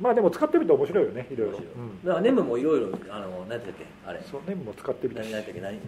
[0.00, 1.56] まあでも使ってみると面白いよねいろいろ。
[1.56, 1.68] だか
[2.16, 3.86] らネムもいろいろあの何だっけ？
[4.06, 4.20] あれ。
[4.20, 5.20] そうネムも使ってみて。
[5.20, 5.58] 何だっけ？
[5.60, 5.78] 何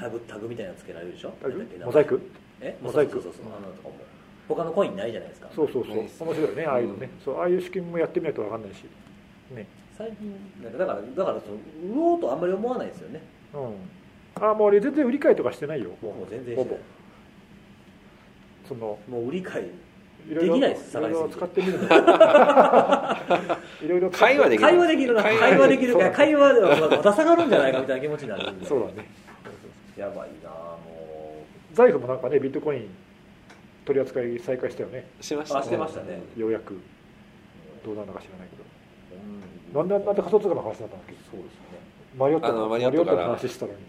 [0.00, 1.34] タグタグみたいなのつけられるでしょ？
[1.84, 2.20] モザイク？
[2.60, 2.78] え？
[2.80, 3.12] モザイク。
[3.12, 3.94] そうそうそうあのとかも
[4.48, 5.48] 他のコインないじゃないですか。
[5.54, 5.96] そうそうそう。
[5.98, 8.84] 面白いよねああいうのね、そうああいう仕組みもやってみないと分かんないし。
[9.54, 9.66] ね。
[9.98, 10.32] 最近
[10.62, 11.58] なんかだからだからその
[11.92, 13.20] 売ろうとあんまり思わないですよね。
[13.52, 14.42] うん。
[14.42, 15.90] ああもう俺全然売り買いとかしてないよ。
[16.00, 16.84] ももう全然ほぼしてない。
[18.68, 18.98] その。
[19.08, 19.66] もう売り買い
[20.26, 21.84] いろいろできないです下がりすぎて使ってみるの。
[21.84, 21.88] い
[23.88, 24.68] ろいろ会話できる。
[24.68, 25.22] 会話できるな。
[25.22, 25.92] 会話できる。
[25.92, 28.52] そういや会話でまた下がるんじゃないかみたいな気持ちになる。
[28.52, 29.08] んでそうだね。
[29.96, 32.88] やばいなも財布もなんかねビットコイン
[33.84, 35.08] 取り扱い再開したよね。
[35.20, 36.22] しましたあしてましたね。
[36.36, 36.74] ようやく。
[36.74, 36.78] う
[37.84, 38.64] どうなるのか知らないけど。
[39.82, 39.88] うん。
[39.88, 41.14] なんであんな仮想通貨の話だったんだっけ？
[41.30, 41.78] そうですね。
[42.18, 43.78] マリオットの話したのに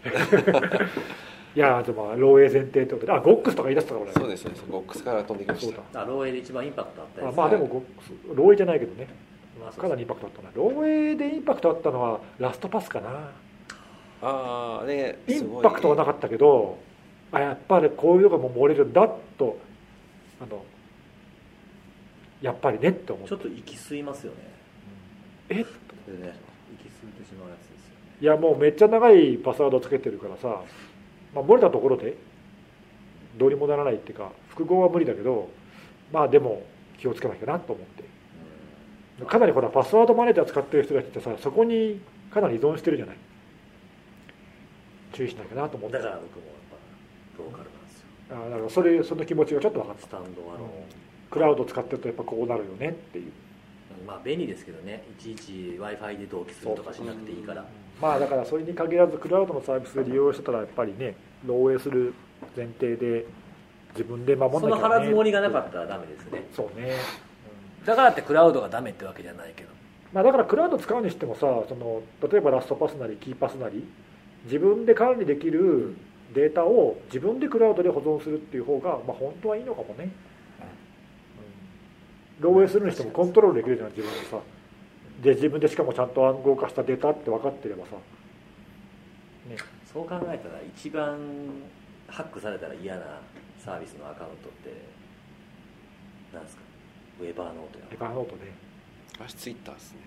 [1.54, 4.12] いやでも漏洩前提ってことであゴックスとか言い出したから俺。
[4.12, 4.64] そうですそうです。
[4.70, 6.04] ボックスから飛んできました。
[6.04, 7.34] 漏洩で一番インパクトあったやつ。
[7.34, 9.08] あまあでもゴックス漏洩じゃないけどね。
[9.60, 10.50] まあかなりインパクトあったな。
[10.50, 13.08] 漏洩でインパクトあったのはラストパスかな。
[14.22, 16.78] あああれインパクトはなかったけど
[17.32, 19.58] あやっぱりこういうのがもう漏れるんだと
[20.40, 20.62] あの
[22.42, 24.38] やっぱりねって思ってちょっと息吸いますよね。
[25.48, 25.64] え？
[25.64, 25.70] こ
[26.08, 26.34] れね
[26.74, 28.00] 息吸ってしまうやつですよね。
[28.20, 30.62] いやもうめっちゃ長いパスワードつけてるからさ、
[31.34, 32.16] まあ、漏れたところで
[33.38, 35.48] どうにもならないっていうか複合は無理だけど
[36.12, 36.62] まあでも
[36.98, 38.10] 気をつけなきゃなと思って。
[39.26, 42.00] かなりほらパスワードマネージャー使ってる人たちってさそこに
[42.30, 43.16] かなり依存してるじゃない。
[45.12, 45.96] 注意しなきゃなと思って。
[45.98, 48.06] だから僕もやっぱローカルなんですよ。
[48.30, 50.02] あだからそれその気持ちがちょっと分かった。
[50.02, 50.70] スタンドアローン
[51.30, 53.32] クラウド使ってるとやっぱこうなるよねっていう。
[54.06, 55.04] まあ便利ですけどね。
[55.18, 57.64] いちいち w i f i で同期するとかしなくていいから
[58.00, 61.14] まあだからそれに限らずクラウドのサービスで利用してたらやっぱりね
[61.46, 62.14] 漏洩する
[62.56, 63.26] 前提で
[63.92, 64.70] 自分で守んなきゃね。
[64.76, 66.44] その腹積もりがなかったらダメですね。
[66.54, 66.96] そうね、
[67.84, 69.70] だからってクラウドがダメってわけじゃないけど。
[70.12, 73.84] まあ、だからクラウド使うにしてもさその例えばラストパスなりキーパスなり
[74.44, 75.94] 自分で管理できる
[76.34, 80.10] データを自分でクラウドで保存するっていう方が、まあ、本当はいいのかもね、
[82.40, 84.38] うん、漏洩するにしてもコントロールできるじゃん自分でさ
[85.20, 87.92] で自分でしかもちゃんと暗号化したデータって分かってればさ、
[89.48, 89.56] ね、
[89.92, 91.18] そう考えたら一番
[92.08, 93.20] ハックされたら嫌な
[93.62, 94.72] サービスのアカウントって
[96.32, 96.62] なんですか？
[97.20, 98.42] ウェバーノートエヴァーノートね。
[99.18, 99.98] 私ツイッターですね。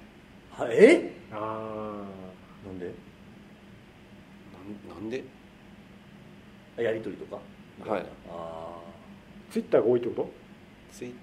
[0.57, 1.11] やはえ？
[1.31, 2.03] あ
[2.65, 2.85] なんで？
[4.89, 5.23] なんなんで？
[6.77, 7.39] やり取りとか？
[7.87, 8.05] はい。
[8.31, 8.79] あ
[9.51, 10.31] ツイッターが多いってこ
[10.91, 11.13] ツイッ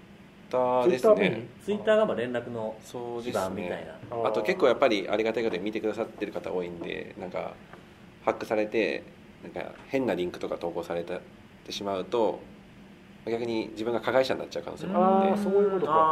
[0.50, 1.48] ターですツイッターメインね。
[1.60, 2.74] あツイッターがまあ連絡の
[3.22, 7.54] 基盤みたいな、ねとあと結構やっぱりありがたいことで見てくださってる方多いんでなんか
[8.24, 9.04] ハックされて
[9.42, 11.20] なんか変なリンクとか投稿されて
[11.70, 12.40] しまうと
[13.26, 15.42] 逆に自分が加害者になっちゃう可能性もあるんで。
[15.42, 15.92] そういうことか。
[15.92, 16.02] あま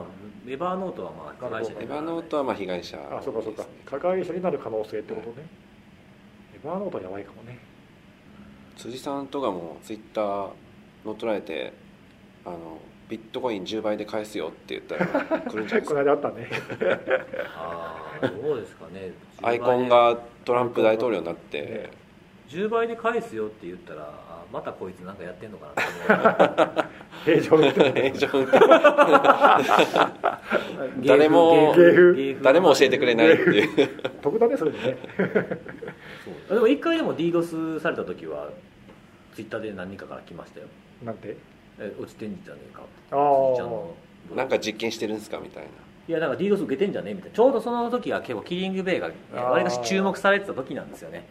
[0.00, 0.02] あ
[0.44, 3.64] ウェバーノートはまあ加害者エヴァノートはまあ被害者あそうかそうか。
[3.86, 5.46] 加害者になる可能性ってことね、
[6.54, 7.58] エヴァーノートはやばいかもね。
[8.76, 10.50] 辻さんとかもツイッター
[11.04, 11.72] 乗っ取られて
[12.44, 12.80] あの
[13.12, 15.06] ビットコイン10倍で返すよって言ったら
[15.42, 16.48] 来るんじゃないです このか間あったね。
[17.54, 19.12] ああどうですかね。
[19.42, 21.90] アイコンがトランプ大統領になって。
[22.48, 26.84] 10倍で返すよって言ったらあまたこいつなんかやってんのかなっ
[27.26, 27.68] て思う。
[28.00, 28.62] 平常運転。
[31.06, 31.74] 誰も
[32.42, 33.88] 誰も教えてくれないっていう。
[34.22, 34.96] 得だねそれでね。
[36.48, 38.48] でも一回でも DDoS された時は
[39.34, 40.66] ツイッターで何人かから来ましたよ。
[41.04, 41.36] なんて？
[41.84, 43.50] え落ちてんじゃねえかあー。
[43.54, 43.94] 辻ちゃんの。
[44.36, 45.68] なんか実験してるんですかみたいな。
[46.08, 47.36] いやなんか DDoS 受けてんじゃねみたいな。
[47.36, 49.10] ちょうどその時が結構キリングベイが
[49.40, 51.26] わりかし注目されてた時なんですよね。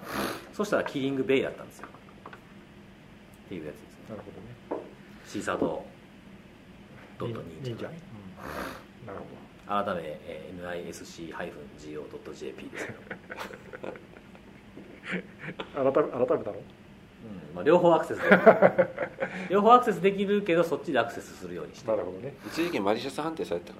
[0.53, 1.88] そしたらキリングベイだったんですよ。
[1.88, 3.90] っていうやつですね。
[4.10, 4.22] なる
[4.69, 4.84] ほどね。
[5.28, 5.84] シーサード
[7.19, 7.94] ドット忍者忍者、うん。
[9.07, 9.26] なるほ
[9.68, 12.99] 改め、えー NISC-GO.jp ですけど、
[15.73, 16.03] 改め改
[16.38, 16.57] めたの？
[16.57, 16.61] うん
[17.53, 18.40] まあ、両方アクセスできる。
[19.49, 21.90] 両方アクセスできるけどそっちでアクセスするようにして。
[21.90, 22.34] なるほどね。
[22.48, 23.80] 一時期マリシャス判定されてたか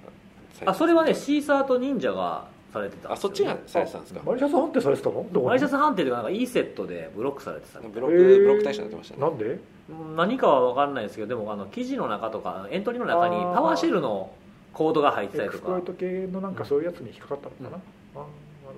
[0.66, 4.22] らあそれはね Seesaa と忍者がされてたんですよあそっちがされてたんですか？
[4.24, 5.16] malicious判定されてたの？
[5.16, 5.46] どこに？
[5.48, 9.46] マリシャス判定というかなんか ESET でブロックされてたブロック、ブロック対象になってましたねなんで？
[9.90, 14.32] うん何かは分かんないですけどでもあの記事の中とかエントリーの中に PowerShell の
[14.74, 15.64] コードが入ってたエりとか。
[15.64, 17.74] クスプロイト系のなんかそういうやつに引っかかったのかな、うん。
[17.74, 17.80] あ
[18.16, 18.78] あなる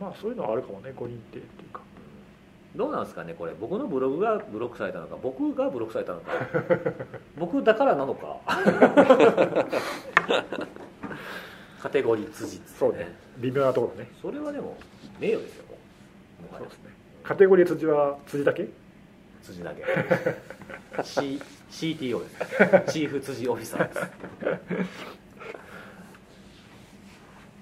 [0.00, 0.06] ほど。
[0.06, 1.80] まあそういうのはあるかもね誤認定っていうか
[2.76, 3.54] どうなんですかねこれ。
[3.58, 6.32] 僕のブログがブロックされたのか僕がブロックされたのか。
[7.38, 8.36] 僕だからなのか。
[11.80, 13.14] カテゴリー辻っつってそうね。
[13.38, 14.10] 微妙なところね。
[14.20, 14.76] それはでも
[15.18, 16.58] 名誉ですよもう。
[16.58, 16.90] そうですね。
[17.22, 18.68] カテゴリー辻は辻だけ？
[19.42, 19.82] 辻だけ。
[21.04, 21.40] C
[21.70, 22.28] CTO で
[22.86, 22.92] す。
[22.92, 24.00] チーフ辻オフィサーです。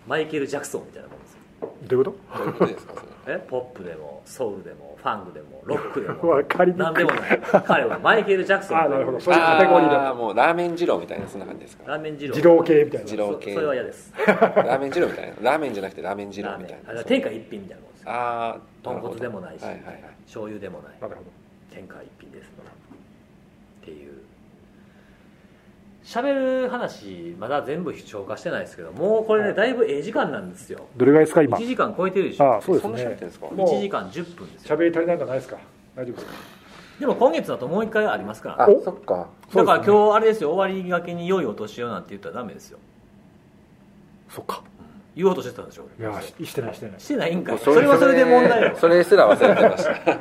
[0.07, 1.19] マイケル・ジャクソンみたいなもん
[1.61, 2.95] どういうこどういうことですか？
[2.95, 3.01] そ
[3.31, 3.35] れ。
[3.37, 3.39] え？
[3.49, 6.28] ポップでもソウルでもファンクでもロックでとも。
[6.35, 6.85] わかりにくい。
[6.85, 7.41] 何でもない。
[7.66, 8.78] 彼はマイケル・ジャクソン。
[8.81, 9.20] あというなるほど。
[9.20, 11.85] そういうカテゴリーだあーもうラーメン二郎みたいなそんな感じですか？
[11.91, 12.35] ラーメン二郎。
[12.37, 13.11] 二郎系みたいな。
[13.11, 14.12] 二郎系そそれは嫌です。
[14.27, 15.35] ラーメン二郎みたいな。
[15.51, 16.66] ラーメンじゃなくてラーメン二郎ラーメン。
[16.66, 20.03] みたいなあれは天下一品みたいなもんですよああ豚骨でもないし、はいはいはい。
[20.27, 20.93] 醤油でもない。
[21.01, 21.23] なるほ
[21.73, 22.51] 天下一品です。
[23.83, 24.12] っていう
[26.07, 30.87] 喋る話まだ全部消化してないですけどもうこれねだいぶええ時間なんですよ。
[30.97, 32.45] どどれぐらいですか今1時間超えてるでしょ。
[32.45, 33.47] ああそうですそんな喋っねてるんですか？
[33.49, 34.77] もう1時間10分ですよ。
[34.77, 35.57] 喋り足りないんじゃないですか？
[35.97, 36.33] 大丈夫ですか？
[37.01, 38.62] でも今月だともう一回ありますから。
[38.65, 39.27] あおそっか。
[39.53, 42.78] だから今日あれですよ終わりがけに良いお年をなんて言ったらダメですよ。
[44.31, 44.62] そっか。
[45.16, 45.89] 言おうとしてたんでしょ？
[45.99, 47.01] いやししてないしてない。
[47.01, 47.59] してないんかい。
[47.59, 48.77] それはそれで問題よ。
[48.78, 50.20] それすら忘れてました。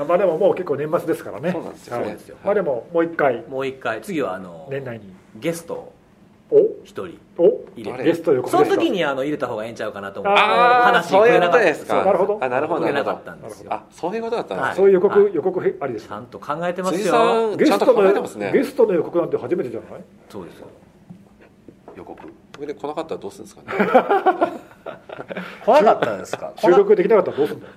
[0.00, 1.50] あ まあでももう結構年末ですからね。
[1.50, 1.96] そうなんですよ。
[1.96, 2.04] はい。
[2.04, 2.36] そうですよ。
[2.44, 3.42] まあでももう一回。
[3.48, 4.00] もう一回。
[4.02, 5.92] 次はあの年内にゲストを
[6.50, 6.58] お？
[6.84, 7.44] 一人お？
[7.74, 7.92] 入れて。
[7.92, 10.40] あれゲスト予告その時にあの入れた方がええんちゃうかなと思って。
[10.40, 12.04] 話そういうことくれなかったですか？
[12.04, 12.38] なるほど。
[12.40, 13.70] あなるほどくれなかったんですよ。
[13.70, 14.70] なあそういうことだったんですはい。
[14.70, 15.34] ねそういう予告、はい。
[15.34, 17.56] 予告へありですちゃんと考えてますよ。
[17.56, 17.70] ゲス
[18.76, 20.00] トの予告なんて初めてじゃない？
[20.28, 20.66] そうですよ。
[21.96, 22.20] 予告。
[22.22, 22.28] こ
[22.60, 24.52] れで来なかったらどうするんですかね？
[25.64, 26.52] 来なかったですか？
[26.58, 27.72] 収録できなかったらどうすんだよ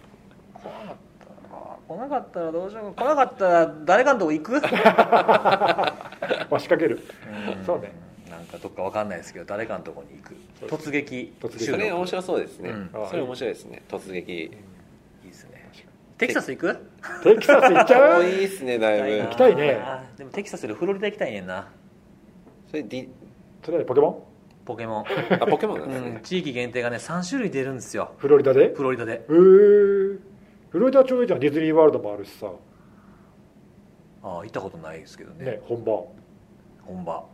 [1.87, 2.93] 来なかったらどうしよう。
[2.93, 4.51] か来なかったら誰かのとこ行く？
[4.53, 5.93] まあ
[6.59, 6.99] 仕掛ける。
[7.65, 7.91] そうね。
[8.29, 10.35] なんかどっかわかんないですけど誰かのとこに行く。
[10.67, 11.33] 突撃。
[11.59, 12.69] それ面白そうですね。
[12.69, 12.89] うん。
[12.93, 13.83] あそれ面白いですね。
[13.87, 14.33] 突撃。
[14.33, 14.49] いい
[15.27, 15.69] ですね。
[16.17, 16.75] テキサス行く？
[17.23, 18.23] テキサス行っちゃもう？
[18.23, 19.23] ういいっすねだいぶ。
[19.23, 19.79] 行きたいね。
[20.17, 21.69] でもテキサスよりフロリダ行きたいねんな。
[22.69, 23.07] それディ
[23.63, 24.23] それはポケモン？
[24.65, 25.05] ポケモン、
[25.41, 26.13] あポケモンなんですうん。
[26.15, 28.11] ね、地域限定がね3種類出るんですよ。
[28.17, 28.73] フロリダで？
[28.75, 29.13] フロリダで。
[29.13, 30.17] へえ
[30.77, 32.51] フロリダちょうどいいじゃんディズニーワールドもあるしさ。
[34.21, 35.43] ああ行ったことないですけどね。
[35.43, 36.05] ね本場。
[36.83, 37.25] 本場。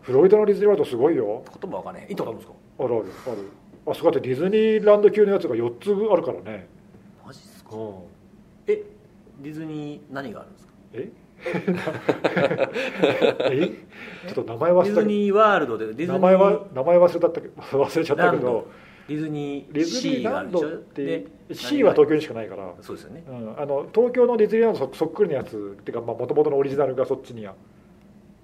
[0.00, 1.44] フロリダのディズニーワールドすごいよ。
[1.62, 2.06] 言葉わかんない。
[2.08, 2.54] 行ったことあるんですか？
[2.80, 3.04] あるある。
[3.04, 3.48] ある
[3.92, 6.66] あそこだってディズニーランド級のやつが4つあるからね。
[7.24, 7.76] マジっすか？
[7.76, 7.94] うん。
[8.66, 8.82] え
[9.40, 10.72] ディズニー何があるんですか？
[10.94, 11.12] え？
[13.52, 13.68] え？
[14.34, 17.62] ちょっと名前忘ディズニーワールドでディズニーど名前は名前忘れたったけど。
[17.62, 18.66] 忘れちゃったけど
[19.08, 21.04] ディズニーディズニシーがあーランドって
[21.48, 23.24] で C は東京にしかないから、そうですよね。
[23.28, 27.54] うん、あの東京のディズニーランドそそっくりのやつっていうかもともとのオリジナルがそっちには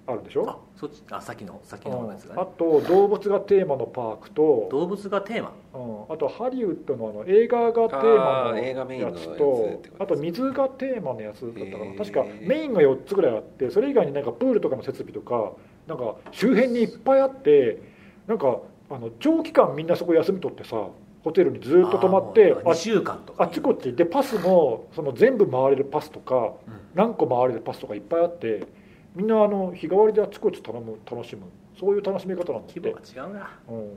[0.06, 0.48] あるでしょ？
[0.48, 2.42] あそっちあさっきのさっきうんのやつがね。
[2.42, 5.52] あと動物がテーマのパークと、動物がテーマ？
[5.74, 11.94] うん、あとハリウッドのあの映画がテーマのやつとあと水がテーマのやつだったかな。
[11.96, 15.52] 確かメインが4つぐらいあってそれ以外になんかプールとかの設備とか
[15.86, 17.80] なんか周辺にいっぱいあって
[18.26, 18.58] なんか
[18.90, 20.88] あの長期間みんなそこ休み取ってさ
[21.22, 23.44] ホテルにずっと泊まって2週間とか。
[23.44, 26.80] あっちこっちでパスもその全部回れるパスとかうん。
[26.94, 28.66] 何個回れるパスとかいっぱいあって
[29.14, 31.42] みんなあの日替わりであっちこっち頼む楽しむ。
[31.78, 32.80] そういう楽しみ方なんだって。
[32.80, 33.50] 規模が違うな。
[33.68, 33.90] うん、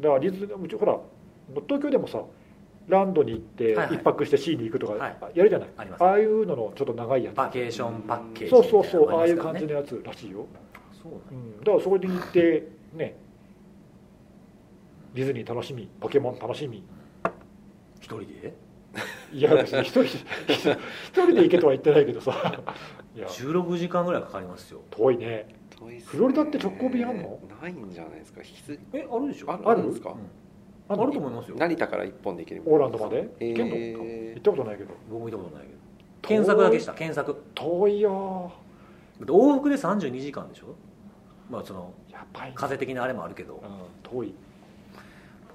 [0.00, 0.98] だからディズニーうちほら
[1.66, 2.22] 東京でもさ
[2.88, 3.96] ランドに行ってはいはい。
[3.96, 5.16] 一泊して C に行くとかはい。
[5.34, 7.36] やるじゃない、ありますああいうののちょっと長いやつ。
[7.36, 10.46] バケーションパッケージそうそうそうああいう感じのやつらしいよ、
[11.00, 13.16] そううん、だからそこに行ってね
[15.14, 16.82] ディズニー楽しみポケモン楽しみ。
[18.00, 18.54] 一人で？
[19.32, 20.14] いや別に一人 一
[21.12, 22.32] 人で行けとは言ってないけどさ。
[23.14, 23.26] いや。
[23.26, 24.80] 16時間ぐらいかかりますよ。
[24.90, 25.46] 遠いね。
[25.78, 26.08] 遠いっすね。
[26.08, 27.38] フロリダって直行便あんの？
[27.60, 28.40] ないんじゃないですか。
[28.40, 29.52] 引き継えあるでしょ？
[29.52, 29.62] ある？
[29.68, 29.80] ある？
[29.80, 30.10] あるんですか？
[30.10, 30.16] うん。
[30.98, 31.56] ああると思いますよ。
[31.58, 33.28] 成田から一本で行けるオーランドまで？
[33.40, 33.76] え行けんの？
[33.76, 34.94] ー行ったことないけど。
[35.10, 35.78] 僕も見たことないけど。
[36.22, 37.42] 検索だけした検索。
[37.54, 38.52] 遠いよ
[39.20, 40.74] 往復で32時間でしょ？
[41.50, 42.52] まあそのやばいね。
[42.56, 43.54] 風的なあれもあるけど。
[43.56, 43.60] うん
[44.02, 44.34] 遠い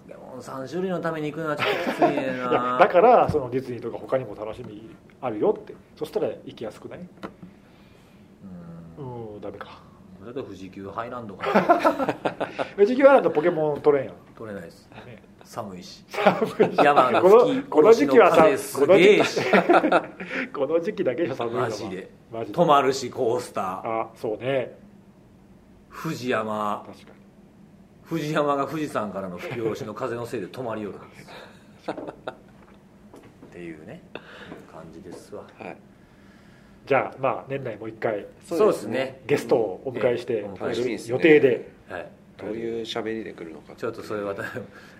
[0.08, 2.78] ポケモン3種類のために行くのはちょっときついねな。
[2.80, 4.90] だからそのディズニーとか他にも楽しみ
[5.22, 5.76] あるよって。
[5.98, 7.00] そしたら行きやすくない？
[9.00, 9.34] うん。
[9.34, 9.82] うんダメか。
[10.24, 12.16] だって富士急ハイランドかな。
[12.76, 14.90] 富士急ハイランドポケモン取れんやん取れないです。
[15.06, 15.24] ね。
[15.44, 16.04] 寒いし。
[16.10, 19.42] 寒い山がこの吹きこの時期はさすげえし。
[20.54, 22.10] この時期だけじゃ寒いのがマジで。
[22.32, 22.58] マジで。
[22.58, 23.82] 止まるしコースター。
[23.84, 24.78] あそうね。
[26.04, 26.84] 富士山。
[26.86, 27.17] 確かに
[28.10, 31.28] 富士山が富士山からの吹き下ろしの風のせいで止まりよるんです
[31.92, 31.94] っ
[33.52, 35.44] ていうねいう感じですわ。
[35.58, 35.78] はい。
[36.86, 39.22] じゃあまあ年内もう一回そうですね。
[39.28, 41.14] ゲストをお迎えしてええ楽しみですね。
[41.14, 41.70] 予定で。
[41.90, 42.08] はい。
[42.38, 44.36] どういう喋りで来るのかちょっとそれは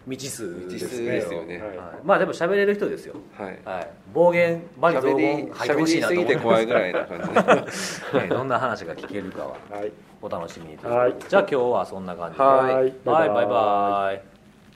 [0.10, 1.12] 未知数未知数ですね。
[1.12, 1.58] ですよね。
[1.60, 1.68] はい。
[1.68, 1.78] はい。
[2.04, 3.16] まあでも喋れる人ですよ。
[3.38, 3.60] はい。
[3.64, 3.90] はい。
[4.14, 6.38] 暴言場に雑喋言り入ってほしいなと思います。
[6.38, 8.14] て怖いぐらいな感じ。
[8.14, 9.58] で ねどんな話が聞けるかは。
[9.70, 9.92] はい
[10.22, 11.16] お楽しみにはい。
[11.28, 12.44] じゃあ今日はそんな感じで。
[12.44, 12.94] はい。
[13.06, 13.44] バイバ
[14.14, 14.37] イ